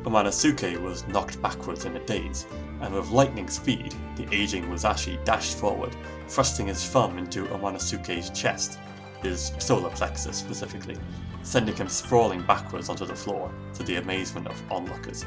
Umanosuke 0.05 0.81
was 0.83 1.07
knocked 1.09 1.41
backwards 1.41 1.85
in 1.85 1.97
a 1.97 2.01
daze, 2.07 2.47
and 2.81 2.93
with 2.93 3.11
lightning 3.11 3.49
speed, 3.49 3.95
the 4.17 4.27
aging 4.35 4.69
Musashi 4.69 5.19
dashed 5.25 5.57
forward, 5.57 5.95
thrusting 6.27 6.67
his 6.67 6.85
thumb 6.85 7.19
into 7.19 7.45
Umanosuke's 7.47 8.31
chest, 8.31 8.79
his 9.23 9.53
solar 9.59 9.91
plexus 9.91 10.37
specifically, 10.37 10.97
sending 11.43 11.77
him 11.77 11.89
sprawling 11.89 12.43
backwards 12.43 12.89
onto 12.89 13.05
the 13.05 13.15
floor 13.15 13.53
to 13.75 13.83
the 13.85 13.97
amazement 13.97 14.49
of 14.49 14.61
onlookers. 14.73 15.25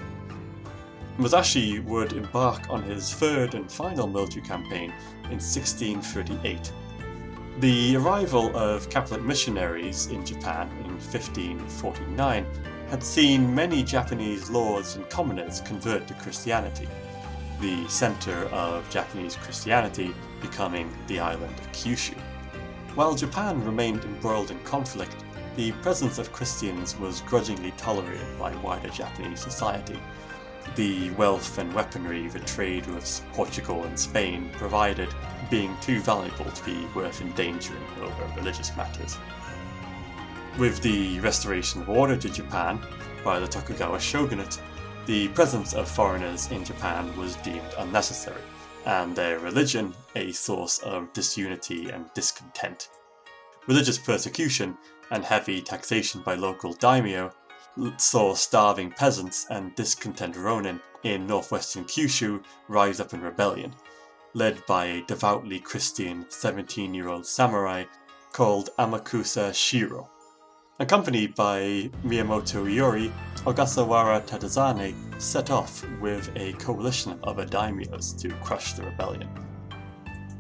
Musashi 1.18 1.80
would 1.80 2.12
embark 2.12 2.70
on 2.70 2.84
his 2.84 3.14
third 3.14 3.54
and 3.56 3.72
final 3.72 4.08
military 4.08 4.46
campaign 4.46 4.92
in 5.26 5.40
1638. 5.40 6.72
The 7.60 7.96
arrival 7.96 8.54
of 8.54 8.90
Catholic 8.90 9.22
missionaries 9.22 10.08
in 10.08 10.26
Japan 10.26 10.68
in 10.84 10.90
1549 10.98 12.46
had 12.90 13.02
seen 13.02 13.56
many 13.56 13.82
Japanese 13.82 14.50
lords 14.50 14.98
and 14.98 15.10
commoners 15.10 15.62
convert 15.62 16.06
to 16.10 16.14
Christianity, 16.16 16.90
the 17.62 17.88
center 17.88 18.48
of 18.48 18.90
Japanese 18.90 19.38
Christianity 19.38 20.14
becoming 20.42 20.94
the 21.08 21.22
island 21.22 21.58
of 21.58 21.72
Kyushu. 21.72 22.18
While 22.94 23.16
Japan 23.16 23.64
remained 23.64 24.04
embroiled 24.04 24.52
in 24.52 24.60
conflict, 24.66 25.16
the 25.56 25.72
presence 25.82 26.18
of 26.18 26.34
Christians 26.34 26.98
was 26.98 27.22
grudgingly 27.22 27.72
tolerated 27.78 28.38
by 28.38 28.54
wider 28.58 28.90
Japanese 28.90 29.40
society. 29.40 29.98
The 30.76 31.12
wealth 31.12 31.58
and 31.58 31.74
weaponry 31.74 32.28
the 32.28 32.40
trade 32.40 32.86
with 32.88 33.22
Portugal 33.34 33.84
and 33.84 33.98
Spain 33.98 34.50
provided 34.54 35.14
being 35.50 35.78
too 35.80 36.02
valuable 36.02 36.52
to 36.52 36.66
be 36.66 36.86
worth 36.96 37.22
endangering 37.22 37.84
over 38.02 38.34
religious 38.36 38.76
matters. 38.76 39.18
With 40.58 40.82
the 40.82 41.20
restoration 41.20 41.82
of 41.82 41.90
order 41.90 42.18
to 42.18 42.30
Japan 42.30 42.80
by 43.24 43.40
the 43.40 43.48
Tokugawa 43.48 44.00
shogunate, 44.00 44.60
the 45.06 45.28
presence 45.30 45.74
of 45.74 45.88
foreigners 45.88 46.52
in 46.52 46.66
Japan 46.66 47.16
was 47.16 47.36
deemed 47.38 47.74
unnecessary, 47.78 48.42
and 48.86 49.16
their 49.16 49.40
religion 49.40 49.94
a 50.16 50.32
source 50.32 50.80
of 50.80 51.14
disunity 51.14 51.90
and 51.90 52.14
discontent. 52.14 52.90
Religious 53.68 53.98
persecution 53.98 54.78
and 55.12 55.24
heavy 55.24 55.62
taxation 55.62 56.22
by 56.22 56.36
local 56.36 56.74
daimyo 56.74 57.32
saw 57.98 58.34
starving 58.34 58.92
peasants 58.92 59.48
and 59.50 59.76
discontent 59.76 60.36
ronin 60.36 60.80
in 61.04 61.28
northwestern 61.28 61.86
Kyushu 61.86 62.44
rise 62.68 63.00
up 63.00 63.14
in 63.14 63.22
rebellion, 63.22 63.74
led 64.34 64.66
by 64.66 64.86
a 64.86 65.02
devoutly 65.04 65.60
Christian 65.60 66.26
17 66.30 66.94
year 66.94 67.10
old 67.10 67.26
samurai 67.26 67.86
called 68.32 68.70
Amakusa 68.80 69.54
Shiro. 69.54 70.10
Accompanied 70.80 71.36
by 71.36 71.90
Miyamoto 72.04 72.66
Iori, 72.66 73.12
Ogasawara 73.46 74.26
Tadazane 74.26 74.94
set 75.22 75.52
off 75.52 75.86
with 76.02 76.30
a 76.36 76.54
coalition 76.54 77.14
of 77.14 77.24
other 77.24 77.46
daimyos 77.46 78.20
to 78.20 78.30
crush 78.44 78.74
the 78.74 78.84
rebellion. 78.84 79.30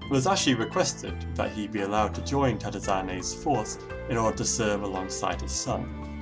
Musashi 0.09 0.53
requested 0.53 1.15
that 1.35 1.51
he 1.51 1.67
be 1.67 1.81
allowed 1.81 2.13
to 2.15 2.21
join 2.21 2.57
Tadazane's 2.57 3.33
force 3.33 3.79
in 4.09 4.17
order 4.17 4.37
to 4.37 4.45
serve 4.45 4.83
alongside 4.83 5.41
his 5.41 5.51
son. 5.51 6.14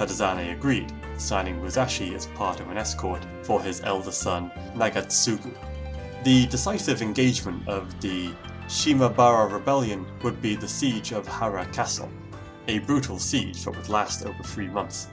Tadazane 0.00 0.54
agreed, 0.54 0.90
signing 1.18 1.60
Musashi 1.60 2.14
as 2.14 2.24
part 2.28 2.58
of 2.58 2.70
an 2.70 2.78
escort 2.78 3.20
for 3.42 3.60
his 3.60 3.82
elder 3.82 4.10
son 4.10 4.50
Nagatsugu. 4.74 5.52
The 6.24 6.46
decisive 6.46 7.02
engagement 7.02 7.68
of 7.68 8.00
the 8.00 8.30
Shimabara 8.66 9.52
rebellion 9.52 10.06
would 10.22 10.40
be 10.40 10.56
the 10.56 10.66
siege 10.66 11.12
of 11.12 11.28
Hara 11.28 11.66
Castle, 11.66 12.08
a 12.66 12.78
brutal 12.78 13.18
siege 13.18 13.62
that 13.62 13.76
would 13.76 13.90
last 13.90 14.24
over 14.24 14.42
three 14.42 14.68
months. 14.68 15.08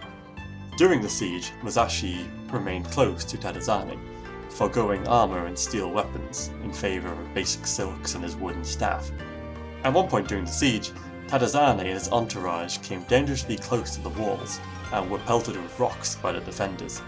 During 0.77 1.01
the 1.01 1.09
siege, 1.09 1.51
Musashi 1.63 2.25
remained 2.49 2.89
close 2.89 3.25
to 3.25 3.37
Tadazane, 3.37 3.99
foregoing 4.47 5.05
armor 5.05 5.47
and 5.47 5.59
steel 5.59 5.91
weapons 5.91 6.49
in 6.63 6.71
favor 6.71 7.11
of 7.11 7.33
basic 7.33 7.67
silks 7.67 8.15
and 8.15 8.23
his 8.23 8.37
wooden 8.37 8.63
staff. 8.63 9.11
At 9.83 9.91
one 9.91 10.07
point 10.07 10.29
during 10.29 10.45
the 10.45 10.51
siege, 10.51 10.93
Tadazane 11.27 11.79
and 11.79 11.87
his 11.87 12.09
entourage 12.09 12.77
came 12.79 13.03
dangerously 13.03 13.57
close 13.57 13.95
to 13.95 14.01
the 14.01 14.09
walls 14.09 14.59
and 14.93 15.09
were 15.09 15.19
pelted 15.19 15.61
with 15.61 15.79
rocks 15.79 16.15
by 16.15 16.31
the 16.31 16.39
defenders. 16.39 17.01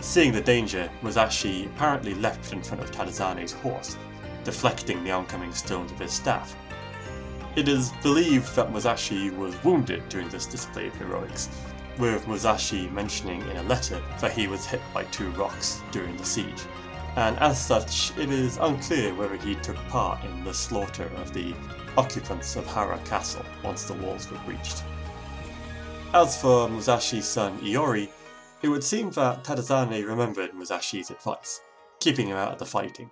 Seeing 0.00 0.32
the 0.32 0.40
danger, 0.40 0.90
Musashi 1.02 1.66
apparently 1.66 2.14
leapt 2.14 2.52
in 2.52 2.62
front 2.62 2.82
of 2.82 2.90
Tadazane's 2.90 3.52
horse, 3.52 3.96
deflecting 4.44 5.04
the 5.04 5.12
oncoming 5.12 5.52
stones 5.52 5.92
with 5.92 6.00
his 6.00 6.12
staff, 6.12 6.56
it 7.56 7.66
is 7.66 7.92
believed 8.00 8.54
that 8.54 8.70
Musashi 8.70 9.30
was 9.30 9.62
wounded 9.64 10.08
during 10.08 10.28
this 10.28 10.46
display 10.46 10.86
of 10.86 10.94
heroics, 10.94 11.48
with 11.98 12.28
Musashi 12.28 12.88
mentioning 12.90 13.40
in 13.42 13.56
a 13.56 13.62
letter 13.64 14.00
that 14.20 14.30
he 14.30 14.46
was 14.46 14.66
hit 14.66 14.80
by 14.94 15.02
two 15.04 15.30
rocks 15.30 15.82
during 15.90 16.16
the 16.16 16.24
siege, 16.24 16.62
and 17.16 17.36
as 17.40 17.60
such, 17.60 18.16
it 18.16 18.30
is 18.30 18.56
unclear 18.58 19.12
whether 19.14 19.36
he 19.36 19.56
took 19.56 19.76
part 19.88 20.22
in 20.22 20.44
the 20.44 20.54
slaughter 20.54 21.10
of 21.16 21.32
the 21.32 21.52
occupants 21.96 22.56
of 22.56 22.66
Hara 22.66 22.98
Castle 23.04 23.44
once 23.62 23.84
the 23.84 23.94
walls 23.94 24.30
were 24.30 24.38
breached. 24.38 24.82
As 26.12 26.40
for 26.40 26.68
Musashi's 26.68 27.26
son 27.26 27.58
Iori, 27.60 28.08
it 28.62 28.68
would 28.68 28.84
seem 28.84 29.10
that 29.12 29.44
Tadazane 29.44 30.06
remembered 30.06 30.52
Musashi's 30.52 31.10
advice, 31.10 31.60
keeping 31.98 32.28
him 32.28 32.36
out 32.36 32.52
of 32.52 32.58
the 32.58 32.66
fighting. 32.66 33.10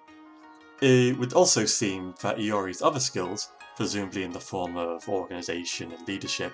It 0.80 1.18
would 1.18 1.32
also 1.32 1.64
seem 1.64 2.14
that 2.22 2.38
Iori's 2.38 2.82
other 2.82 3.00
skills, 3.00 3.50
presumably 3.76 4.24
in 4.24 4.32
the 4.32 4.40
form 4.40 4.76
of 4.76 5.08
organisation 5.08 5.92
and 5.92 6.06
leadership, 6.06 6.52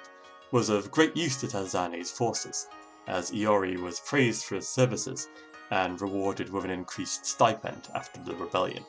was 0.53 0.68
of 0.68 0.91
great 0.91 1.16
use 1.16 1.37
to 1.41 1.47
Tadazane's 1.47 2.11
forces, 2.11 2.68
as 3.07 3.31
Iori 3.33 3.81
was 3.81 4.01
praised 4.01 4.45
for 4.45 4.55
his 4.55 4.68
services 4.68 5.29
and 5.70 6.01
rewarded 6.01 6.51
with 6.51 6.64
an 6.64 6.70
increased 6.70 7.27
stipend 7.27 7.89
after 7.95 8.22
the 8.22 8.37
rebellion. 8.37 8.85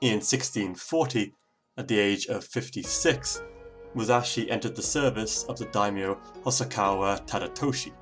In 0.00 0.20
1640, 0.20 1.34
at 1.78 1.88
the 1.88 1.98
age 1.98 2.26
of 2.26 2.44
56, 2.44 3.42
Musashi 3.94 4.50
entered 4.50 4.74
the 4.74 4.82
service 4.82 5.44
of 5.44 5.58
the 5.58 5.66
daimyo 5.66 6.18
Hosokawa 6.42 7.26
Tadatoshi. 7.26 7.92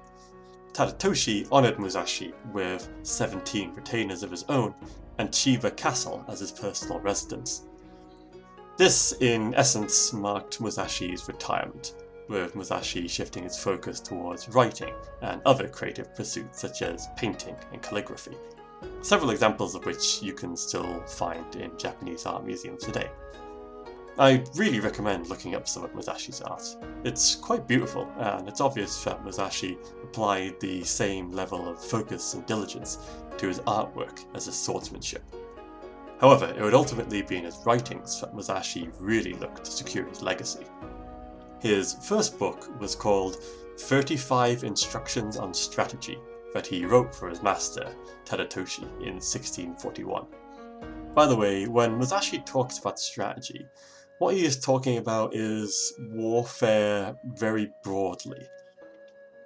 Tadatoshi 0.73 1.51
honoured 1.51 1.79
Musashi 1.79 2.33
with 2.53 2.89
17 3.03 3.75
retainers 3.75 4.23
of 4.23 4.31
his 4.31 4.45
own 4.49 4.75
and 5.19 5.31
Chiba 5.31 5.77
Castle 5.77 6.25
as 6.29 6.41
his 6.41 6.51
personal 6.53 7.01
residence. 7.01 7.65
This, 8.77 9.13
in 9.21 9.55
essence, 9.55 10.13
marked 10.13 10.61
Musashi's 10.61 11.29
retirement, 11.29 11.95
with 12.29 12.57
Musashi 12.57 13.07
shifting 13.07 13.45
his 13.45 13.59
focus 13.59 14.01
towards 14.01 14.49
writing 14.49 14.95
and 15.23 15.41
other 15.47 15.69
creative 15.69 16.15
pursuits 16.17 16.61
such 16.61 16.83
as 16.83 17.09
painting 17.17 17.55
and 17.73 17.83
calligraphy, 17.83 18.37
several 19.03 19.31
examples 19.31 19.75
of 19.75 19.85
which 19.85 20.23
you 20.23 20.33
can 20.33 20.57
still 20.57 21.01
find 21.07 21.55
in 21.57 21.77
Japanese 21.79 22.27
art 22.27 22.45
museums 22.45 22.83
today. 22.83 23.11
I 24.17 24.45
really 24.55 24.79
recommend 24.79 25.29
looking 25.29 25.57
up 25.57 25.67
some 25.67 25.83
of 25.83 25.93
Musashi's 25.93 26.41
art. 26.41 26.63
It's 27.03 27.35
quite 27.35 27.67
beautiful, 27.67 28.09
and 28.19 28.49
it's 28.49 28.61
obvious 28.61 29.03
that 29.03 29.25
Musashi 29.25 29.77
applied 30.05 30.61
the 30.61 30.85
same 30.85 31.33
level 31.33 31.69
of 31.69 31.85
focus 31.85 32.35
and 32.35 32.47
diligence 32.47 32.99
to 33.39 33.49
his 33.49 33.59
artwork 33.61 34.25
as 34.37 34.47
his 34.47 34.57
swordsmanship. 34.57 35.25
However, 36.21 36.55
it 36.57 36.63
would 36.63 36.75
ultimately 36.75 37.23
be 37.23 37.39
in 37.39 37.45
his 37.45 37.59
writings 37.67 38.21
that 38.21 38.35
Musashi 38.35 38.89
really 39.01 39.33
looked 39.33 39.65
to 39.65 39.73
secure 39.73 40.07
his 40.07 40.23
legacy. 40.23 40.65
His 41.61 41.95
first 41.95 42.39
book 42.39 42.71
was 42.81 42.95
called 42.95 43.43
35 43.79 44.63
Instructions 44.63 45.37
on 45.37 45.53
Strategy 45.53 46.21
that 46.53 46.69
he 46.69 46.85
wrote 46.85 47.13
for 47.13 47.29
his 47.29 47.43
master, 47.43 47.93
Tadatoshi, 48.25 48.85
in 49.01 49.15
1641. 49.15 50.27
By 51.15 51.27
the 51.27 51.37
way, 51.37 51.67
when 51.67 51.99
Musashi 51.99 52.39
talks 52.41 52.79
about 52.79 53.01
strategy, 53.01 53.67
what 54.19 54.35
he 54.35 54.45
is 54.45 54.59
talking 54.59 54.99
about 54.99 55.35
is 55.35 55.93
warfare 55.99 57.17
very 57.35 57.71
broadly. 57.83 58.47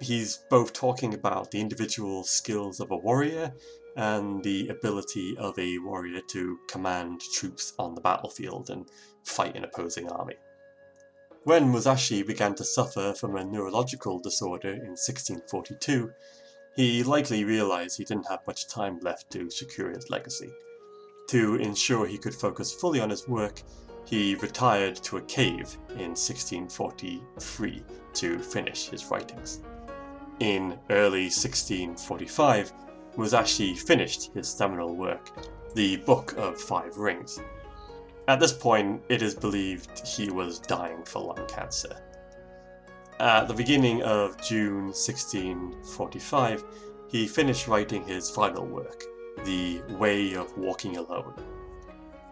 He's 0.01 0.37
both 0.49 0.73
talking 0.73 1.13
about 1.13 1.51
the 1.51 1.59
individual 1.59 2.23
skills 2.23 2.79
of 2.79 2.91
a 2.91 2.97
warrior 2.97 3.51
and 3.97 4.43
the 4.43 4.69
ability 4.69 5.35
of 5.37 5.57
a 5.59 5.77
warrior 5.79 6.21
to 6.29 6.57
command 6.69 7.21
troops 7.33 7.73
on 7.77 7.95
the 7.95 8.01
battlefield 8.01 8.69
and 8.69 8.87
fight 9.25 9.57
an 9.57 9.65
opposing 9.65 10.09
army. 10.09 10.35
When 11.43 11.69
Musashi 11.69 12.21
began 12.23 12.53
to 12.55 12.63
suffer 12.63 13.13
from 13.13 13.35
a 13.35 13.43
neurological 13.43 14.19
disorder 14.19 14.69
in 14.69 14.95
1642, 14.95 16.11
he 16.75 17.03
likely 17.03 17.43
realized 17.43 17.97
he 17.97 18.05
didn't 18.05 18.29
have 18.29 18.45
much 18.45 18.67
time 18.67 18.99
left 19.01 19.29
to 19.31 19.49
secure 19.49 19.89
his 19.89 20.09
legacy. 20.09 20.51
To 21.29 21.55
ensure 21.55 22.05
he 22.05 22.17
could 22.17 22.35
focus 22.35 22.73
fully 22.73 22.99
on 23.01 23.09
his 23.09 23.27
work, 23.27 23.61
he 24.05 24.35
retired 24.35 24.95
to 24.97 25.17
a 25.17 25.21
cave 25.21 25.77
in 25.91 26.15
1643 26.15 27.83
to 28.13 28.39
finish 28.39 28.89
his 28.89 29.05
writings. 29.05 29.61
In 30.39 30.79
early 30.89 31.25
1645, 31.25 32.73
Musashi 33.17 33.75
finished 33.75 34.31
his 34.33 34.47
seminal 34.47 34.95
work, 34.95 35.31
the 35.75 35.97
Book 35.97 36.33
of 36.37 36.59
Five 36.59 36.97
Rings. 36.97 37.39
At 38.27 38.39
this 38.39 38.53
point, 38.53 39.01
it 39.09 39.21
is 39.21 39.35
believed 39.35 40.07
he 40.07 40.29
was 40.29 40.59
dying 40.59 41.03
for 41.03 41.19
lung 41.21 41.45
cancer. 41.47 42.01
At 43.19 43.47
the 43.47 43.53
beginning 43.53 44.01
of 44.03 44.41
June 44.41 44.93
1645, 44.93 46.63
he 47.09 47.27
finished 47.27 47.67
writing 47.67 48.03
his 48.05 48.29
final 48.29 48.65
work, 48.65 49.03
The 49.43 49.81
Way 49.97 50.35
of 50.35 50.55
Walking 50.57 50.95
Alone. 50.95 51.33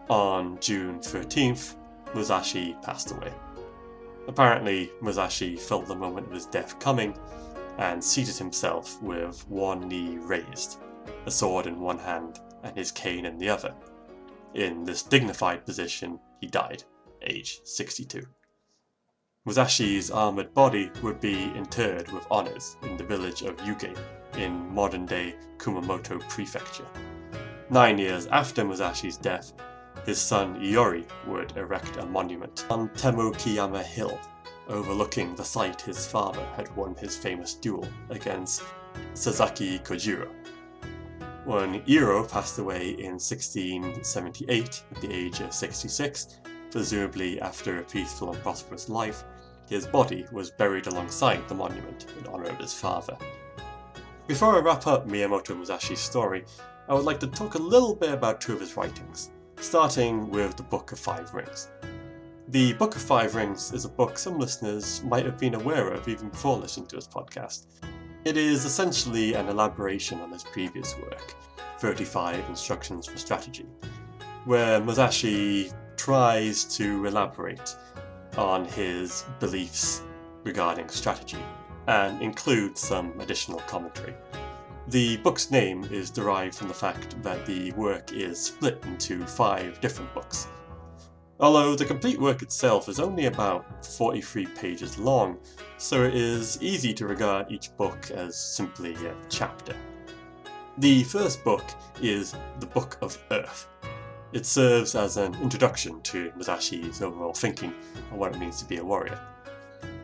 On 0.08 0.58
June 0.60 1.00
13th, 1.00 1.74
Musashi 2.14 2.74
passed 2.82 3.10
away. 3.10 3.30
Apparently, 4.26 4.90
Musashi 5.02 5.54
felt 5.56 5.86
the 5.86 5.94
moment 5.94 6.26
of 6.26 6.32
his 6.32 6.46
death 6.46 6.78
coming 6.78 7.14
and 7.76 8.02
seated 8.02 8.36
himself 8.36 9.02
with 9.02 9.46
one 9.48 9.86
knee 9.86 10.16
raised, 10.16 10.78
a 11.26 11.30
sword 11.30 11.66
in 11.66 11.78
one 11.78 11.98
hand 11.98 12.40
and 12.62 12.74
his 12.74 12.90
cane 12.90 13.26
in 13.26 13.36
the 13.36 13.50
other. 13.50 13.74
In 14.54 14.82
this 14.82 15.02
dignified 15.02 15.66
position, 15.66 16.18
he 16.40 16.46
died, 16.46 16.84
age 17.22 17.60
62. 17.64 18.26
Musashi's 19.44 20.10
armoured 20.10 20.54
body 20.54 20.90
would 21.02 21.20
be 21.20 21.52
interred 21.54 22.10
with 22.12 22.26
honours 22.30 22.76
in 22.82 22.96
the 22.96 23.04
village 23.04 23.42
of 23.42 23.56
Yuge 23.58 23.94
in 24.38 24.74
modern 24.74 25.04
day 25.04 25.34
Kumamoto 25.58 26.18
Prefecture. 26.30 26.86
Nine 27.70 27.98
years 27.98 28.26
after 28.28 28.64
Musashi's 28.64 29.18
death, 29.18 29.52
his 30.04 30.20
son 30.20 30.60
Iori 30.60 31.04
would 31.26 31.56
erect 31.56 31.96
a 31.96 32.06
monument 32.06 32.66
on 32.70 32.88
Temokiyama 32.90 33.82
Hill, 33.82 34.18
overlooking 34.68 35.34
the 35.34 35.44
site 35.44 35.80
his 35.80 36.06
father 36.06 36.44
had 36.56 36.74
won 36.76 36.94
his 36.94 37.16
famous 37.16 37.54
duel 37.54 37.86
against 38.10 38.62
Sasaki 39.14 39.78
Kojiro. 39.78 40.28
When 41.44 41.82
Iori 41.82 42.28
passed 42.28 42.58
away 42.58 42.90
in 42.90 43.12
1678 43.12 44.84
at 44.90 45.00
the 45.00 45.12
age 45.12 45.40
of 45.40 45.54
66, 45.54 46.40
presumably 46.70 47.40
after 47.40 47.78
a 47.78 47.84
peaceful 47.84 48.32
and 48.32 48.42
prosperous 48.42 48.88
life, 48.88 49.24
his 49.68 49.86
body 49.86 50.26
was 50.32 50.50
buried 50.50 50.86
alongside 50.86 51.46
the 51.48 51.54
monument 51.54 52.06
in 52.18 52.26
honour 52.26 52.50
of 52.50 52.58
his 52.58 52.74
father. 52.74 53.16
Before 54.26 54.56
I 54.56 54.60
wrap 54.60 54.86
up 54.86 55.06
Miyamoto 55.06 55.56
Musashi's 55.56 56.00
story, 56.00 56.44
I 56.88 56.94
would 56.94 57.04
like 57.04 57.20
to 57.20 57.26
talk 57.26 57.54
a 57.54 57.58
little 57.58 57.94
bit 57.94 58.12
about 58.12 58.40
two 58.40 58.52
of 58.52 58.60
his 58.60 58.76
writings, 58.76 59.30
starting 59.60 60.30
with 60.30 60.56
the 60.56 60.62
Book 60.62 60.92
of 60.92 60.98
Five 60.98 61.34
Rings. 61.34 61.68
The 62.48 62.72
Book 62.74 62.94
of 62.96 63.02
Five 63.02 63.34
Rings 63.34 63.72
is 63.72 63.84
a 63.84 63.88
book 63.88 64.16
some 64.16 64.38
listeners 64.38 65.02
might 65.04 65.24
have 65.24 65.38
been 65.38 65.54
aware 65.54 65.92
of 65.92 66.08
even 66.08 66.28
before 66.28 66.56
listening 66.56 66.86
to 66.88 66.96
this 66.96 67.08
podcast. 67.08 67.66
It 68.24 68.36
is 68.36 68.64
essentially 68.64 69.34
an 69.34 69.48
elaboration 69.48 70.20
on 70.20 70.32
his 70.32 70.44
previous 70.44 70.96
work, 70.98 71.34
35 71.78 72.48
Instructions 72.48 73.06
for 73.06 73.18
Strategy, 73.18 73.66
where 74.44 74.80
Musashi 74.80 75.70
tries 75.96 76.64
to 76.76 77.04
elaborate 77.04 77.76
on 78.36 78.64
his 78.64 79.24
beliefs 79.40 80.02
regarding 80.44 80.88
strategy 80.88 81.42
and 81.88 82.22
includes 82.22 82.80
some 82.80 83.18
additional 83.20 83.58
commentary. 83.60 84.14
The 84.90 85.18
book's 85.18 85.50
name 85.50 85.84
is 85.92 86.08
derived 86.08 86.54
from 86.54 86.68
the 86.68 86.74
fact 86.74 87.22
that 87.22 87.44
the 87.44 87.72
work 87.72 88.10
is 88.14 88.42
split 88.42 88.82
into 88.86 89.26
five 89.26 89.78
different 89.82 90.14
books. 90.14 90.48
Although 91.38 91.74
the 91.74 91.84
complete 91.84 92.18
work 92.18 92.40
itself 92.40 92.88
is 92.88 92.98
only 92.98 93.26
about 93.26 93.84
43 93.84 94.46
pages 94.46 94.98
long, 94.98 95.40
so 95.76 96.04
it 96.04 96.14
is 96.14 96.56
easy 96.62 96.94
to 96.94 97.06
regard 97.06 97.52
each 97.52 97.76
book 97.76 98.10
as 98.12 98.40
simply 98.40 98.94
a 98.94 99.14
chapter. 99.28 99.76
The 100.78 101.04
first 101.04 101.44
book 101.44 101.64
is 102.00 102.34
The 102.58 102.66
Book 102.66 102.96
of 103.02 103.18
Earth. 103.30 103.68
It 104.32 104.46
serves 104.46 104.94
as 104.94 105.18
an 105.18 105.34
introduction 105.42 106.00
to 106.00 106.30
Musashi's 106.30 107.02
overall 107.02 107.34
thinking 107.34 107.74
on 108.10 108.18
what 108.18 108.34
it 108.34 108.38
means 108.38 108.62
to 108.62 108.64
be 108.64 108.78
a 108.78 108.84
warrior. 108.84 109.20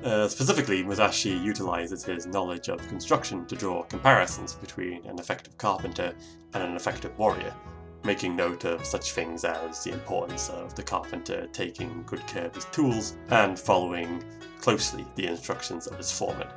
Uh, 0.02 0.28
specifically, 0.28 0.82
Musashi 0.82 1.30
utilizes 1.30 2.04
his 2.04 2.26
knowledge 2.26 2.68
of 2.68 2.86
construction 2.88 3.46
to 3.46 3.56
draw 3.56 3.82
comparisons 3.84 4.54
between 4.54 5.04
an 5.06 5.18
effective 5.18 5.56
carpenter 5.56 6.14
and 6.52 6.62
an 6.62 6.76
effective 6.76 7.16
warrior, 7.18 7.54
making 8.04 8.36
note 8.36 8.64
of 8.64 8.84
such 8.84 9.12
things 9.12 9.44
as 9.44 9.82
the 9.84 9.92
importance 9.92 10.50
of 10.50 10.74
the 10.74 10.82
carpenter 10.82 11.46
taking 11.52 12.02
good 12.06 12.26
care 12.26 12.46
of 12.46 12.54
his 12.54 12.66
tools 12.66 13.16
and 13.30 13.58
following 13.58 14.22
closely 14.60 15.06
the 15.14 15.26
instructions 15.26 15.86
of 15.86 15.96
his 15.96 16.12
foreman. 16.12 16.48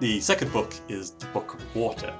The 0.00 0.20
second 0.20 0.52
book 0.52 0.72
is 0.88 1.10
the 1.12 1.26
Book 1.26 1.54
of 1.54 1.76
Water. 1.76 2.14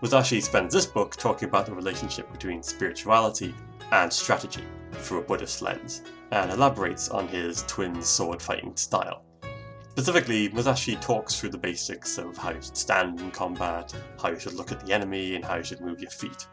Musashi 0.00 0.40
spends 0.40 0.72
this 0.72 0.86
book 0.86 1.16
talking 1.16 1.48
about 1.48 1.66
the 1.66 1.74
relationship 1.74 2.30
between 2.32 2.62
spirituality 2.62 3.54
and 3.92 4.12
strategy 4.12 4.64
through 4.92 5.20
a 5.20 5.22
Buddhist 5.22 5.62
lens, 5.62 6.02
and 6.30 6.50
elaborates 6.50 7.08
on 7.08 7.28
his 7.28 7.62
twin 7.66 8.02
sword 8.02 8.42
fighting 8.42 8.76
style. 8.76 9.22
Specifically, 9.98 10.48
Musashi 10.50 10.94
talks 10.94 11.34
through 11.34 11.48
the 11.48 11.58
basics 11.58 12.18
of 12.18 12.36
how 12.36 12.50
you 12.50 12.62
should 12.62 12.76
stand 12.76 13.20
in 13.20 13.32
combat, 13.32 13.92
how 14.22 14.28
you 14.28 14.38
should 14.38 14.54
look 14.54 14.70
at 14.70 14.78
the 14.86 14.92
enemy, 14.92 15.34
and 15.34 15.44
how 15.44 15.56
you 15.56 15.64
should 15.64 15.80
move 15.80 16.00
your 16.00 16.12
feet. 16.12 16.46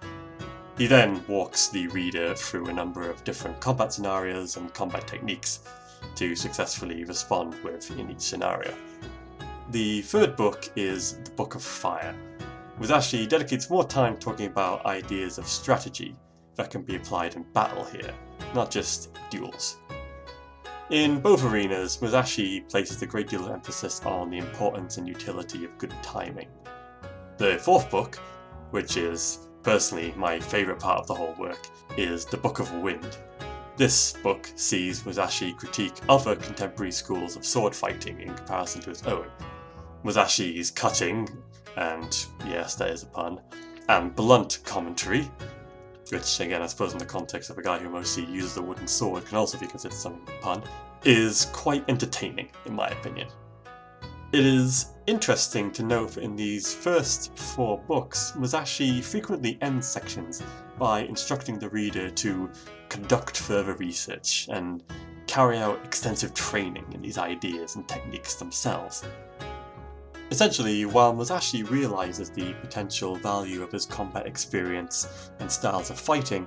He 0.79 0.87
then 0.87 1.23
walks 1.27 1.67
the 1.67 1.87
reader 1.89 2.33
through 2.33 2.65
a 2.65 2.73
number 2.73 3.07
of 3.07 3.23
different 3.23 3.61
combat 3.61 3.93
scenarios 3.93 4.57
and 4.57 4.73
combat 4.73 5.07
techniques 5.07 5.59
to 6.15 6.35
successfully 6.35 7.03
respond 7.03 7.53
with 7.63 7.91
in 7.91 8.09
each 8.09 8.21
scenario. 8.21 8.73
The 9.69 10.01
third 10.01 10.35
book 10.35 10.67
is 10.75 11.19
The 11.23 11.29
Book 11.29 11.53
of 11.53 11.61
Fire. 11.61 12.15
Musashi 12.79 13.27
dedicates 13.27 13.69
more 13.69 13.85
time 13.85 14.17
talking 14.17 14.47
about 14.47 14.87
ideas 14.87 15.37
of 15.37 15.47
strategy 15.47 16.15
that 16.55 16.71
can 16.71 16.81
be 16.81 16.95
applied 16.95 17.35
in 17.35 17.43
battle 17.53 17.83
here, 17.83 18.11
not 18.55 18.71
just 18.71 19.15
duels. 19.29 19.77
In 20.91 21.19
both 21.19 21.43
arenas, 21.43 21.99
Musashi 21.99 22.61
places 22.61 23.01
a 23.01 23.07
great 23.07 23.27
deal 23.27 23.43
of 23.43 23.51
emphasis 23.51 24.03
on 24.05 24.29
the 24.29 24.37
importance 24.37 24.97
and 24.97 25.07
utility 25.07 25.65
of 25.65 25.75
good 25.79 25.93
timing. 26.03 26.47
The 27.37 27.57
fourth 27.57 27.89
book, 27.89 28.17
which 28.69 28.95
is 28.95 29.47
personally 29.63 30.13
my 30.15 30.39
favourite 30.39 30.79
part 30.79 30.99
of 30.99 31.07
the 31.07 31.15
whole 31.15 31.33
work, 31.39 31.67
is 31.97 32.25
The 32.25 32.37
Book 32.37 32.59
of 32.59 32.71
Wind. 32.71 33.17
This 33.77 34.13
book 34.13 34.47
sees 34.55 35.03
Musashi 35.03 35.53
critique 35.53 35.95
other 36.07 36.35
contemporary 36.35 36.91
schools 36.91 37.35
of 37.35 37.45
sword 37.45 37.73
fighting 37.73 38.21
in 38.21 38.35
comparison 38.35 38.81
to 38.81 38.91
his 38.91 39.01
own. 39.07 39.25
Musashi's 40.03 40.69
cutting, 40.69 41.27
and 41.77 42.27
yes, 42.45 42.75
that 42.75 42.91
is 42.91 43.01
a 43.01 43.07
pun, 43.07 43.41
and 43.89 44.15
blunt 44.15 44.59
commentary, 44.63 45.31
which 46.09 46.39
again 46.39 46.61
I 46.61 46.67
suppose 46.67 46.93
in 46.93 46.99
the 46.99 47.05
context 47.05 47.49
of 47.49 47.57
a 47.57 47.61
guy 47.61 47.79
who 47.79 47.89
mostly 47.89 48.25
uses 48.25 48.57
a 48.57 48.61
wooden 48.61 48.87
sword 48.87 49.25
can 49.25 49.37
also 49.37 49.57
be 49.57 49.67
considered 49.67 49.95
something 49.95 50.21
of 50.23 50.29
a 50.29 50.41
pun, 50.41 50.63
is 51.03 51.45
quite 51.53 51.83
entertaining 51.89 52.49
in 52.65 52.73
my 52.73 52.87
opinion. 52.87 53.27
It 54.31 54.45
is 54.45 54.87
interesting 55.07 55.71
to 55.71 55.83
note 55.83 56.13
that 56.15 56.23
in 56.23 56.35
these 56.35 56.73
first 56.73 57.37
four 57.37 57.77
books, 57.77 58.33
Musashi 58.35 59.01
frequently 59.01 59.57
ends 59.61 59.87
sections 59.87 60.43
by 60.77 61.01
instructing 61.01 61.57
the 61.57 61.69
reader 61.69 62.09
to 62.09 62.49
conduct 62.89 63.37
further 63.37 63.75
research 63.75 64.49
and 64.51 64.83
carry 65.27 65.57
out 65.57 65.79
extensive 65.85 66.33
training 66.33 66.85
in 66.93 67.01
these 67.01 67.17
ideas 67.17 67.75
and 67.75 67.87
techniques 67.87 68.35
themselves. 68.35 69.03
Essentially, 70.35 70.83
while 70.83 71.13
Musashi 71.13 71.63
realizes 71.63 72.29
the 72.29 72.51
potential 72.55 73.15
value 73.15 73.63
of 73.63 73.71
his 73.71 73.85
combat 73.85 74.27
experience 74.27 75.31
and 75.39 75.49
styles 75.49 75.89
of 75.89 75.97
fighting, 75.97 76.45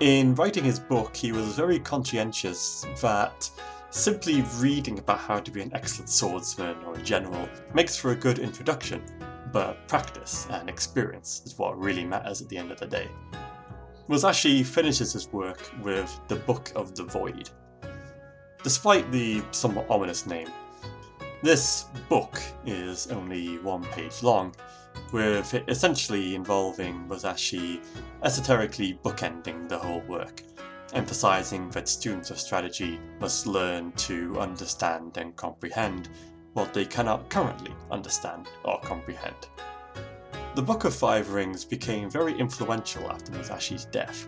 in 0.00 0.34
writing 0.34 0.64
his 0.64 0.80
book 0.80 1.14
he 1.14 1.30
was 1.30 1.54
very 1.54 1.78
conscientious 1.78 2.86
that 3.02 3.50
simply 3.90 4.40
reading 4.56 4.98
about 4.98 5.18
how 5.18 5.38
to 5.40 5.50
be 5.50 5.60
an 5.60 5.70
excellent 5.74 6.08
swordsman 6.08 6.82
or 6.84 6.94
a 6.94 7.02
general 7.02 7.46
makes 7.74 7.98
for 7.98 8.12
a 8.12 8.16
good 8.16 8.38
introduction, 8.38 9.02
but 9.52 9.86
practice 9.88 10.46
and 10.48 10.70
experience 10.70 11.42
is 11.44 11.58
what 11.58 11.78
really 11.78 12.06
matters 12.06 12.40
at 12.40 12.48
the 12.48 12.56
end 12.56 12.72
of 12.72 12.80
the 12.80 12.86
day. 12.86 13.08
Musashi 14.08 14.62
finishes 14.62 15.12
his 15.12 15.28
work 15.34 15.70
with 15.82 16.18
The 16.28 16.36
Book 16.36 16.72
of 16.74 16.94
the 16.94 17.04
Void. 17.04 17.50
Despite 18.64 19.12
the 19.12 19.42
somewhat 19.50 19.84
ominous 19.90 20.24
name, 20.24 20.48
this 21.42 21.84
book 22.08 22.40
is 22.66 23.06
only 23.08 23.58
one 23.58 23.84
page 23.84 24.22
long, 24.22 24.54
with 25.12 25.54
it 25.54 25.64
essentially 25.68 26.34
involving 26.34 27.06
Musashi 27.06 27.80
esoterically 28.22 28.98
bookending 29.04 29.68
the 29.68 29.78
whole 29.78 30.00
work, 30.02 30.42
emphasizing 30.94 31.70
that 31.70 31.88
students 31.88 32.30
of 32.30 32.40
strategy 32.40 32.98
must 33.20 33.46
learn 33.46 33.92
to 33.92 34.38
understand 34.40 35.16
and 35.16 35.36
comprehend 35.36 36.08
what 36.54 36.74
they 36.74 36.84
cannot 36.84 37.28
currently 37.30 37.72
understand 37.90 38.48
or 38.64 38.80
comprehend. 38.80 39.48
The 40.56 40.62
Book 40.62 40.84
of 40.84 40.94
Five 40.94 41.30
Rings 41.30 41.64
became 41.64 42.10
very 42.10 42.36
influential 42.36 43.08
after 43.12 43.30
Musashi's 43.32 43.84
death. 43.84 44.26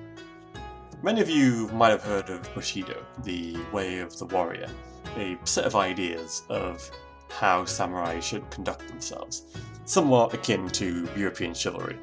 Many 1.02 1.20
of 1.20 1.28
you 1.28 1.68
might 1.72 1.88
have 1.88 2.04
heard 2.04 2.30
of 2.30 2.54
Bushido, 2.54 3.04
the 3.24 3.56
way 3.72 3.98
of 3.98 4.16
the 4.18 4.26
warrior, 4.26 4.68
a 5.16 5.38
set 5.44 5.64
of 5.64 5.76
ideas 5.76 6.42
of 6.48 6.90
how 7.30 7.64
samurai 7.64 8.20
should 8.20 8.48
conduct 8.50 8.86
themselves, 8.88 9.44
somewhat 9.84 10.34
akin 10.34 10.68
to 10.68 11.08
European 11.16 11.54
chivalry. 11.54 11.96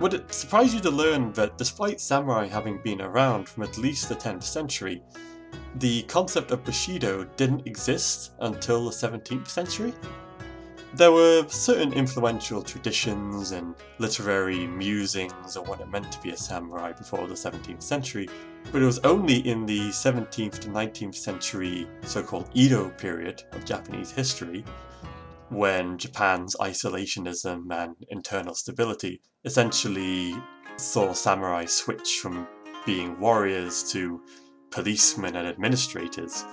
Would 0.00 0.14
it 0.14 0.32
surprise 0.32 0.72
you 0.72 0.80
to 0.80 0.90
learn 0.90 1.32
that 1.32 1.58
despite 1.58 2.00
samurai 2.00 2.46
having 2.46 2.78
been 2.78 3.02
around 3.02 3.48
from 3.48 3.64
at 3.64 3.78
least 3.78 4.08
the 4.08 4.14
10th 4.14 4.44
century, 4.44 5.02
the 5.76 6.02
concept 6.04 6.50
of 6.50 6.64
Bushido 6.64 7.24
didn't 7.36 7.66
exist 7.66 8.32
until 8.40 8.84
the 8.84 8.90
17th 8.90 9.48
century? 9.48 9.92
There 10.94 11.12
were 11.12 11.46
certain 11.48 11.92
influential 11.92 12.62
traditions 12.62 13.52
and 13.52 13.74
literary 13.98 14.66
musings 14.66 15.56
on 15.56 15.66
what 15.66 15.80
it 15.80 15.90
meant 15.90 16.10
to 16.12 16.20
be 16.22 16.30
a 16.30 16.36
samurai 16.36 16.92
before 16.92 17.26
the 17.26 17.34
17th 17.34 17.82
century, 17.82 18.28
but 18.72 18.82
it 18.82 18.86
was 18.86 18.98
only 19.00 19.46
in 19.46 19.66
the 19.66 19.88
17th 19.90 20.58
to 20.60 20.68
19th 20.68 21.14
century 21.14 21.86
so 22.02 22.22
called 22.22 22.48
Edo 22.54 22.88
period 22.90 23.42
of 23.52 23.64
Japanese 23.64 24.10
history 24.10 24.64
when 25.50 25.96
Japan's 25.96 26.54
isolationism 26.56 27.72
and 27.72 27.96
internal 28.10 28.54
stability 28.54 29.20
essentially 29.44 30.34
saw 30.76 31.12
samurai 31.12 31.64
switch 31.64 32.18
from 32.20 32.46
being 32.84 33.18
warriors 33.18 33.90
to 33.92 34.22
policemen 34.70 35.36
and 35.36 35.48
administrators, 35.48 36.44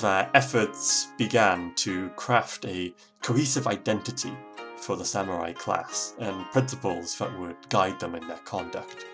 their 0.00 0.30
efforts 0.34 1.08
began 1.18 1.74
to 1.74 2.08
craft 2.10 2.64
a 2.66 2.94
cohesive 3.22 3.66
identity 3.66 4.32
for 4.76 4.96
the 4.96 5.04
samurai 5.04 5.52
class 5.52 6.14
and 6.18 6.46
principles 6.52 7.16
that 7.18 7.38
would 7.38 7.56
guide 7.68 7.98
them 8.00 8.14
in 8.14 8.26
their 8.26 8.38
conduct. 8.38 9.04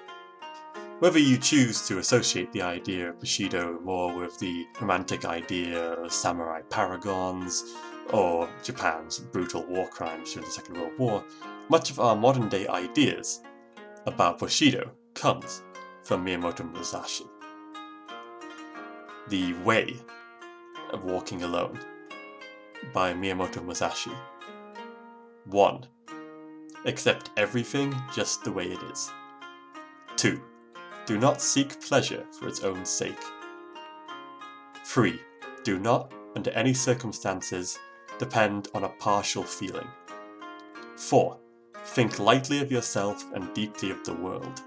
Whether 1.00 1.18
you 1.18 1.36
choose 1.38 1.86
to 1.88 1.98
associate 1.98 2.52
the 2.52 2.62
idea 2.62 3.10
of 3.10 3.18
Bushido 3.18 3.80
more 3.80 4.14
with 4.14 4.38
the 4.38 4.66
romantic 4.80 5.24
idea 5.24 5.94
of 5.94 6.12
samurai 6.12 6.62
paragons, 6.70 7.64
or 8.12 8.48
Japan's 8.62 9.18
brutal 9.18 9.64
war 9.64 9.88
crimes 9.88 10.32
during 10.32 10.46
the 10.46 10.52
Second 10.52 10.78
World 10.78 10.98
War, 10.98 11.24
much 11.68 11.90
of 11.90 11.98
our 11.98 12.14
modern 12.14 12.48
day 12.48 12.68
ideas 12.68 13.42
about 14.06 14.38
Bushido 14.38 14.92
comes 15.14 15.62
from 16.04 16.24
Miyamoto 16.24 16.70
Musashi. 16.70 17.24
The 19.28 19.54
Way 19.64 19.96
of 20.90 21.04
Walking 21.04 21.42
Alone 21.42 21.78
by 22.92 23.12
Miyamoto 23.12 23.64
Musashi. 23.64 24.12
1. 25.46 25.86
Accept 26.86 27.30
everything 27.36 27.94
just 28.14 28.44
the 28.44 28.52
way 28.52 28.66
it 28.66 28.82
is. 28.90 29.10
2. 30.16 30.40
Do 31.06 31.18
not 31.18 31.40
seek 31.40 31.80
pleasure 31.80 32.24
for 32.38 32.48
its 32.48 32.62
own 32.62 32.84
sake. 32.84 33.22
3. 34.84 35.20
Do 35.62 35.78
not, 35.78 36.12
under 36.36 36.50
any 36.50 36.74
circumstances, 36.74 37.78
depend 38.18 38.68
on 38.74 38.84
a 38.84 38.88
partial 38.88 39.42
feeling. 39.42 39.88
4. 40.96 41.38
Think 41.86 42.18
lightly 42.18 42.60
of 42.60 42.72
yourself 42.72 43.24
and 43.34 43.52
deeply 43.54 43.90
of 43.90 44.04
the 44.04 44.14
world. 44.14 44.62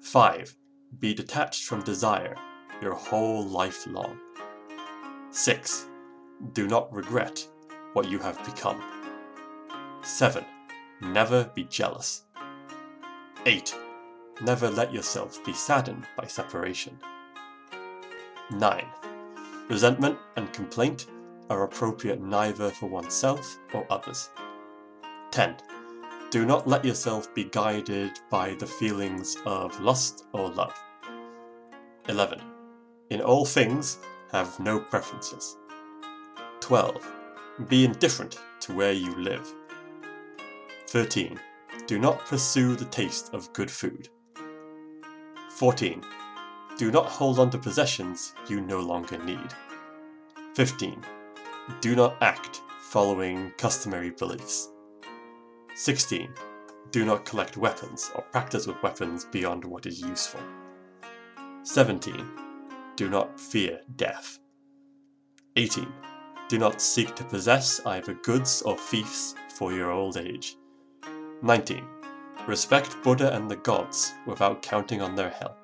5. 0.00 0.56
Be 0.98 1.14
detached 1.14 1.64
from 1.64 1.82
desire 1.82 2.36
your 2.82 2.94
whole 2.94 3.46
life 3.46 3.86
long. 3.86 4.18
6. 5.30 5.86
Do 6.50 6.66
not 6.66 6.92
regret 6.92 7.46
what 7.92 8.10
you 8.10 8.18
have 8.18 8.44
become. 8.44 8.82
7. 10.02 10.44
Never 11.00 11.50
be 11.54 11.64
jealous. 11.64 12.24
8. 13.46 13.74
Never 14.42 14.68
let 14.68 14.92
yourself 14.92 15.42
be 15.44 15.52
saddened 15.52 16.04
by 16.16 16.26
separation. 16.26 16.98
9. 18.50 18.84
Resentment 19.68 20.18
and 20.36 20.52
complaint 20.52 21.06
are 21.48 21.62
appropriate 21.62 22.20
neither 22.20 22.70
for 22.70 22.86
oneself 22.86 23.58
or 23.72 23.86
others. 23.88 24.28
10. 25.30 25.56
Do 26.30 26.44
not 26.44 26.66
let 26.66 26.84
yourself 26.84 27.32
be 27.34 27.44
guided 27.44 28.18
by 28.30 28.54
the 28.54 28.66
feelings 28.66 29.36
of 29.46 29.80
lust 29.80 30.24
or 30.32 30.50
love. 30.50 30.74
11. 32.08 32.40
In 33.10 33.20
all 33.20 33.44
things, 33.44 33.98
have 34.32 34.58
no 34.58 34.80
preferences. 34.80 35.56
12. 36.72 37.06
Be 37.68 37.84
indifferent 37.84 38.40
to 38.60 38.72
where 38.72 38.92
you 38.92 39.14
live. 39.16 39.46
13. 40.86 41.38
Do 41.86 41.98
not 41.98 42.24
pursue 42.24 42.76
the 42.76 42.86
taste 42.86 43.34
of 43.34 43.52
good 43.52 43.70
food. 43.70 44.08
14. 45.50 46.02
Do 46.78 46.90
not 46.90 47.04
hold 47.04 47.38
on 47.38 47.50
to 47.50 47.58
possessions 47.58 48.32
you 48.48 48.62
no 48.62 48.80
longer 48.80 49.22
need. 49.22 49.52
15. 50.54 50.98
Do 51.82 51.94
not 51.94 52.16
act 52.22 52.62
following 52.80 53.52
customary 53.58 54.08
beliefs. 54.08 54.70
16. 55.74 56.32
Do 56.90 57.04
not 57.04 57.26
collect 57.26 57.58
weapons 57.58 58.10
or 58.14 58.22
practice 58.22 58.66
with 58.66 58.82
weapons 58.82 59.26
beyond 59.26 59.62
what 59.62 59.84
is 59.84 60.00
useful. 60.00 60.40
17. 61.64 62.26
Do 62.96 63.10
not 63.10 63.38
fear 63.38 63.80
death. 63.94 64.38
18. 65.56 65.86
Do 66.48 66.58
not 66.58 66.80
seek 66.80 67.14
to 67.16 67.24
possess 67.24 67.80
either 67.86 68.14
goods 68.14 68.62
or 68.62 68.76
fiefs 68.76 69.34
for 69.54 69.72
your 69.72 69.90
old 69.90 70.16
age. 70.16 70.56
19. 71.42 71.84
Respect 72.46 72.96
Buddha 73.02 73.34
and 73.34 73.50
the 73.50 73.56
gods 73.56 74.12
without 74.26 74.62
counting 74.62 75.00
on 75.00 75.14
their 75.14 75.30
help. 75.30 75.58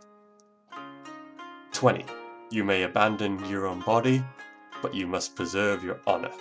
20. 1.72 2.04
You 2.50 2.64
may 2.64 2.84
abandon 2.84 3.44
your 3.48 3.66
own 3.66 3.80
body 3.80 4.22
but 4.82 4.94
you 4.94 5.06
must 5.06 5.36
preserve 5.36 5.84
your 5.84 6.00
honor. 6.06 6.32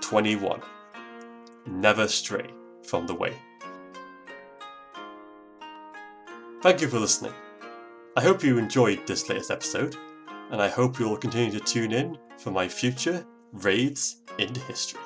21. 0.00 0.60
Never 1.66 2.08
stray 2.08 2.50
from 2.86 3.06
the 3.06 3.14
way. 3.14 3.34
Thank 6.62 6.80
you 6.80 6.88
for 6.88 6.98
listening. 6.98 7.32
I 8.16 8.22
hope 8.22 8.42
you 8.42 8.58
enjoyed 8.58 9.06
this 9.06 9.28
latest 9.28 9.50
episode, 9.50 9.96
and 10.50 10.60
I 10.60 10.68
hope 10.68 10.98
you 10.98 11.08
will 11.08 11.16
continue 11.16 11.50
to 11.52 11.60
tune 11.60 11.92
in 11.92 12.18
for 12.38 12.50
my 12.50 12.68
future 12.68 13.24
raids 13.52 14.22
into 14.38 14.60
history. 14.60 15.00